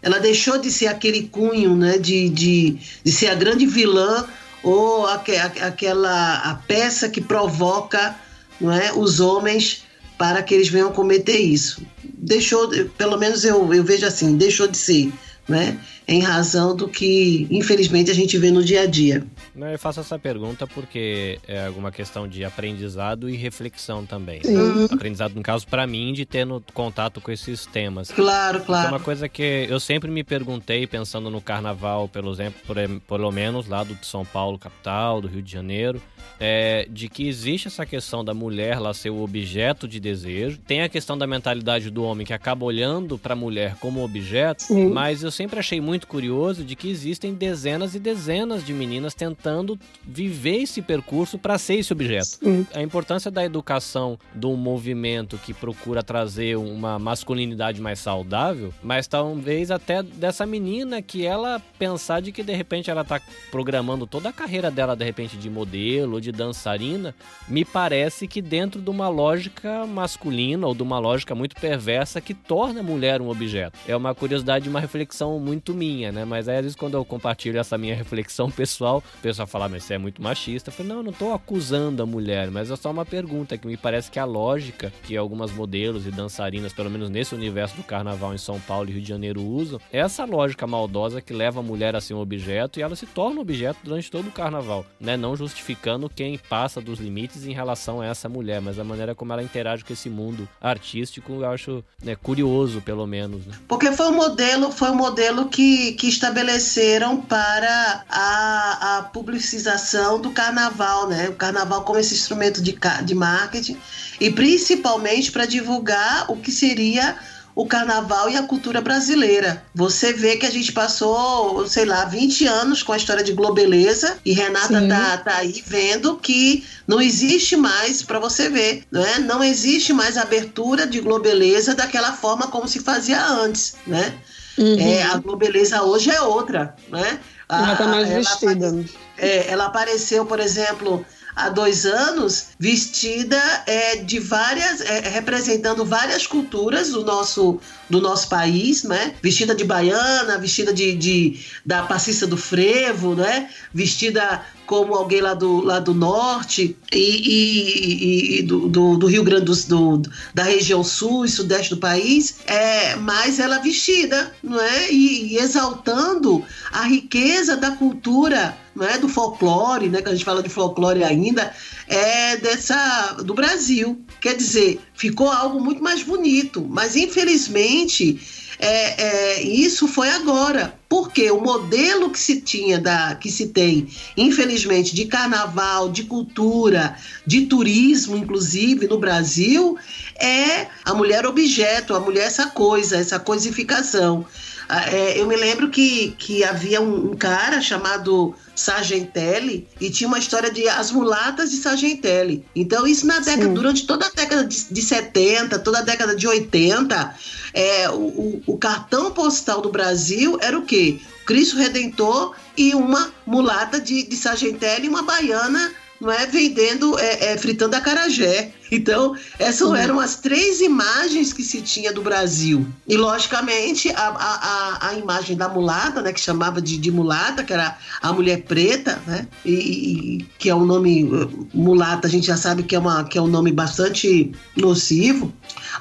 ela 0.00 0.20
deixou 0.20 0.58
de 0.58 0.70
ser 0.70 0.86
aquele 0.86 1.24
cunho, 1.28 1.74
né, 1.76 1.98
de, 1.98 2.28
de, 2.28 2.78
de 3.02 3.10
ser 3.10 3.28
a 3.28 3.34
grande 3.34 3.66
vilã 3.66 4.26
ou 4.62 5.06
aqu 5.06 5.32
aquela 5.60 6.36
a 6.38 6.54
peça 6.54 7.08
que 7.08 7.20
provoca 7.20 8.14
não 8.60 8.72
é, 8.72 8.92
os 8.92 9.18
homens 9.18 9.84
para 10.16 10.42
que 10.42 10.54
eles 10.54 10.68
venham 10.68 10.92
cometer 10.92 11.38
isso. 11.38 11.82
Deixou, 12.20 12.68
pelo 12.96 13.16
menos 13.16 13.44
eu, 13.44 13.72
eu 13.72 13.84
vejo 13.84 14.04
assim, 14.06 14.36
deixou 14.36 14.66
de 14.66 14.76
ser, 14.76 15.12
né? 15.48 15.78
Em 16.08 16.20
razão 16.20 16.74
do 16.74 16.88
que, 16.88 17.46
infelizmente, 17.50 18.10
a 18.10 18.14
gente 18.14 18.38
vê 18.38 18.50
no 18.50 18.64
dia 18.64 18.82
a 18.82 18.86
dia. 18.86 19.26
Não, 19.54 19.66
eu 19.66 19.78
faço 19.78 20.00
essa 20.00 20.18
pergunta 20.18 20.66
porque 20.66 21.38
é 21.46 21.66
alguma 21.66 21.92
questão 21.92 22.26
de 22.26 22.44
aprendizado 22.44 23.28
e 23.28 23.36
reflexão 23.36 24.06
também. 24.06 24.40
Né? 24.42 24.88
Aprendizado, 24.90 25.34
no 25.34 25.42
caso, 25.42 25.66
para 25.66 25.86
mim, 25.86 26.14
de 26.14 26.24
ter 26.24 26.46
no 26.46 26.62
contato 26.72 27.20
com 27.20 27.30
esses 27.30 27.66
temas. 27.66 28.10
Claro, 28.10 28.60
claro. 28.60 28.86
É 28.86 28.90
uma 28.90 29.00
coisa 29.00 29.28
que 29.28 29.66
eu 29.68 29.78
sempre 29.78 30.10
me 30.10 30.24
perguntei, 30.24 30.86
pensando 30.86 31.28
no 31.28 31.42
carnaval, 31.42 32.08
pelo 32.08 32.32
exemplo, 32.32 32.58
por, 32.66 32.76
pelo 33.06 33.30
menos 33.30 33.68
lá 33.68 33.84
do 33.84 33.98
de 33.98 34.06
São 34.06 34.24
Paulo, 34.24 34.58
capital, 34.58 35.20
do 35.20 35.28
Rio 35.28 35.42
de 35.42 35.52
Janeiro, 35.52 36.00
é, 36.40 36.86
de 36.90 37.08
que 37.08 37.26
existe 37.28 37.68
essa 37.68 37.84
questão 37.84 38.24
da 38.24 38.32
mulher 38.32 38.78
lá 38.78 38.94
ser 38.94 39.10
o 39.10 39.22
objeto 39.22 39.88
de 39.88 39.98
desejo. 39.98 40.58
Tem 40.66 40.82
a 40.82 40.88
questão 40.88 41.18
da 41.18 41.26
mentalidade 41.26 41.90
do 41.90 42.04
homem 42.04 42.26
que 42.26 42.32
acaba 42.32 42.64
olhando 42.64 43.18
para 43.18 43.32
a 43.32 43.36
mulher 43.36 43.76
como 43.80 44.04
objeto, 44.04 44.62
Sim. 44.62 44.90
mas 44.90 45.22
eu 45.22 45.30
sempre 45.30 45.58
achei 45.58 45.80
muito 45.80 45.97
curioso 46.06 46.64
de 46.64 46.76
que 46.76 46.88
existem 46.88 47.34
dezenas 47.34 47.94
e 47.94 47.98
dezenas 47.98 48.64
de 48.64 48.72
meninas 48.72 49.14
tentando 49.14 49.78
viver 50.04 50.62
esse 50.62 50.80
percurso 50.80 51.38
para 51.38 51.58
ser 51.58 51.74
esse 51.74 51.92
objeto. 51.92 52.38
Sim. 52.42 52.66
A 52.72 52.82
importância 52.82 53.30
da 53.30 53.44
educação 53.44 54.18
de 54.34 54.46
um 54.46 54.56
movimento 54.56 55.38
que 55.38 55.52
procura 55.52 56.02
trazer 56.02 56.56
uma 56.56 56.98
masculinidade 56.98 57.80
mais 57.80 57.98
saudável, 57.98 58.72
mas 58.82 59.06
talvez 59.08 59.70
até 59.70 60.02
dessa 60.02 60.46
menina 60.46 61.02
que 61.02 61.26
ela 61.26 61.60
pensar 61.78 62.20
de 62.20 62.30
que 62.30 62.42
de 62.42 62.54
repente 62.54 62.90
ela 62.90 63.04
tá 63.04 63.20
programando 63.50 64.06
toda 64.06 64.28
a 64.28 64.32
carreira 64.32 64.70
dela 64.70 64.94
de 64.94 65.04
repente 65.04 65.36
de 65.36 65.50
modelo, 65.50 66.20
de 66.20 66.28
de 66.28 66.32
dançarina, 66.32 67.14
me 67.48 67.64
parece 67.64 68.28
que 68.28 68.42
dentro 68.42 68.80
de 68.80 68.90
uma 68.90 69.08
lógica 69.08 69.86
masculina 69.86 70.66
ou 70.66 70.74
de 70.74 70.82
uma 70.82 70.98
lógica 70.98 71.34
muito 71.34 71.56
perversa 71.56 72.20
que 72.20 72.34
torna 72.34 72.80
a 72.80 72.82
mulher 72.82 73.20
um 73.20 73.30
objeto. 73.30 73.78
É 73.86 73.96
uma 73.96 74.14
curiosidade, 74.14 74.68
uma 74.68 74.80
reflexão 74.80 75.40
muito 75.40 75.74
minha, 75.74 75.87
né? 76.12 76.24
Mas 76.24 76.48
aí, 76.48 76.56
às 76.56 76.62
vezes, 76.62 76.76
quando 76.76 76.94
eu 76.94 77.04
compartilho 77.04 77.58
essa 77.58 77.78
minha 77.78 77.94
reflexão 77.94 78.50
pessoal, 78.50 79.02
o 79.18 79.22
pessoal 79.22 79.46
fala, 79.46 79.68
mas 79.68 79.84
você 79.84 79.94
é 79.94 79.98
muito 79.98 80.22
machista. 80.22 80.70
Eu 80.70 80.74
falo, 80.74 80.88
não, 80.88 80.96
eu 80.96 81.02
não 81.02 81.12
tô 81.12 81.32
acusando 81.32 82.02
a 82.02 82.06
mulher, 82.06 82.50
mas 82.50 82.70
é 82.70 82.76
só 82.76 82.90
uma 82.90 83.04
pergunta 83.04 83.56
que 83.56 83.66
me 83.66 83.76
parece 83.76 84.10
que 84.10 84.18
a 84.18 84.24
lógica 84.24 84.92
que 85.02 85.16
algumas 85.16 85.52
modelos 85.52 86.06
e 86.06 86.10
dançarinas, 86.10 86.72
pelo 86.72 86.90
menos 86.90 87.10
nesse 87.10 87.34
universo 87.34 87.76
do 87.76 87.82
carnaval 87.82 88.34
em 88.34 88.38
São 88.38 88.60
Paulo 88.60 88.88
e 88.88 88.92
Rio 88.92 89.02
de 89.02 89.08
Janeiro, 89.08 89.42
usam, 89.42 89.80
é 89.92 89.98
essa 89.98 90.24
lógica 90.24 90.66
maldosa 90.66 91.20
que 91.20 91.32
leva 91.32 91.60
a 91.60 91.62
mulher 91.62 91.94
a 91.96 92.00
ser 92.00 92.14
um 92.14 92.20
objeto 92.20 92.78
e 92.78 92.82
ela 92.82 92.96
se 92.96 93.06
torna 93.06 93.40
objeto 93.40 93.78
durante 93.82 94.10
todo 94.10 94.28
o 94.28 94.32
carnaval, 94.32 94.84
né? 95.00 95.16
Não 95.16 95.36
justificando 95.36 96.08
quem 96.08 96.38
passa 96.38 96.80
dos 96.80 96.98
limites 96.98 97.46
em 97.46 97.52
relação 97.52 98.00
a 98.00 98.06
essa 98.06 98.28
mulher, 98.28 98.60
mas 98.60 98.78
a 98.78 98.84
maneira 98.84 99.14
como 99.14 99.32
ela 99.32 99.42
interage 99.42 99.84
com 99.84 99.92
esse 99.92 100.08
mundo 100.08 100.48
artístico, 100.60 101.32
eu 101.32 101.50
acho 101.50 101.84
né, 102.02 102.16
curioso, 102.16 102.80
pelo 102.80 103.06
menos. 103.06 103.46
Né? 103.46 103.54
Porque 103.66 103.92
foi 103.92 104.06
um 104.08 104.16
modelo, 104.16 104.70
foi 104.70 104.90
um 104.90 104.94
modelo 104.94 105.48
que, 105.48 105.77
que 105.92 106.08
estabeleceram 106.08 107.20
para 107.20 108.04
a, 108.08 108.98
a 108.98 109.02
publicização 109.02 110.20
do 110.20 110.30
carnaval, 110.30 111.08
né? 111.08 111.28
O 111.28 111.34
carnaval 111.34 111.84
como 111.84 111.98
esse 111.98 112.14
instrumento 112.14 112.62
de, 112.62 112.78
de 113.04 113.14
marketing 113.14 113.76
e 114.20 114.30
principalmente 114.30 115.30
para 115.30 115.46
divulgar 115.46 116.30
o 116.30 116.36
que 116.36 116.50
seria 116.50 117.16
o 117.58 117.66
carnaval 117.66 118.30
e 118.30 118.36
a 118.36 118.44
cultura 118.44 118.80
brasileira. 118.80 119.64
Você 119.74 120.12
vê 120.12 120.36
que 120.36 120.46
a 120.46 120.50
gente 120.50 120.70
passou, 120.70 121.66
sei 121.66 121.84
lá, 121.84 122.04
20 122.04 122.46
anos 122.46 122.84
com 122.84 122.92
a 122.92 122.96
história 122.96 123.24
de 123.24 123.32
Globeleza 123.32 124.16
e 124.24 124.32
Renata 124.32 124.86
tá, 124.86 125.16
tá 125.16 125.36
aí 125.38 125.60
vendo 125.66 126.16
que 126.18 126.64
não 126.86 127.00
existe 127.00 127.56
mais 127.56 128.00
para 128.00 128.20
você 128.20 128.48
ver, 128.48 128.84
né? 128.92 129.18
Não 129.18 129.42
existe 129.42 129.92
mais 129.92 130.16
abertura 130.16 130.86
de 130.86 131.00
Globeleza 131.00 131.74
daquela 131.74 132.12
forma 132.12 132.46
como 132.46 132.68
se 132.68 132.78
fazia 132.78 133.26
antes, 133.26 133.74
né? 133.84 134.14
Uhum. 134.58 134.78
É, 134.80 135.02
a 135.04 135.16
Globeleza 135.18 135.82
hoje 135.82 136.10
é 136.10 136.20
outra, 136.20 136.74
né? 136.88 137.20
Ela 137.48 137.76
tá 137.76 137.86
mais 137.86 138.10
ela 138.10 138.18
vestida. 138.18 138.84
é, 139.16 139.50
ela 139.50 139.66
apareceu, 139.66 140.26
por 140.26 140.40
exemplo, 140.40 141.04
há 141.38 141.48
dois 141.48 141.86
anos, 141.86 142.48
vestida 142.58 143.40
é, 143.66 143.96
de 143.96 144.18
várias, 144.18 144.80
é, 144.80 145.08
representando 145.08 145.84
várias 145.84 146.26
culturas 146.26 146.90
do 146.90 147.04
nosso, 147.04 147.60
do 147.88 148.00
nosso 148.00 148.28
país, 148.28 148.82
né? 148.82 149.14
Vestida 149.22 149.54
de 149.54 149.64
baiana, 149.64 150.36
vestida 150.38 150.72
de, 150.72 150.96
de 150.96 151.40
da 151.64 151.84
passista 151.84 152.26
do 152.26 152.36
frevo, 152.36 153.14
né? 153.14 153.48
Vestida 153.72 154.44
como 154.66 154.94
alguém 154.94 155.22
lá 155.22 155.32
do, 155.32 155.62
lá 155.62 155.78
do 155.78 155.94
norte 155.94 156.76
e, 156.92 156.98
e, 156.98 158.38
e 158.38 158.42
do, 158.42 158.68
do, 158.68 158.96
do, 158.98 159.06
Rio 159.06 159.24
Grande 159.24 159.46
do, 159.46 159.54
do, 159.54 160.10
da 160.34 160.42
região 160.42 160.84
sul 160.84 161.24
e 161.24 161.28
sudeste 161.28 161.70
do 161.70 161.78
país, 161.78 162.40
é, 162.46 162.94
mas 162.96 163.38
ela 163.38 163.58
vestida, 163.58 164.30
não 164.42 164.60
é? 164.60 164.92
E, 164.92 165.34
e 165.34 165.38
exaltando 165.38 166.44
a 166.70 166.82
riqueza 166.82 167.56
da 167.56 167.70
cultura 167.70 168.54
não 168.78 168.86
é 168.86 168.96
do 168.96 169.08
folclore, 169.08 169.88
né, 169.88 170.00
que 170.00 170.08
a 170.08 170.12
gente 170.12 170.24
fala 170.24 170.42
de 170.42 170.48
folclore 170.48 171.02
ainda, 171.02 171.52
é 171.88 172.36
dessa 172.36 173.16
do 173.24 173.34
Brasil. 173.34 174.00
Quer 174.20 174.36
dizer, 174.36 174.80
ficou 174.94 175.30
algo 175.30 175.60
muito 175.60 175.82
mais 175.82 176.02
bonito, 176.02 176.64
mas 176.68 176.96
infelizmente 176.96 178.20
é, 178.58 179.02
é, 179.02 179.42
isso 179.42 179.86
foi 179.86 180.10
agora, 180.10 180.74
porque 180.88 181.30
o 181.30 181.40
modelo 181.40 182.10
que 182.10 182.18
se 182.18 182.40
tinha 182.40 182.78
da 182.80 183.14
que 183.14 183.30
se 183.30 183.48
tem, 183.48 183.88
infelizmente, 184.16 184.94
de 184.94 185.04
carnaval, 185.04 185.88
de 185.88 186.04
cultura, 186.04 186.96
de 187.24 187.46
turismo, 187.46 188.16
inclusive 188.16 188.88
no 188.88 188.98
Brasil, 188.98 189.78
é 190.18 190.66
a 190.84 190.92
mulher 190.92 191.24
objeto, 191.24 191.94
a 191.94 192.00
mulher 192.00 192.26
essa 192.26 192.46
coisa, 192.46 192.96
essa 192.96 193.20
coisificação. 193.20 194.26
Ah, 194.68 194.90
é, 194.90 195.18
eu 195.18 195.26
me 195.26 195.34
lembro 195.34 195.70
que, 195.70 196.14
que 196.18 196.44
havia 196.44 196.78
um, 196.78 197.12
um 197.12 197.16
cara 197.16 197.58
chamado 197.62 198.34
Sargentelli 198.54 199.66
e 199.80 199.88
tinha 199.88 200.06
uma 200.06 200.18
história 200.18 200.50
de 200.50 200.68
as 200.68 200.90
mulatas 200.90 201.50
de 201.50 201.56
Sargentelli. 201.56 202.44
Então, 202.54 202.86
isso 202.86 203.06
na 203.06 203.18
década, 203.18 203.44
Sim. 203.44 203.54
durante 203.54 203.86
toda 203.86 204.06
a 204.06 204.10
década 204.10 204.44
de, 204.44 204.64
de 204.70 204.82
70, 204.82 205.58
toda 205.60 205.78
a 205.78 205.82
década 205.82 206.14
de 206.14 206.26
80, 206.26 207.14
é, 207.54 207.88
o, 207.88 208.42
o, 208.46 208.58
cartão 208.58 209.10
postal 209.10 209.62
do 209.62 209.70
Brasil 209.70 210.38
era 210.42 210.58
o 210.58 210.62
quê? 210.62 211.00
Cristo 211.24 211.56
Redentor 211.56 212.34
e 212.54 212.74
uma 212.74 213.10
mulata 213.26 213.80
de, 213.80 214.02
de 214.02 214.16
Sargentelli 214.16 214.86
e 214.86 214.90
uma 214.90 215.02
baiana 215.02 215.72
não 216.00 216.10
é 216.10 216.26
vendendo, 216.26 216.98
é, 216.98 217.32
é 217.32 217.38
fritando 217.38 217.74
acarajé. 217.74 218.52
Então, 218.70 219.16
essas 219.38 219.68
uhum. 219.68 219.76
eram 219.76 220.00
as 220.00 220.16
três 220.16 220.60
imagens 220.60 221.32
que 221.32 221.42
se 221.42 221.62
tinha 221.62 221.92
do 221.92 222.02
Brasil. 222.02 222.66
E, 222.86 222.96
logicamente, 222.96 223.90
a, 223.90 224.08
a, 224.08 224.88
a 224.88 224.94
imagem 224.94 225.36
da 225.36 225.48
mulata, 225.48 226.02
né, 226.02 226.12
que 226.12 226.20
chamava 226.20 226.60
de, 226.60 226.76
de 226.76 226.90
mulata, 226.90 227.42
que 227.42 227.52
era 227.52 227.78
a 228.02 228.12
mulher 228.12 228.42
preta, 228.42 229.00
né, 229.06 229.26
e, 229.44 229.52
e, 229.52 230.26
que 230.38 230.50
é 230.50 230.54
um 230.54 230.66
nome, 230.66 231.04
uh, 231.04 231.48
mulata, 231.54 232.06
a 232.06 232.10
gente 232.10 232.26
já 232.26 232.36
sabe 232.36 232.62
que 232.62 232.76
é, 232.76 232.78
uma, 232.78 233.04
que 233.04 233.16
é 233.16 233.22
um 233.22 233.26
nome 233.26 233.50
bastante 233.50 234.30
nocivo, 234.54 235.32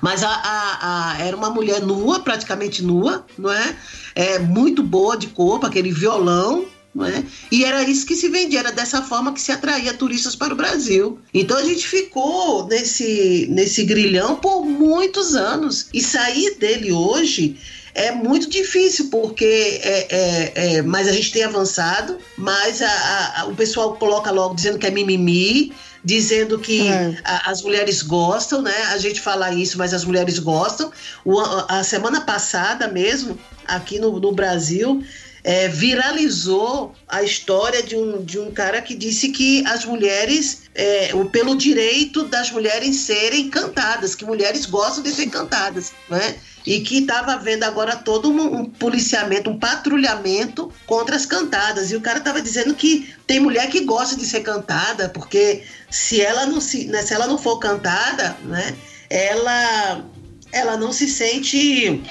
mas 0.01 0.23
a, 0.23 0.29
a, 0.29 1.11
a, 1.11 1.21
era 1.21 1.35
uma 1.35 1.49
mulher 1.49 1.81
nua, 1.81 2.21
praticamente 2.21 2.83
nua, 2.83 3.25
não 3.37 3.51
é? 3.51 3.75
é? 4.15 4.39
Muito 4.39 4.81
boa 4.81 5.17
de 5.17 5.27
corpo, 5.27 5.65
aquele 5.65 5.91
violão, 5.91 6.65
é? 7.05 7.23
E 7.51 7.63
era 7.63 7.83
isso 7.83 8.05
que 8.05 8.15
se 8.15 8.29
vendia, 8.29 8.59
era 8.59 8.71
dessa 8.71 9.01
forma 9.01 9.33
que 9.33 9.41
se 9.41 9.51
atraía 9.51 9.93
turistas 9.93 10.35
para 10.35 10.53
o 10.53 10.57
Brasil. 10.57 11.19
Então 11.33 11.57
a 11.57 11.63
gente 11.63 11.87
ficou 11.87 12.67
nesse, 12.67 13.47
nesse 13.49 13.83
grilhão 13.83 14.35
por 14.35 14.65
muitos 14.65 15.35
anos. 15.35 15.87
E 15.93 16.01
sair 16.01 16.55
dele 16.55 16.91
hoje 16.91 17.57
é 17.97 18.11
muito 18.11 18.47
difícil, 18.47 19.09
porque 19.09 19.43
é, 19.83 20.07
é, 20.09 20.51
é, 20.55 20.81
mas 20.83 21.07
a 21.07 21.11
gente 21.11 21.31
tem 21.31 21.43
avançado, 21.43 22.19
mas 22.37 22.79
a, 22.81 23.41
a, 23.41 23.45
o 23.47 23.55
pessoal 23.55 23.95
coloca 23.95 24.29
logo 24.29 24.53
dizendo 24.53 24.77
que 24.77 24.85
é 24.85 24.91
mimimi, 24.91 25.73
dizendo 26.03 26.59
que 26.59 26.87
é. 26.87 27.17
a, 27.23 27.49
as 27.49 27.63
mulheres 27.63 28.03
gostam, 28.03 28.61
né? 28.61 28.75
A 28.91 28.97
gente 28.99 29.19
fala 29.19 29.51
isso, 29.51 29.79
mas 29.79 29.95
as 29.95 30.05
mulheres 30.05 30.37
gostam. 30.37 30.91
O, 31.25 31.39
a 31.67 31.83
semana 31.83 32.21
passada 32.21 32.87
mesmo, 32.87 33.37
aqui 33.67 33.97
no, 33.97 34.19
no 34.19 34.31
Brasil, 34.31 35.03
é, 35.47 35.69
viralizou 35.69 36.93
a 37.07 37.23
história 37.23 37.81
de 37.81 37.95
um, 37.95 38.21
de 38.21 38.37
um 38.37 38.51
cara 38.51 38.81
que 38.81 38.93
disse 38.93 39.29
que 39.29 39.65
as 39.65 39.85
mulheres, 39.85 40.63
é, 40.75 41.13
pelo 41.31 41.55
direito 41.55 42.25
das 42.25 42.51
mulheres 42.51 42.97
serem 42.97 43.49
cantadas, 43.49 44.13
que 44.13 44.25
mulheres 44.25 44.65
gostam 44.65 45.01
de 45.01 45.09
ser 45.09 45.27
cantadas, 45.27 45.93
né? 46.09 46.35
E 46.65 46.81
que 46.81 46.97
estava 46.97 47.31
havendo 47.31 47.63
agora 47.63 47.95
todo 47.95 48.29
um, 48.29 48.57
um, 48.57 48.65
policiamento, 48.65 49.49
um 49.49 49.57
patrulhamento 49.57 50.69
contra 50.85 51.15
as 51.15 51.25
cantadas. 51.25 51.91
E 51.91 51.95
o 51.95 52.01
cara 52.01 52.17
estava 52.17 52.41
dizendo 52.41 52.75
que 52.75 53.15
tem 53.25 53.39
mulher 53.39 53.69
que 53.69 53.85
gosta 53.85 54.17
de 54.17 54.25
ser 54.25 54.41
cantada, 54.41 55.07
porque 55.07 55.63
se 55.89 56.19
ela 56.19 56.45
não, 56.45 56.59
se, 56.59 56.87
né, 56.87 57.03
se 57.03 57.13
ela 57.13 57.25
não 57.25 57.37
for 57.37 57.57
cantada, 57.57 58.35
né, 58.43 58.75
ela, 59.09 60.03
ela 60.51 60.75
não 60.75 60.91
se 60.91 61.07
sente 61.07 62.03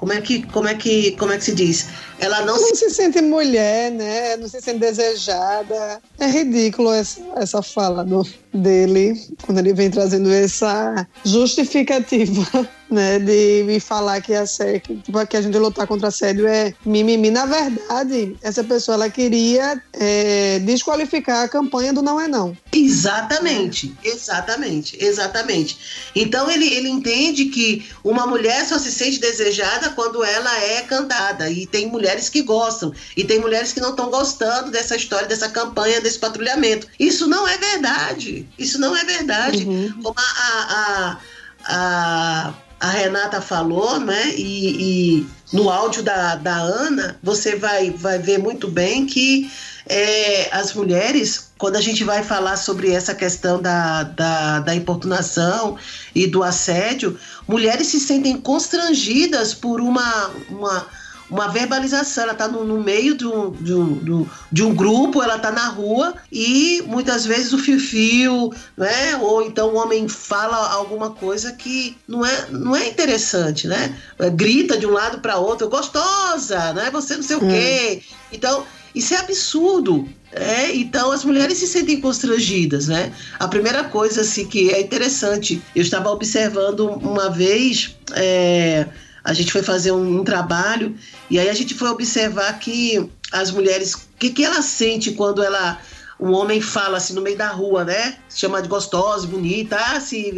como 0.00 0.14
é 0.14 0.20
que, 0.22 0.42
como 0.46 0.66
é 0.66 0.74
que, 0.74 1.12
como 1.18 1.30
é 1.30 1.36
que 1.36 1.44
se 1.44 1.54
diz? 1.54 1.88
Ela 2.18 2.40
não, 2.40 2.56
não 2.56 2.74
se... 2.74 2.76
se 2.76 2.90
sente 2.90 3.20
mulher, 3.20 3.90
né? 3.90 4.34
Não 4.38 4.48
se 4.48 4.58
sente 4.62 4.78
desejada. 4.78 6.00
É 6.18 6.26
ridículo 6.26 6.90
essa, 6.94 7.20
essa 7.36 7.60
fala 7.60 8.02
do, 8.02 8.26
dele 8.54 9.14
quando 9.42 9.58
ele 9.58 9.74
vem 9.74 9.90
trazendo 9.90 10.30
essa 10.30 11.06
justificativa 11.22 12.66
né, 12.90 13.18
de 13.18 13.62
me 13.64 13.80
falar 13.80 14.20
que 14.20 14.34
a, 14.34 14.44
tipo, 14.44 15.26
que 15.26 15.36
a 15.36 15.42
gente 15.42 15.56
lutar 15.58 15.86
contra 15.86 16.08
assédio 16.08 16.46
é 16.46 16.74
mimimi. 16.84 17.30
Na 17.30 17.46
verdade, 17.46 18.36
essa 18.42 18.64
pessoa 18.64 18.94
ela 18.94 19.10
queria 19.10 19.80
é, 19.92 20.58
desqualificar 20.60 21.44
a 21.44 21.48
campanha 21.48 21.92
do 21.92 22.02
não 22.02 22.20
é 22.20 22.26
não. 22.26 22.56
Exatamente, 22.72 23.94
exatamente, 24.04 24.96
exatamente. 25.02 25.78
Então 26.14 26.50
ele, 26.50 26.66
ele 26.66 26.88
entende 26.88 27.46
que 27.46 27.86
uma 28.02 28.26
mulher 28.26 28.66
só 28.66 28.78
se 28.78 28.90
sente 28.90 29.20
desejada 29.20 29.90
quando 29.90 30.24
ela 30.24 30.58
é 30.62 30.82
cantada. 30.82 31.50
E 31.50 31.66
tem 31.66 31.86
mulheres 31.86 32.28
que 32.28 32.42
gostam, 32.42 32.92
e 33.16 33.24
tem 33.24 33.38
mulheres 33.38 33.72
que 33.72 33.80
não 33.80 33.90
estão 33.90 34.10
gostando 34.10 34.70
dessa 34.70 34.96
história, 34.96 35.26
dessa 35.26 35.48
campanha, 35.48 36.00
desse 36.00 36.18
patrulhamento. 36.18 36.86
Isso 36.98 37.26
não 37.26 37.46
é 37.46 37.56
verdade. 37.56 38.48
Isso 38.58 38.80
não 38.80 38.96
é 38.96 39.04
verdade. 39.04 39.64
Uhum. 39.64 40.02
Como 40.02 40.18
a, 40.18 40.22
a, 40.22 41.18
a, 41.64 42.48
a, 42.48 42.54
Renata 42.88 43.40
falou, 43.40 44.00
né? 44.00 44.34
E, 44.36 45.18
e, 45.20 45.26
no 45.52 45.68
áudio 45.68 46.02
da, 46.02 46.36
da 46.36 46.56
Ana, 46.56 47.18
você 47.22 47.56
vai, 47.56 47.90
vai 47.90 48.18
ver 48.18 48.38
muito 48.38 48.68
bem 48.68 49.04
que 49.04 49.50
é, 49.86 50.48
as 50.54 50.72
mulheres, 50.72 51.50
quando 51.58 51.76
a 51.76 51.80
gente 51.80 52.04
vai 52.04 52.22
falar 52.22 52.56
sobre 52.56 52.92
essa 52.92 53.14
questão 53.14 53.60
da, 53.60 54.04
da, 54.04 54.60
da 54.60 54.74
importunação 54.74 55.76
e 56.14 56.26
do 56.26 56.42
assédio, 56.42 57.18
mulheres 57.46 57.88
se 57.88 58.00
sentem 58.00 58.40
constrangidas 58.40 59.52
por 59.52 59.80
uma, 59.80 60.30
uma 60.48 60.86
uma 61.30 61.48
verbalização. 61.48 62.24
Ela 62.24 62.32
está 62.32 62.48
no, 62.48 62.64
no, 62.64 62.82
meio 62.82 63.16
de 63.16 63.26
um, 63.26 63.50
de, 63.50 63.74
um, 63.74 64.26
de 64.50 64.62
um 64.62 64.74
grupo, 64.74 65.22
ela 65.22 65.36
está 65.36 65.50
na 65.50 65.68
rua 65.68 66.14
e 66.30 66.82
muitas 66.86 67.24
vezes 67.24 67.52
o 67.52 67.58
fio-fio, 67.58 68.52
né? 68.76 69.16
Ou 69.16 69.42
então 69.42 69.68
o 69.68 69.76
homem 69.76 70.08
fala 70.08 70.72
alguma 70.72 71.10
coisa 71.10 71.52
que 71.52 71.96
não 72.06 72.26
é, 72.26 72.46
não 72.50 72.74
é 72.74 72.88
interessante, 72.88 73.66
né? 73.66 73.96
Grita 74.34 74.76
de 74.76 74.86
um 74.86 74.92
lado 74.92 75.20
para 75.20 75.38
outro, 75.38 75.68
gostosa, 75.68 76.72
né? 76.72 76.90
Você 76.90 77.16
não 77.16 77.22
sei 77.22 77.36
o 77.36 77.40
quê. 77.40 78.02
Hum. 78.02 78.14
Então, 78.32 78.66
isso 78.94 79.14
é 79.14 79.18
absurdo. 79.18 80.08
É, 80.32 80.74
então 80.76 81.10
as 81.10 81.24
mulheres 81.24 81.58
se 81.58 81.66
sentem 81.66 82.00
constrangidas, 82.00 82.86
né? 82.86 83.12
A 83.38 83.48
primeira 83.48 83.84
coisa 83.84 84.20
assim 84.20 84.46
que 84.46 84.70
é 84.70 84.80
interessante, 84.80 85.60
eu 85.74 85.82
estava 85.82 86.08
observando 86.10 86.86
uma 86.86 87.28
vez 87.30 87.96
é, 88.14 88.86
a 89.30 89.32
gente 89.32 89.52
foi 89.52 89.62
fazer 89.62 89.92
um, 89.92 90.20
um, 90.20 90.24
trabalho 90.24 90.96
e 91.30 91.38
aí 91.38 91.48
a 91.48 91.54
gente 91.54 91.72
foi 91.72 91.88
observar 91.88 92.58
que 92.58 93.08
as 93.30 93.52
mulheres, 93.52 93.94
o 93.94 94.00
que, 94.18 94.30
que 94.30 94.44
ela 94.44 94.60
sente 94.60 95.12
quando 95.12 95.40
ela 95.40 95.80
um 96.18 96.32
homem 96.32 96.60
fala 96.60 96.98
assim 96.98 97.14
no 97.14 97.22
meio 97.22 97.38
da 97.38 97.48
rua, 97.48 97.84
né? 97.84 98.18
Chama 98.28 98.60
de 98.60 98.68
gostosa, 98.68 99.26
bonita, 99.26 99.76
ah, 99.76 100.00
se, 100.00 100.34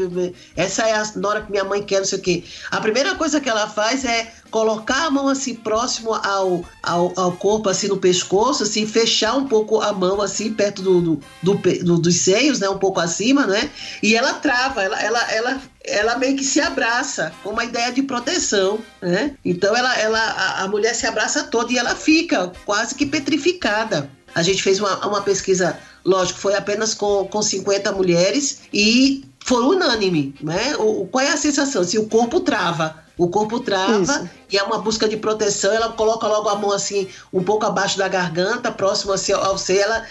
essa 0.55 0.86
é 0.86 0.95
a 0.95 1.03
Nora 1.16 1.40
que 1.40 1.51
minha 1.51 1.64
mãe 1.64 1.82
quer, 1.82 1.99
não 1.99 2.05
sei 2.05 2.18
o 2.18 2.22
quê. 2.22 2.45
A 2.70 2.80
primeira 2.80 3.16
coisa 3.16 3.40
que 3.40 3.49
ela 3.49 3.66
faz 3.66 4.05
é 4.05 4.32
colocar 4.51 5.07
a 5.07 5.11
mão 5.11 5.26
assim 5.26 5.55
próximo 5.55 6.14
ao, 6.14 6.64
ao, 6.82 7.12
ao 7.16 7.32
corpo, 7.32 7.68
assim 7.68 7.88
no 7.88 7.97
pescoço, 7.97 8.62
assim, 8.62 8.86
fechar 8.86 9.34
um 9.34 9.49
pouco 9.49 9.80
a 9.80 9.93
mão 9.93 10.20
assim 10.20 10.53
perto 10.53 10.82
do, 10.82 11.01
do, 11.01 11.20
do, 11.43 11.55
do, 11.82 11.99
dos 11.99 12.16
seios, 12.16 12.61
né? 12.61 12.68
Um 12.68 12.78
pouco 12.78 13.01
acima, 13.01 13.47
né? 13.47 13.68
E 14.03 14.14
ela 14.14 14.34
trava, 14.34 14.84
ela, 14.84 15.03
ela, 15.03 15.32
ela, 15.32 15.62
ela 15.85 16.16
meio 16.16 16.37
que 16.37 16.45
se 16.45 16.61
abraça 16.61 17.33
com 17.43 17.51
uma 17.51 17.64
ideia 17.64 17.93
de 17.93 18.03
proteção, 18.03 18.78
né? 19.01 19.35
Então 19.45 19.76
ela, 19.76 19.99
ela 19.99 20.18
a, 20.18 20.62
a 20.62 20.68
mulher 20.68 20.95
se 20.95 21.07
abraça 21.07 21.45
toda 21.45 21.72
e 21.72 21.78
ela 21.78 21.95
fica 21.95 22.53
quase 22.64 22.95
que 22.95 23.07
petrificada. 23.07 24.11
A 24.35 24.43
gente 24.43 24.62
fez 24.62 24.80
uma, 24.80 25.07
uma 25.07 25.22
pesquisa, 25.22 25.78
lógico, 26.05 26.39
foi 26.39 26.55
apenas 26.55 26.95
com, 26.95 27.26
com 27.26 27.43
50 27.43 27.93
mulheres 27.93 28.61
e 28.72 29.24
foi 29.45 29.62
unânime, 29.62 30.35
né? 30.41 30.76
O, 30.78 31.07
qual 31.07 31.24
é 31.24 31.30
a 31.30 31.37
sensação? 31.37 31.85
Se 31.85 31.99
o 31.99 32.07
corpo 32.07 32.41
trava, 32.41 33.03
o 33.18 33.28
corpo 33.28 33.61
trava 33.61 34.01
Isso. 34.01 34.30
e 34.51 34.57
é 34.57 34.62
uma 34.62 34.78
busca 34.78 35.09
de 35.09 35.16
proteção, 35.16 35.72
ela 35.72 35.91
coloca 35.91 36.26
logo 36.26 36.49
a 36.49 36.57
mão 36.57 36.72
assim, 36.72 37.09
um 37.33 37.43
pouco 37.43 37.66
abaixo 37.66 37.99
da 37.99 38.09
garganta, 38.09 38.72
próximo 38.72 39.12
assim 39.12 39.33
ao 39.33 39.59
ser, 39.59 39.78
ela 39.78 40.07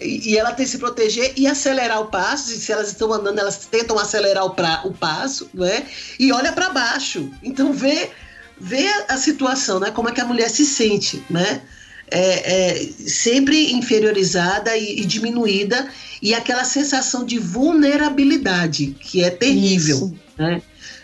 e 0.00 0.36
ela 0.36 0.52
tem 0.52 0.64
que 0.64 0.72
se 0.72 0.78
proteger 0.78 1.32
e 1.36 1.46
acelerar 1.46 2.00
o 2.00 2.06
passo. 2.06 2.50
Se 2.50 2.72
elas 2.72 2.88
estão 2.88 3.12
andando, 3.12 3.38
elas 3.38 3.56
tentam 3.66 3.98
acelerar 3.98 4.44
o, 4.44 4.50
pra, 4.50 4.82
o 4.84 4.92
passo, 4.92 5.48
né? 5.52 5.86
E 6.18 6.32
olha 6.32 6.52
para 6.52 6.70
baixo. 6.70 7.30
Então 7.42 7.72
vê, 7.72 8.10
vê 8.58 8.86
a, 8.86 9.14
a, 9.14 9.16
situação, 9.16 9.78
né? 9.78 9.90
Como 9.90 10.08
é 10.08 10.12
que 10.12 10.20
a 10.20 10.24
mulher 10.24 10.48
se 10.48 10.64
sente, 10.64 11.22
né? 11.28 11.62
É, 12.10 12.72
é 12.72 12.88
sempre 13.06 13.72
inferiorizada 13.72 14.76
e, 14.76 15.00
e, 15.00 15.04
diminuída 15.04 15.88
e 16.20 16.34
aquela 16.34 16.64
sensação 16.64 17.24
de 17.24 17.38
vulnerabilidade 17.38 18.96
que 18.98 19.22
é 19.22 19.30
terrível, 19.30 19.96
Isso. 19.96 20.18
né? 20.36 20.60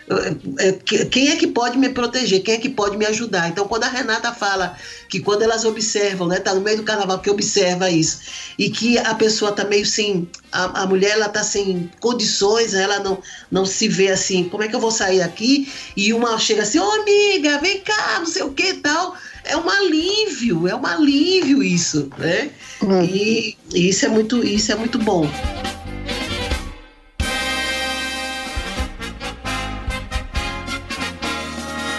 É, 0.09 0.71
quem 1.05 1.29
é 1.29 1.35
que 1.35 1.47
pode 1.47 1.77
me 1.77 1.89
proteger? 1.89 2.41
Quem 2.41 2.55
é 2.55 2.57
que 2.57 2.69
pode 2.69 2.95
me 2.95 3.05
ajudar? 3.05 3.49
Então, 3.49 3.67
quando 3.67 3.83
a 3.83 3.89
Renata 3.89 4.31
fala 4.31 4.77
que 5.09 5.19
quando 5.19 5.41
elas 5.41 5.65
observam, 5.65 6.27
né, 6.27 6.39
tá 6.39 6.53
no 6.53 6.61
meio 6.61 6.77
do 6.77 6.83
carnaval 6.83 7.19
que 7.19 7.29
observa 7.29 7.89
isso, 7.89 8.19
e 8.57 8.69
que 8.69 8.97
a 8.97 9.13
pessoa 9.15 9.51
tá 9.51 9.65
meio 9.65 9.85
sem, 9.85 10.29
a, 10.49 10.83
a 10.83 10.85
mulher 10.85 11.11
ela 11.11 11.27
tá 11.27 11.43
sem 11.43 11.91
condições, 11.99 12.73
ela 12.73 12.99
não, 12.99 13.21
não 13.51 13.65
se 13.65 13.89
vê 13.89 14.09
assim, 14.09 14.45
como 14.45 14.63
é 14.63 14.69
que 14.69 14.75
eu 14.75 14.79
vou 14.79 14.91
sair 14.91 15.21
aqui? 15.21 15.69
E 15.95 16.13
uma 16.13 16.39
chega 16.39 16.63
assim, 16.63 16.79
ô 16.79 16.87
oh, 16.87 17.01
amiga, 17.01 17.57
vem 17.59 17.81
cá, 17.81 18.19
não 18.19 18.25
sei 18.27 18.43
o 18.43 18.53
que 18.53 18.69
e 18.69 18.73
tal. 18.75 19.13
É 19.43 19.57
um 19.57 19.69
alívio, 19.69 20.67
é 20.67 20.75
um 20.75 20.85
alívio 20.85 21.61
isso, 21.61 22.09
né? 22.17 22.49
Hum. 22.81 23.03
E, 23.03 23.57
e 23.73 23.89
isso 23.89 24.05
é 24.05 24.09
muito, 24.09 24.41
isso 24.45 24.71
é 24.71 24.75
muito 24.75 24.97
bom. 24.99 25.29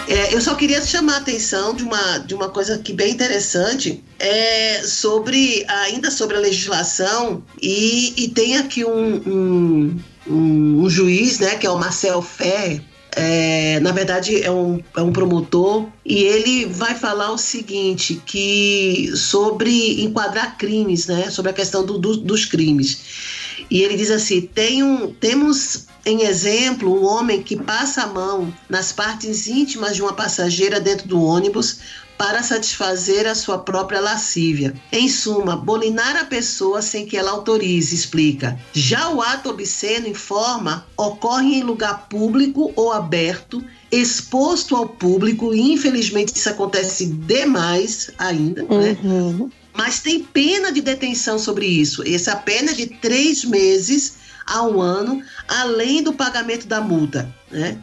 É, 0.09 0.33
eu 0.33 0.41
só 0.41 0.55
queria 0.55 0.81
chamar 0.81 1.13
a 1.13 1.17
atenção 1.17 1.75
de 1.75 1.83
uma, 1.83 2.17
de 2.17 2.33
uma 2.33 2.49
coisa 2.49 2.79
que 2.79 2.91
bem 2.91 3.11
interessante, 3.11 4.03
é 4.17 4.81
sobre 4.83 5.63
ainda 5.67 6.09
sobre 6.09 6.35
a 6.35 6.39
legislação, 6.39 7.43
e, 7.61 8.15
e 8.17 8.27
tem 8.29 8.57
aqui 8.57 8.83
um, 8.83 9.15
um, 9.17 9.99
um, 10.27 10.83
um 10.83 10.89
juiz, 10.89 11.37
né, 11.37 11.57
que 11.57 11.67
é 11.67 11.69
o 11.69 11.77
Marcel 11.77 12.23
Ferrer, 12.23 12.81
é, 13.11 13.79
na 13.81 13.91
verdade 13.91 14.41
é 14.41 14.49
um, 14.49 14.81
é 14.95 15.01
um 15.01 15.11
promotor 15.11 15.87
e 16.05 16.23
ele 16.23 16.65
vai 16.65 16.95
falar 16.95 17.31
o 17.31 17.37
seguinte 17.37 18.21
que 18.25 19.11
sobre 19.15 20.01
enquadrar 20.01 20.57
crimes, 20.57 21.05
né, 21.05 21.29
sobre 21.29 21.51
a 21.51 21.53
questão 21.53 21.85
do, 21.85 21.99
do, 21.99 22.17
dos 22.17 22.45
crimes. 22.45 22.99
E 23.69 23.83
ele 23.83 23.95
diz 23.95 24.09
assim: 24.09 24.41
tem 24.41 24.83
um, 24.83 25.13
temos 25.13 25.88
em 26.05 26.23
exemplo, 26.23 26.93
um 26.93 27.05
homem 27.05 27.41
que 27.41 27.55
passa 27.55 28.03
a 28.03 28.07
mão 28.07 28.53
nas 28.67 28.91
partes 28.91 29.47
íntimas 29.47 29.95
de 29.95 30.01
uma 30.01 30.13
passageira 30.13 30.79
dentro 30.79 31.07
do 31.07 31.21
ônibus 31.21 31.79
para 32.19 32.43
satisfazer 32.43 33.25
a 33.25 33.33
sua 33.33 33.59
própria 33.59 34.01
lascívia. 34.01 34.73
Em 34.91 35.07
suma, 35.07 35.55
bolinar 35.55 36.17
a 36.17 36.25
pessoa 36.25 36.81
sem 36.81 37.05
que 37.05 37.15
ela 37.15 37.31
autorize, 37.31 37.95
explica. 37.95 38.59
Já 38.73 39.09
o 39.09 39.21
ato 39.21 39.49
obsceno 39.49 40.05
em 40.05 40.13
forma 40.13 40.85
ocorre 40.97 41.55
em 41.55 41.63
lugar 41.63 42.09
público 42.09 42.73
ou 42.75 42.91
aberto, 42.91 43.63
exposto 43.89 44.75
ao 44.75 44.89
público, 44.89 45.53
e 45.53 45.71
infelizmente 45.71 46.35
isso 46.35 46.49
acontece 46.49 47.05
demais 47.05 48.11
ainda, 48.17 48.63
né? 48.63 48.97
uhum. 49.01 49.45
né? 49.45 49.49
Mas 49.73 50.01
tem 50.01 50.21
pena 50.21 50.73
de 50.73 50.81
detenção 50.81 51.39
sobre 51.39 51.65
isso. 51.65 52.03
Essa 52.05 52.35
pena 52.35 52.71
é 52.71 52.73
de 52.73 52.87
três 52.87 53.45
meses 53.45 54.15
a 54.49 54.63
um 54.63 54.81
ano, 54.81 55.21
além 55.47 56.01
do 56.03 56.13
pagamento 56.13 56.67
da 56.67 56.81
multa. 56.81 57.33
Né? 57.51 57.77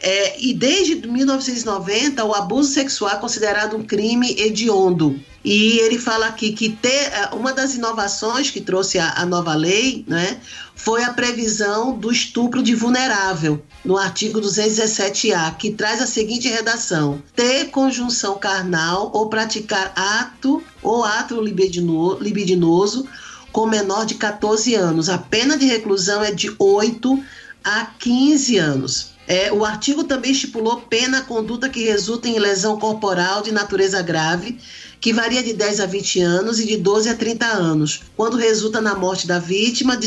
É, 0.00 0.40
e 0.40 0.54
desde 0.54 1.06
1990, 1.06 2.24
o 2.24 2.34
abuso 2.34 2.72
sexual 2.72 3.12
é 3.12 3.16
considerado 3.16 3.76
um 3.76 3.82
crime 3.82 4.34
hediondo. 4.38 5.20
E 5.44 5.78
ele 5.78 5.98
fala 5.98 6.26
aqui 6.26 6.52
que 6.52 6.68
ter, 6.70 6.88
é, 6.88 7.30
uma 7.32 7.52
das 7.52 7.74
inovações 7.74 8.50
que 8.50 8.60
trouxe 8.60 8.98
a, 8.98 9.12
a 9.14 9.26
nova 9.26 9.54
lei 9.54 10.04
né, 10.06 10.38
foi 10.74 11.02
a 11.02 11.12
previsão 11.12 11.98
do 11.98 12.10
estupro 12.10 12.62
de 12.62 12.74
vulnerável, 12.74 13.62
no 13.84 13.96
artigo 13.96 14.40
217A, 14.40 15.56
que 15.56 15.70
traz 15.70 16.00
a 16.00 16.06
seguinte 16.06 16.48
redação: 16.48 17.22
ter 17.34 17.66
conjunção 17.66 18.38
carnal 18.38 19.10
ou 19.14 19.28
praticar 19.28 19.92
ato 19.94 20.62
ou 20.82 21.04
ato 21.04 21.40
libidinoso 21.40 23.06
com 23.52 23.66
menor 23.66 24.06
de 24.06 24.14
14 24.14 24.74
anos. 24.74 25.08
A 25.08 25.18
pena 25.18 25.56
de 25.56 25.66
reclusão 25.66 26.22
é 26.22 26.32
de 26.32 26.54
8 26.58 27.24
a 27.64 27.86
15 27.86 28.56
anos. 28.58 29.10
É, 29.26 29.52
o 29.52 29.64
artigo 29.64 30.02
também 30.02 30.32
estipulou 30.32 30.80
pena 30.80 31.22
conduta 31.22 31.68
que 31.68 31.84
resulta 31.84 32.26
em 32.26 32.38
lesão 32.38 32.78
corporal 32.78 33.42
de 33.42 33.52
natureza 33.52 34.02
grave, 34.02 34.58
que 35.00 35.12
varia 35.12 35.42
de 35.42 35.54
10 35.54 35.80
a 35.80 35.86
20 35.86 36.20
anos 36.20 36.60
e 36.60 36.66
de 36.66 36.76
12 36.76 37.08
a 37.08 37.14
30 37.14 37.46
anos, 37.46 38.02
quando 38.16 38.36
resulta 38.36 38.80
na 38.80 38.94
morte 38.94 39.26
da 39.26 39.38
vítima, 39.38 39.98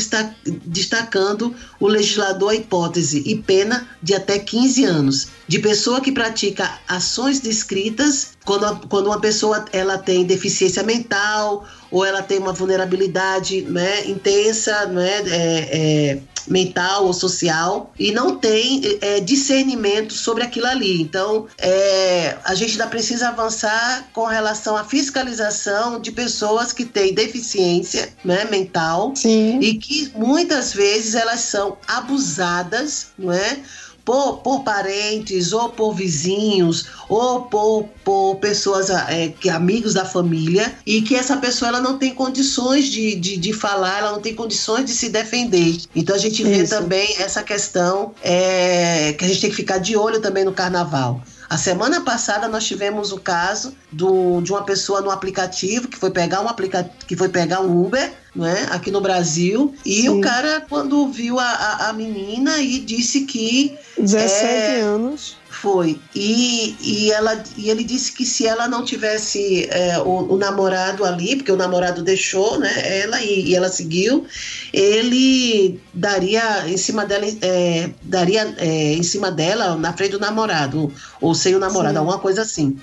destacando 0.64 1.54
o 1.80 1.88
legislador 1.88 2.50
a 2.50 2.54
hipótese, 2.54 3.22
e 3.26 3.34
pena 3.36 3.88
de 4.00 4.14
até 4.14 4.38
15 4.38 4.84
anos. 4.84 5.28
De 5.48 5.58
pessoa 5.58 6.00
que 6.00 6.12
pratica 6.12 6.78
ações 6.88 7.40
descritas, 7.40 8.30
quando, 8.44 8.86
quando 8.88 9.06
uma 9.06 9.20
pessoa 9.20 9.64
ela 9.72 9.98
tem 9.98 10.24
deficiência 10.24 10.82
mental 10.82 11.66
ou 11.90 12.04
ela 12.04 12.22
tem 12.22 12.38
uma 12.38 12.52
vulnerabilidade 12.52 13.62
né, 13.62 14.06
intensa, 14.06 14.86
né, 14.86 15.22
é, 15.26 15.68
é, 15.72 16.18
mental 16.46 17.06
ou 17.06 17.12
social 17.12 17.92
e 17.98 18.12
não 18.12 18.36
tem 18.36 18.98
é, 19.00 19.20
discernimento 19.20 20.12
sobre 20.14 20.42
aquilo 20.42 20.66
ali. 20.66 21.00
Então, 21.00 21.46
é, 21.58 22.36
a 22.44 22.54
gente 22.54 22.72
ainda 22.72 22.86
precisa 22.86 23.28
avançar 23.28 24.08
com 24.12 24.24
relação 24.24 24.76
à 24.76 24.84
fiscalização 24.84 26.00
de 26.00 26.12
pessoas 26.12 26.72
que 26.72 26.84
têm 26.84 27.14
deficiência 27.14 28.12
né, 28.24 28.44
mental 28.50 29.12
Sim. 29.14 29.58
e 29.60 29.74
que 29.74 30.12
muitas 30.14 30.72
vezes 30.72 31.14
elas 31.14 31.40
são 31.40 31.76
abusadas, 31.86 33.08
não 33.18 33.32
é? 33.32 33.58
Por, 34.04 34.38
por 34.38 34.62
parentes, 34.62 35.52
ou 35.52 35.70
por 35.70 35.94
vizinhos, 35.94 36.86
ou 37.08 37.42
por, 37.42 37.88
por 38.04 38.36
pessoas, 38.36 38.90
é, 38.90 39.28
que 39.28 39.48
amigos 39.48 39.94
da 39.94 40.04
família, 40.04 40.74
e 40.86 41.00
que 41.02 41.14
essa 41.14 41.36
pessoa 41.38 41.70
ela 41.70 41.80
não 41.80 41.96
tem 41.96 42.14
condições 42.14 42.86
de, 42.86 43.14
de, 43.14 43.36
de 43.36 43.52
falar, 43.52 43.98
ela 43.98 44.12
não 44.12 44.20
tem 44.20 44.34
condições 44.34 44.84
de 44.84 44.92
se 44.92 45.08
defender. 45.08 45.78
Então 45.94 46.14
a 46.14 46.18
gente 46.18 46.42
vê 46.42 46.62
Isso. 46.62 46.74
também 46.74 47.16
essa 47.18 47.42
questão 47.42 48.12
é, 48.22 49.14
que 49.14 49.24
a 49.24 49.28
gente 49.28 49.40
tem 49.40 49.50
que 49.50 49.56
ficar 49.56 49.78
de 49.78 49.96
olho 49.96 50.20
também 50.20 50.44
no 50.44 50.52
carnaval. 50.52 51.22
A 51.48 51.56
semana 51.56 52.00
passada 52.00 52.48
nós 52.48 52.64
tivemos 52.66 53.12
o 53.12 53.18
caso 53.18 53.74
do, 53.92 54.40
de 54.40 54.50
uma 54.50 54.62
pessoa 54.62 55.00
no 55.00 55.10
aplicativo 55.10 55.88
que 55.88 55.98
foi 55.98 56.10
pegar 56.10 56.40
um 56.40 56.48
aplica, 56.48 56.88
que 57.06 57.16
foi 57.16 57.28
pegar 57.28 57.60
um 57.60 57.84
Uber, 57.84 58.12
não 58.34 58.46
é? 58.46 58.64
Aqui 58.70 58.90
no 58.90 59.00
Brasil. 59.00 59.74
E 59.84 60.02
Sim. 60.02 60.08
o 60.08 60.20
cara, 60.20 60.64
quando 60.68 61.08
viu 61.08 61.38
a, 61.38 61.44
a, 61.44 61.88
a 61.90 61.92
menina 61.92 62.58
e 62.58 62.80
disse 62.80 63.22
que. 63.22 63.76
17 63.96 64.44
é, 64.44 64.80
anos. 64.80 65.36
Foi. 65.48 66.00
E, 66.14 66.76
e, 66.80 67.12
ela, 67.12 67.42
e 67.56 67.70
ele 67.70 67.84
disse 67.84 68.12
que 68.12 68.26
se 68.26 68.46
ela 68.46 68.66
não 68.66 68.84
tivesse 68.84 69.66
é, 69.70 69.98
o, 69.98 70.32
o, 70.32 70.36
namorado 70.36 71.04
ali, 71.04 71.36
porque 71.36 71.52
o 71.52 71.56
namorado 71.56 72.02
deixou, 72.02 72.58
né, 72.58 73.00
ela 73.00 73.22
e, 73.22 73.50
e 73.50 73.54
ela 73.54 73.68
seguiu, 73.68 74.26
ele 74.72 75.80
daria 75.94 76.68
em 76.68 76.76
cima 76.76 77.06
dela, 77.06 77.24
é, 77.40 77.88
daria 78.02 78.52
é, 78.58 78.94
em 78.94 79.02
cima 79.04 79.30
dela, 79.30 79.76
na 79.76 79.92
frente 79.92 80.10
do 80.10 80.18
namorado, 80.18 80.92
ou 81.20 81.34
sem 81.34 81.54
o 81.54 81.60
namorado, 81.60 81.94
Sim. 81.94 81.98
alguma 81.98 82.18
coisa 82.18 82.42
assim. 82.42 82.76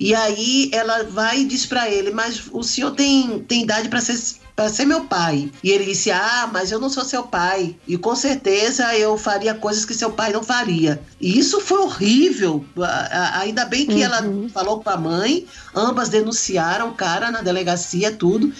E 0.00 0.14
aí 0.14 0.70
ela 0.72 1.04
vai 1.04 1.40
e 1.40 1.44
diz 1.44 1.66
para 1.66 1.88
ele, 1.88 2.10
mas 2.10 2.42
o 2.52 2.62
senhor 2.62 2.92
tem, 2.92 3.40
tem 3.40 3.62
idade 3.62 3.88
para 3.88 4.00
ser 4.00 4.16
para 4.58 4.68
ser 4.68 4.86
meu 4.86 5.04
pai. 5.04 5.52
E 5.62 5.70
ele 5.70 5.84
disse: 5.84 6.10
Ah, 6.10 6.50
mas 6.52 6.72
eu 6.72 6.80
não 6.80 6.90
sou 6.90 7.04
seu 7.04 7.22
pai. 7.22 7.76
E 7.86 7.96
com 7.96 8.16
certeza 8.16 8.92
eu 8.96 9.16
faria 9.16 9.54
coisas 9.54 9.84
que 9.84 9.94
seu 9.94 10.10
pai 10.10 10.32
não 10.32 10.42
faria. 10.42 11.00
E 11.20 11.38
isso 11.38 11.60
foi 11.60 11.78
horrível. 11.78 12.64
Ainda 13.34 13.64
bem 13.64 13.86
que 13.86 13.94
uhum. 13.94 14.02
ela 14.02 14.20
falou 14.52 14.82
com 14.82 14.90
a 14.90 14.96
mãe, 14.96 15.46
ambas 15.76 16.08
denunciaram 16.08 16.88
o 16.88 16.94
cara 16.94 17.30
na 17.30 17.40
delegacia, 17.40 18.10
tudo. 18.10 18.52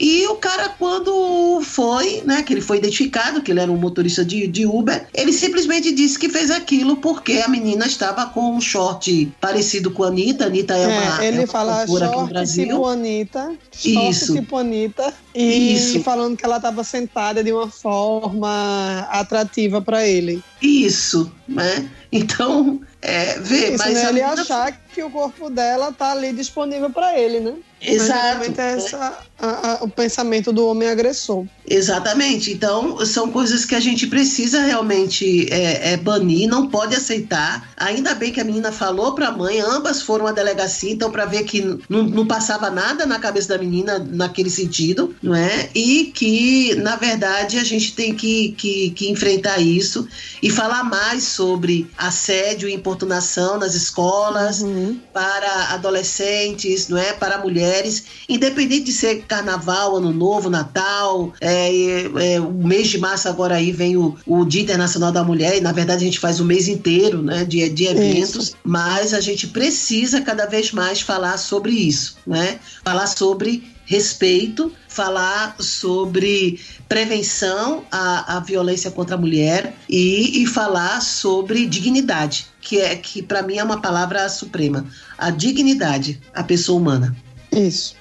E 0.00 0.26
o 0.28 0.36
cara, 0.36 0.70
quando 0.70 1.60
foi, 1.62 2.22
né, 2.24 2.42
que 2.42 2.54
ele 2.54 2.62
foi 2.62 2.78
identificado, 2.78 3.42
que 3.42 3.50
ele 3.50 3.60
era 3.60 3.70
um 3.70 3.76
motorista 3.76 4.24
de, 4.24 4.46
de 4.46 4.64
Uber, 4.64 5.06
ele 5.12 5.30
simplesmente 5.30 5.92
disse 5.92 6.18
que 6.18 6.30
fez 6.30 6.50
aquilo 6.50 6.96
porque 6.96 7.34
a 7.44 7.48
menina 7.48 7.86
estava 7.86 8.24
com 8.24 8.56
um 8.56 8.60
short 8.62 9.30
parecido 9.38 9.90
com 9.90 10.02
a 10.04 10.06
Anitta. 10.08 10.46
Anitta 10.46 10.74
é, 10.74 10.86
uma. 10.86 11.22
É, 11.22 11.28
ele 11.28 11.36
é 11.36 11.40
uma 11.40 11.46
fala 11.46 11.80
cantora 11.80 12.06
aqui 12.06 12.12
no 12.14 12.18
short 12.20 12.32
Brasil. 12.32 12.66
tipo 12.66 12.86
Anitta, 12.86 13.54
short 13.72 14.10
Isso. 14.10 14.34
tipo 14.34 14.56
Anitta, 14.56 15.14
e 15.34 15.74
Isso. 15.74 16.00
falando 16.02 16.34
que 16.34 16.46
ela 16.46 16.56
estava 16.56 16.82
sentada 16.82 17.44
de 17.44 17.52
uma 17.52 17.68
forma 17.68 19.06
atrativa 19.10 19.82
para 19.82 20.06
ele. 20.06 20.42
Isso, 20.62 21.30
né? 21.46 21.90
Então, 22.12 22.80
é, 23.02 23.38
vê, 23.38 23.68
Isso, 23.68 23.78
mas 23.78 23.94
né? 23.94 24.02
Ele 24.08 24.12
menina- 24.22 24.42
achar 24.42 24.72
que 24.92 25.02
o 25.02 25.10
corpo 25.10 25.48
dela 25.50 25.92
tá 25.92 26.12
ali 26.12 26.32
disponível 26.32 26.90
para 26.90 27.18
ele, 27.18 27.40
né? 27.40 27.54
Exato. 27.82 28.20
geralmente 28.20 28.60
é 28.60 28.72
essa, 28.74 29.18
a- 29.38 29.72
a- 29.72 29.78
o 29.84 29.88
pensamento 29.88 30.52
do 30.52 30.66
homem 30.66 30.86
agressor. 30.90 31.46
Exatamente. 31.66 32.52
Então, 32.52 33.02
são 33.06 33.30
coisas 33.32 33.64
que 33.64 33.74
a 33.74 33.80
gente 33.80 34.06
precisa 34.06 34.60
realmente 34.60 35.46
é, 35.50 35.92
é, 35.92 35.96
banir, 35.96 36.46
não 36.46 36.66
pode 36.66 36.94
aceitar. 36.94 37.70
Ainda 37.78 38.14
bem 38.14 38.32
que 38.32 38.40
a 38.40 38.44
menina 38.44 38.70
falou 38.70 39.14
para 39.14 39.28
a 39.28 39.32
mãe, 39.32 39.60
ambas 39.60 40.02
foram 40.02 40.26
à 40.26 40.32
delegacia, 40.32 40.92
então, 40.92 41.10
para 41.10 41.24
ver 41.24 41.44
que 41.44 41.62
não, 41.88 42.02
não 42.02 42.26
passava 42.26 42.68
nada 42.68 43.06
na 43.06 43.18
cabeça 43.18 43.48
da 43.48 43.56
menina 43.58 43.98
naquele 43.98 44.50
sentido, 44.50 45.14
não 45.22 45.34
é? 45.34 45.70
E 45.74 46.12
que, 46.14 46.74
na 46.74 46.96
verdade, 46.96 47.58
a 47.58 47.64
gente 47.64 47.94
tem 47.94 48.14
que, 48.14 48.52
que, 48.58 48.90
que 48.90 49.08
enfrentar 49.10 49.58
isso 49.58 50.06
e 50.42 50.50
falar 50.50 50.84
mais 50.84 51.22
sobre 51.22 51.88
assédio 51.96 52.68
e 52.68 52.74
importunação 52.74 53.58
nas 53.58 53.74
escolas, 53.74 54.60
Uhum. 54.60 54.79
Para 55.12 55.74
adolescentes, 55.74 56.88
não 56.88 56.98
é? 56.98 57.12
Para 57.12 57.38
mulheres, 57.38 58.04
independente 58.28 58.84
de 58.84 58.92
ser 58.92 59.22
carnaval, 59.22 59.96
ano 59.96 60.12
novo, 60.12 60.50
Natal, 60.50 61.32
é, 61.40 62.34
é, 62.34 62.40
o 62.40 62.52
mês 62.52 62.88
de 62.88 62.98
março 62.98 63.28
agora 63.28 63.56
aí 63.56 63.72
vem 63.72 63.96
o, 63.96 64.16
o 64.26 64.44
Dia 64.44 64.62
Internacional 64.62 65.12
da 65.12 65.24
Mulher, 65.24 65.56
e 65.56 65.60
na 65.60 65.72
verdade 65.72 66.02
a 66.02 66.06
gente 66.06 66.18
faz 66.18 66.40
o 66.40 66.44
mês 66.44 66.68
inteiro, 66.68 67.22
né? 67.22 67.44
De, 67.44 67.68
de 67.68 67.86
eventos, 67.86 68.54
mas 68.64 69.14
a 69.14 69.20
gente 69.20 69.48
precisa 69.48 70.20
cada 70.20 70.46
vez 70.46 70.72
mais 70.72 71.00
falar 71.00 71.36
sobre 71.38 71.72
isso, 71.72 72.16
né? 72.26 72.58
Falar 72.84 73.06
sobre 73.06 73.64
respeito, 73.90 74.72
falar 74.86 75.56
sobre 75.58 76.60
prevenção 76.88 77.82
à, 77.90 78.36
à 78.36 78.40
violência 78.40 78.88
contra 78.88 79.16
a 79.16 79.18
mulher 79.18 79.74
e, 79.88 80.42
e 80.42 80.46
falar 80.46 81.02
sobre 81.02 81.66
dignidade, 81.66 82.46
que 82.60 82.80
é 82.80 82.94
que 82.96 83.22
para 83.22 83.42
mim 83.42 83.58
é 83.58 83.64
uma 83.64 83.80
palavra 83.80 84.28
suprema, 84.28 84.86
a 85.16 85.30
dignidade, 85.30 86.20
a 86.34 86.42
pessoa 86.42 86.80
humana. 86.80 87.16
Isso. 87.52 88.00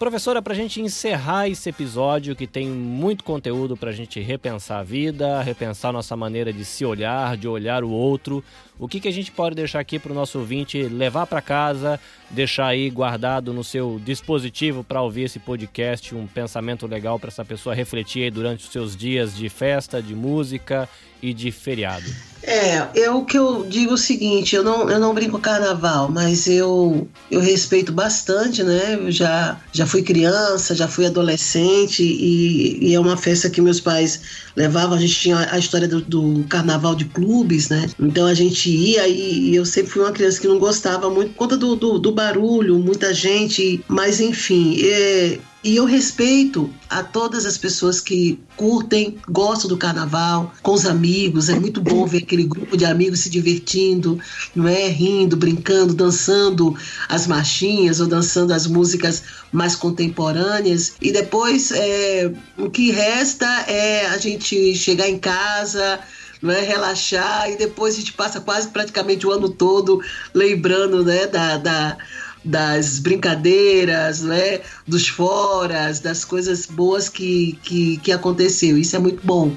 Professora, 0.00 0.40
para 0.40 0.54
a 0.54 0.56
gente 0.56 0.80
encerrar 0.80 1.46
esse 1.46 1.68
episódio 1.68 2.34
que 2.34 2.46
tem 2.46 2.66
muito 2.66 3.22
conteúdo 3.22 3.76
para 3.76 3.90
a 3.90 3.92
gente 3.92 4.18
repensar 4.18 4.78
a 4.78 4.82
vida, 4.82 5.42
repensar 5.42 5.92
nossa 5.92 6.16
maneira 6.16 6.50
de 6.50 6.64
se 6.64 6.86
olhar, 6.86 7.36
de 7.36 7.46
olhar 7.46 7.84
o 7.84 7.90
outro, 7.90 8.42
o 8.78 8.88
que, 8.88 8.98
que 8.98 9.08
a 9.08 9.12
gente 9.12 9.30
pode 9.30 9.54
deixar 9.54 9.78
aqui 9.78 9.98
para 9.98 10.10
o 10.10 10.14
nosso 10.14 10.38
ouvinte 10.38 10.82
levar 10.84 11.26
para 11.26 11.42
casa, 11.42 12.00
deixar 12.30 12.68
aí 12.68 12.88
guardado 12.88 13.52
no 13.52 13.62
seu 13.62 14.00
dispositivo 14.02 14.82
para 14.82 15.02
ouvir 15.02 15.24
esse 15.24 15.38
podcast, 15.38 16.14
um 16.14 16.26
pensamento 16.26 16.86
legal 16.86 17.18
para 17.18 17.28
essa 17.28 17.44
pessoa 17.44 17.74
refletir 17.74 18.22
aí 18.22 18.30
durante 18.30 18.64
os 18.64 18.72
seus 18.72 18.96
dias 18.96 19.36
de 19.36 19.50
festa, 19.50 20.00
de 20.00 20.14
música 20.14 20.88
e 21.20 21.34
de 21.34 21.52
feriado? 21.52 22.10
É, 22.42 22.88
eu 22.94 23.18
o 23.18 23.24
que 23.24 23.38
eu 23.38 23.66
digo 23.68 23.90
é 23.90 23.94
o 23.94 23.98
seguinte, 23.98 24.56
eu 24.56 24.64
não, 24.64 24.88
eu 24.88 24.98
não 24.98 25.14
brinco 25.14 25.38
carnaval, 25.38 26.10
mas 26.10 26.46
eu, 26.46 27.06
eu 27.30 27.40
respeito 27.40 27.92
bastante, 27.92 28.62
né? 28.62 28.94
Eu 28.94 29.10
já, 29.10 29.60
já 29.72 29.86
fui 29.86 30.02
criança, 30.02 30.74
já 30.74 30.88
fui 30.88 31.06
adolescente 31.06 32.02
e, 32.02 32.78
e 32.88 32.94
é 32.94 33.00
uma 33.00 33.16
festa 33.16 33.50
que 33.50 33.60
meus 33.60 33.80
pais 33.80 34.22
levavam. 34.56 34.96
A 34.96 35.00
gente 35.00 35.14
tinha 35.14 35.48
a 35.50 35.58
história 35.58 35.86
do, 35.86 36.00
do 36.00 36.44
carnaval 36.48 36.94
de 36.94 37.04
clubes, 37.04 37.68
né? 37.68 37.88
Então 37.98 38.26
a 38.26 38.34
gente 38.34 38.70
ia 38.70 39.06
e, 39.06 39.50
e 39.50 39.54
eu 39.54 39.66
sempre 39.66 39.90
fui 39.90 40.02
uma 40.02 40.12
criança 40.12 40.40
que 40.40 40.48
não 40.48 40.58
gostava 40.58 41.10
muito 41.10 41.30
por 41.32 41.36
conta 41.36 41.56
do, 41.56 41.76
do, 41.76 41.98
do 41.98 42.12
barulho, 42.12 42.78
muita 42.78 43.12
gente, 43.12 43.84
mas 43.86 44.20
enfim, 44.20 44.78
é, 44.82 45.38
e 45.62 45.76
eu 45.76 45.84
respeito 45.84 46.72
a 46.88 47.02
todas 47.02 47.44
as 47.44 47.58
pessoas 47.58 48.00
que 48.00 48.40
curtem, 48.56 49.18
gostam 49.28 49.68
do 49.68 49.76
carnaval, 49.76 50.54
com 50.62 50.72
os 50.72 50.86
amigos. 50.86 51.50
É 51.50 51.58
muito 51.58 51.82
bom 51.82 52.06
ver 52.06 52.18
aquele 52.18 52.44
grupo 52.44 52.78
de 52.78 52.86
amigos 52.86 53.20
se 53.20 53.30
divertindo, 53.30 54.18
não 54.54 54.66
é? 54.66 54.88
Rindo, 54.88 55.36
brincando, 55.36 55.92
dançando 55.92 56.74
as 57.08 57.26
marchinhas 57.26 58.00
ou 58.00 58.06
dançando 58.06 58.54
as 58.54 58.66
músicas 58.66 59.22
mais 59.52 59.76
contemporâneas. 59.76 60.94
E 61.00 61.12
depois 61.12 61.70
é, 61.72 62.32
o 62.56 62.70
que 62.70 62.90
resta 62.90 63.46
é 63.68 64.06
a 64.06 64.16
gente 64.16 64.74
chegar 64.74 65.08
em 65.08 65.18
casa 65.18 66.00
não 66.42 66.54
é 66.54 66.62
relaxar 66.62 67.50
e 67.50 67.56
depois 67.56 67.94
a 67.94 67.98
gente 67.98 68.14
passa 68.14 68.40
quase 68.40 68.68
praticamente 68.68 69.26
o 69.26 69.30
ano 69.30 69.50
todo 69.50 70.02
lembrando 70.32 71.04
né 71.04 71.26
da, 71.26 71.58
da 71.58 71.98
das 72.44 72.98
brincadeiras, 72.98 74.22
né, 74.22 74.60
dos 74.86 75.08
foras, 75.08 76.00
das 76.00 76.24
coisas 76.24 76.66
boas 76.66 77.08
que, 77.08 77.58
que, 77.62 77.98
que 77.98 78.12
aconteceu. 78.12 78.78
Isso 78.78 78.96
é 78.96 78.98
muito 78.98 79.20
bom. 79.24 79.54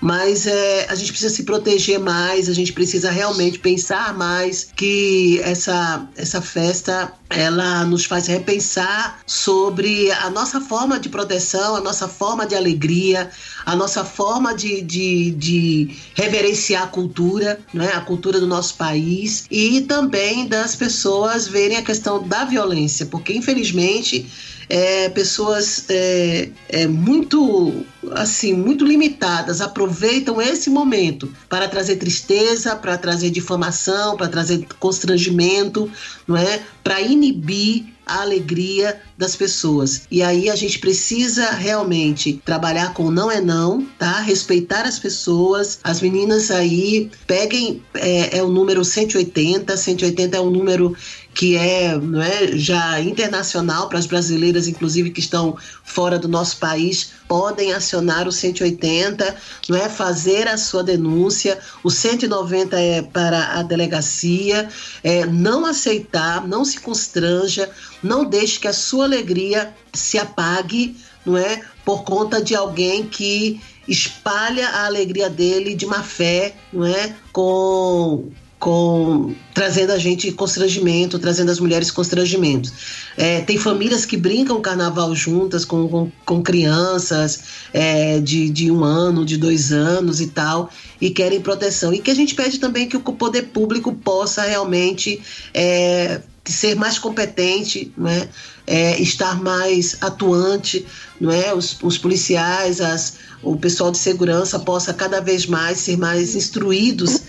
Mas 0.00 0.46
é, 0.46 0.86
a 0.88 0.94
gente 0.94 1.10
precisa 1.10 1.34
se 1.34 1.42
proteger 1.42 1.98
mais, 1.98 2.48
a 2.48 2.52
gente 2.52 2.72
precisa 2.72 3.10
realmente 3.10 3.58
pensar 3.58 4.16
mais 4.16 4.68
que 4.76 5.40
essa, 5.42 6.06
essa 6.16 6.40
festa 6.40 7.12
ela 7.30 7.84
nos 7.84 8.04
faz 8.04 8.26
repensar 8.26 9.20
sobre 9.26 10.10
a 10.12 10.30
nossa 10.30 10.60
forma 10.60 10.98
de 10.98 11.08
proteção, 11.08 11.76
a 11.76 11.80
nossa 11.80 12.08
forma 12.08 12.46
de 12.46 12.54
alegria, 12.54 13.30
a 13.66 13.76
nossa 13.76 14.04
forma 14.04 14.54
de, 14.54 14.80
de, 14.80 15.32
de 15.32 15.96
reverenciar 16.14 16.84
a 16.84 16.86
cultura, 16.86 17.60
né, 17.74 17.90
a 17.92 18.00
cultura 18.00 18.40
do 18.40 18.46
nosso 18.46 18.76
país 18.76 19.44
e 19.50 19.82
também 19.82 20.46
das 20.46 20.74
pessoas 20.74 21.46
verem 21.48 21.76
a 21.76 21.82
questão 21.82 22.26
da 22.26 22.44
violência, 22.44 23.04
porque 23.06 23.32
infelizmente 23.32 24.26
é, 24.68 25.08
pessoas 25.08 25.84
é, 25.88 26.50
é, 26.68 26.86
muito 26.86 27.84
assim 28.12 28.52
muito 28.52 28.86
limitadas 28.86 29.60
aproveitam 29.60 30.40
esse 30.40 30.70
momento 30.70 31.32
para 31.48 31.68
trazer 31.68 31.96
tristeza, 31.96 32.76
para 32.76 32.96
trazer 32.96 33.30
difamação, 33.30 34.16
para 34.16 34.28
trazer 34.28 34.66
constrangimento, 34.78 35.90
não 36.26 36.36
é? 36.36 36.60
Para 36.82 37.00
inibir 37.00 37.86
a 38.08 38.22
alegria 38.22 38.98
das 39.18 39.36
pessoas. 39.36 40.02
E 40.10 40.22
aí 40.22 40.48
a 40.48 40.56
gente 40.56 40.78
precisa 40.78 41.50
realmente 41.50 42.40
trabalhar 42.44 42.94
com 42.94 43.10
não 43.10 43.30
é 43.30 43.40
não, 43.40 43.86
tá? 43.98 44.20
Respeitar 44.20 44.86
as 44.86 44.98
pessoas. 44.98 45.78
As 45.84 46.00
meninas 46.00 46.50
aí 46.50 47.10
peguem 47.26 47.82
é, 47.94 48.38
é 48.38 48.42
o 48.42 48.48
número 48.48 48.82
180, 48.82 49.76
180 49.76 50.36
é 50.36 50.40
um 50.40 50.50
número 50.50 50.96
que 51.38 51.56
é, 51.56 51.96
não 51.96 52.20
é 52.20 52.48
já 52.56 53.00
internacional 53.00 53.88
para 53.88 54.00
as 54.00 54.06
brasileiras, 54.06 54.66
inclusive 54.66 55.10
que 55.10 55.20
estão 55.20 55.56
fora 55.84 56.18
do 56.18 56.26
nosso 56.26 56.56
país, 56.56 57.12
podem 57.28 57.72
acionar 57.72 58.26
o 58.26 58.32
180, 58.32 59.36
não 59.68 59.76
é 59.76 59.88
fazer 59.88 60.48
a 60.48 60.58
sua 60.58 60.82
denúncia. 60.82 61.56
O 61.84 61.92
190 61.92 62.76
é 62.76 63.02
para 63.02 63.56
a 63.56 63.62
delegacia. 63.62 64.68
É, 65.04 65.26
não 65.26 65.64
aceitar, 65.64 66.44
não 66.44 66.64
se 66.64 66.80
constranja, 66.80 67.70
não 68.02 68.24
deixe 68.24 68.58
que 68.58 68.66
a 68.66 68.72
sua 68.72 69.04
alegria 69.04 69.72
se 69.92 70.18
apague, 70.18 70.96
não 71.24 71.36
é, 71.36 71.62
por 71.84 72.02
conta 72.02 72.42
de 72.42 72.56
alguém 72.56 73.06
que 73.06 73.60
espalha 73.86 74.70
a 74.70 74.86
alegria 74.86 75.30
dele 75.30 75.76
de 75.76 75.86
má 75.86 76.02
fé, 76.02 76.56
não 76.72 76.84
é, 76.84 77.14
com 77.32 78.28
com 78.58 79.34
trazendo 79.54 79.92
a 79.92 79.98
gente 79.98 80.32
constrangimento, 80.32 81.18
trazendo 81.18 81.50
as 81.50 81.60
mulheres 81.60 81.90
constrangimentos. 81.90 82.72
É, 83.16 83.40
tem 83.40 83.56
famílias 83.56 84.04
que 84.04 84.16
brincam 84.16 84.60
carnaval 84.60 85.14
juntas 85.14 85.64
com, 85.64 85.88
com, 85.88 86.10
com 86.24 86.42
crianças 86.42 87.40
é, 87.72 88.18
de, 88.20 88.50
de 88.50 88.70
um 88.70 88.82
ano, 88.82 89.24
de 89.24 89.36
dois 89.36 89.72
anos 89.72 90.20
e 90.20 90.28
tal, 90.28 90.70
e 91.00 91.10
querem 91.10 91.40
proteção. 91.40 91.92
E 91.92 92.00
que 92.00 92.10
a 92.10 92.14
gente 92.14 92.34
pede 92.34 92.58
também 92.58 92.88
que 92.88 92.96
o 92.96 93.00
poder 93.00 93.42
público 93.42 93.92
possa 93.92 94.42
realmente 94.42 95.20
é, 95.54 96.20
ser 96.44 96.74
mais 96.74 96.98
competente, 96.98 97.92
não 97.96 98.10
é? 98.10 98.28
É, 98.66 99.00
estar 99.00 99.40
mais 99.40 99.96
atuante, 100.00 100.84
não 101.20 101.30
é? 101.30 101.54
Os, 101.54 101.78
os 101.82 101.96
policiais, 101.96 102.80
as, 102.80 103.14
o 103.42 103.56
pessoal 103.56 103.90
de 103.90 103.98
segurança 103.98 104.58
possa 104.58 104.92
cada 104.92 105.20
vez 105.20 105.46
mais 105.46 105.78
ser 105.78 105.96
mais 105.96 106.34
instruídos 106.34 107.22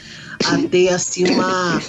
a 0.45 0.57
ter 0.69 0.89
assim 0.89 1.29
uma, 1.29 1.81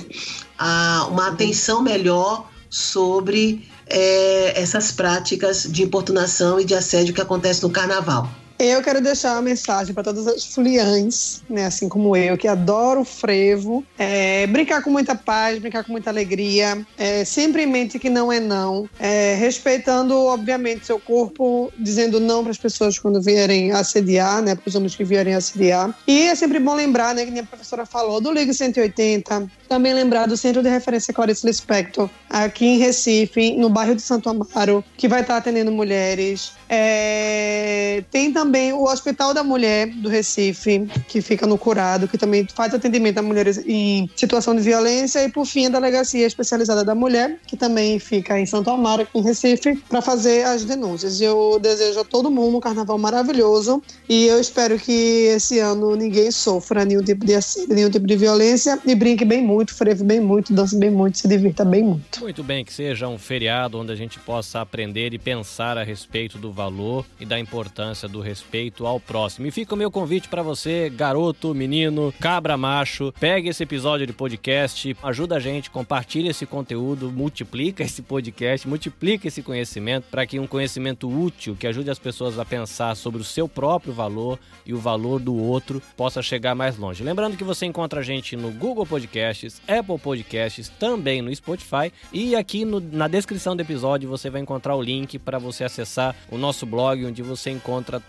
a, 0.58 1.06
uma 1.10 1.28
atenção 1.28 1.82
melhor 1.82 2.48
sobre 2.68 3.68
é, 3.86 4.60
essas 4.60 4.92
práticas 4.92 5.64
de 5.64 5.82
importunação 5.82 6.60
e 6.60 6.64
de 6.64 6.74
assédio 6.74 7.12
que 7.12 7.20
acontece 7.20 7.62
no 7.62 7.70
carnaval. 7.70 8.30
Eu 8.62 8.82
quero 8.82 9.00
deixar 9.00 9.32
uma 9.32 9.40
mensagem 9.40 9.94
para 9.94 10.04
todas 10.04 10.26
as 10.26 10.44
foliãs, 10.44 11.42
né, 11.48 11.64
assim 11.64 11.88
como 11.88 12.14
eu, 12.14 12.36
que 12.36 12.46
adoro 12.46 13.00
o 13.00 13.04
frevo. 13.06 13.82
É, 13.98 14.46
brincar 14.48 14.82
com 14.82 14.90
muita 14.90 15.14
paz, 15.14 15.58
brincar 15.58 15.82
com 15.82 15.92
muita 15.92 16.10
alegria. 16.10 16.86
É, 16.98 17.24
mente 17.66 17.98
que 17.98 18.10
não 18.10 18.30
é 18.30 18.38
não. 18.38 18.86
É, 18.98 19.34
respeitando, 19.36 20.14
obviamente, 20.26 20.84
seu 20.84 21.00
corpo, 21.00 21.72
dizendo 21.78 22.20
não 22.20 22.42
para 22.42 22.50
as 22.50 22.58
pessoas 22.58 22.98
quando 22.98 23.22
vierem 23.22 23.72
assediar, 23.72 24.42
né, 24.42 24.54
para 24.54 24.68
os 24.68 24.74
homens 24.74 24.94
que 24.94 25.04
vierem 25.04 25.34
assediar. 25.34 25.96
E 26.06 26.24
é 26.24 26.34
sempre 26.34 26.60
bom 26.60 26.74
lembrar, 26.74 27.14
né, 27.14 27.24
que 27.24 27.38
a 27.38 27.44
professora 27.44 27.86
falou, 27.86 28.20
do 28.20 28.30
Liga 28.30 28.52
180, 28.52 29.50
também 29.70 29.94
lembrar 29.94 30.26
do 30.26 30.36
Centro 30.36 30.62
de 30.62 30.68
Referência 30.68 31.14
Clarice 31.14 31.46
Lispector, 31.46 32.10
aqui 32.28 32.66
em 32.66 32.78
Recife, 32.78 33.56
no 33.56 33.70
bairro 33.70 33.94
de 33.94 34.02
Santo 34.02 34.28
Amaro, 34.28 34.84
que 34.98 35.08
vai 35.08 35.22
estar 35.22 35.38
atendendo 35.38 35.72
mulheres. 35.72 36.52
É... 36.68 38.04
Tem 38.10 38.30
também 38.32 38.49
o 38.72 38.84
Hospital 38.84 39.32
da 39.32 39.44
Mulher 39.44 39.88
do 39.88 40.08
Recife, 40.08 40.88
que 41.08 41.20
fica 41.20 41.46
no 41.46 41.56
Curado, 41.56 42.08
que 42.08 42.18
também 42.18 42.46
faz 42.54 42.74
atendimento 42.74 43.18
a 43.18 43.22
mulheres 43.22 43.62
em 43.66 44.10
situação 44.16 44.54
de 44.54 44.62
violência. 44.62 45.24
E, 45.24 45.30
por 45.30 45.46
fim, 45.46 45.66
a 45.66 45.68
Delegacia 45.68 46.26
Especializada 46.26 46.84
da 46.84 46.94
Mulher, 46.94 47.38
que 47.46 47.56
também 47.56 47.98
fica 47.98 48.38
em 48.38 48.46
Santo 48.46 48.70
Amaro, 48.70 49.06
em 49.14 49.22
Recife, 49.22 49.76
para 49.88 50.02
fazer 50.02 50.44
as 50.44 50.64
denúncias. 50.64 51.20
Eu 51.20 51.58
desejo 51.60 52.00
a 52.00 52.04
todo 52.04 52.30
mundo 52.30 52.56
um 52.56 52.60
carnaval 52.60 52.98
maravilhoso 52.98 53.82
e 54.08 54.26
eu 54.26 54.40
espero 54.40 54.78
que 54.78 54.92
esse 54.92 55.58
ano 55.60 55.94
ninguém 55.94 56.30
sofra 56.30 56.84
nenhum 56.84 57.02
tipo 57.02 57.24
de 57.24 57.34
nenhum 57.68 57.90
tipo 57.90 58.06
de 58.06 58.16
violência 58.16 58.78
e 58.84 58.94
brinque 58.94 59.24
bem 59.24 59.42
muito, 59.42 59.74
freve 59.74 60.02
bem 60.02 60.20
muito, 60.20 60.52
dance 60.52 60.76
bem 60.76 60.90
muito, 60.90 61.18
se 61.18 61.28
divirta 61.28 61.64
bem 61.64 61.82
muito. 61.82 62.20
Muito 62.20 62.42
bem, 62.42 62.64
que 62.64 62.72
seja 62.72 63.06
um 63.08 63.18
feriado 63.18 63.78
onde 63.78 63.92
a 63.92 63.96
gente 63.96 64.18
possa 64.18 64.60
aprender 64.60 65.14
e 65.14 65.18
pensar 65.18 65.78
a 65.78 65.84
respeito 65.84 66.38
do 66.38 66.50
valor 66.50 67.06
e 67.18 67.24
da 67.24 67.38
importância 67.38 68.08
do 68.08 68.20
respeito 68.20 68.39
ao 68.84 69.00
próximo. 69.00 69.46
E 69.46 69.50
fica 69.50 69.74
o 69.74 69.78
meu 69.78 69.90
convite 69.90 70.28
para 70.28 70.42
você, 70.42 70.90
garoto, 70.90 71.54
menino, 71.54 72.12
cabra 72.20 72.56
macho, 72.56 73.12
pegue 73.18 73.48
esse 73.48 73.62
episódio 73.62 74.06
de 74.06 74.12
podcast, 74.12 74.96
ajuda 75.02 75.36
a 75.36 75.40
gente, 75.40 75.70
compartilha 75.70 76.30
esse 76.30 76.46
conteúdo, 76.46 77.10
multiplica 77.10 77.82
esse 77.82 78.02
podcast, 78.02 78.68
multiplica 78.68 79.28
esse 79.28 79.42
conhecimento 79.42 80.06
para 80.10 80.26
que 80.26 80.38
um 80.38 80.46
conhecimento 80.46 81.08
útil 81.08 81.56
que 81.56 81.66
ajude 81.66 81.90
as 81.90 81.98
pessoas 81.98 82.38
a 82.38 82.44
pensar 82.44 82.94
sobre 82.96 83.20
o 83.20 83.24
seu 83.24 83.48
próprio 83.48 83.92
valor 83.92 84.38
e 84.64 84.72
o 84.72 84.78
valor 84.78 85.20
do 85.20 85.34
outro 85.34 85.82
possa 85.96 86.22
chegar 86.22 86.54
mais 86.54 86.76
longe. 86.76 87.02
Lembrando 87.02 87.36
que 87.36 87.44
você 87.44 87.66
encontra 87.66 88.00
a 88.00 88.02
gente 88.02 88.36
no 88.36 88.50
Google 88.50 88.86
Podcasts, 88.86 89.60
Apple 89.66 89.98
Podcasts, 89.98 90.68
também 90.68 91.22
no 91.22 91.34
Spotify. 91.34 91.92
E 92.12 92.34
aqui 92.34 92.64
no, 92.64 92.80
na 92.80 93.08
descrição 93.08 93.54
do 93.56 93.62
episódio 93.62 94.08
você 94.08 94.30
vai 94.30 94.40
encontrar 94.40 94.74
o 94.74 94.82
link 94.82 95.18
para 95.18 95.38
você 95.38 95.64
acessar 95.64 96.14
o 96.30 96.38
nosso 96.38 96.66
blog, 96.66 97.04
onde 97.04 97.22
você 97.22 97.50
encontra 97.50 98.02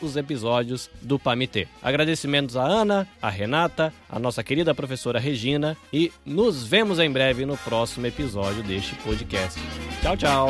os 0.00 0.16
episódios 0.16 0.88
do 1.00 1.18
PAMITê. 1.18 1.66
Agradecimentos 1.82 2.56
a 2.56 2.64
Ana, 2.64 3.08
a 3.20 3.28
Renata, 3.28 3.92
a 4.08 4.18
nossa 4.18 4.42
querida 4.42 4.74
professora 4.74 5.18
Regina 5.18 5.76
e 5.92 6.12
nos 6.24 6.64
vemos 6.64 6.98
em 6.98 7.10
breve 7.10 7.44
no 7.44 7.56
próximo 7.56 8.06
episódio 8.06 8.62
deste 8.62 8.94
podcast. 8.96 9.60
Tchau, 10.00 10.16
tchau! 10.16 10.48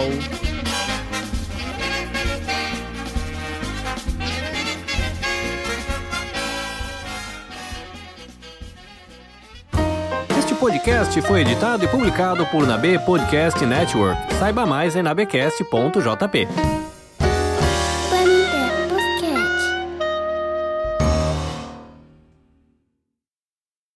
podcast 10.62 11.20
foi 11.22 11.40
editado 11.40 11.84
e 11.84 11.88
publicado 11.88 12.46
por 12.46 12.64
Nabe 12.64 12.96
Podcast 13.00 13.66
Network. 13.66 14.32
Saiba 14.34 14.64
mais 14.64 14.94
em 14.94 15.02
nabecast.jp. 15.02 16.46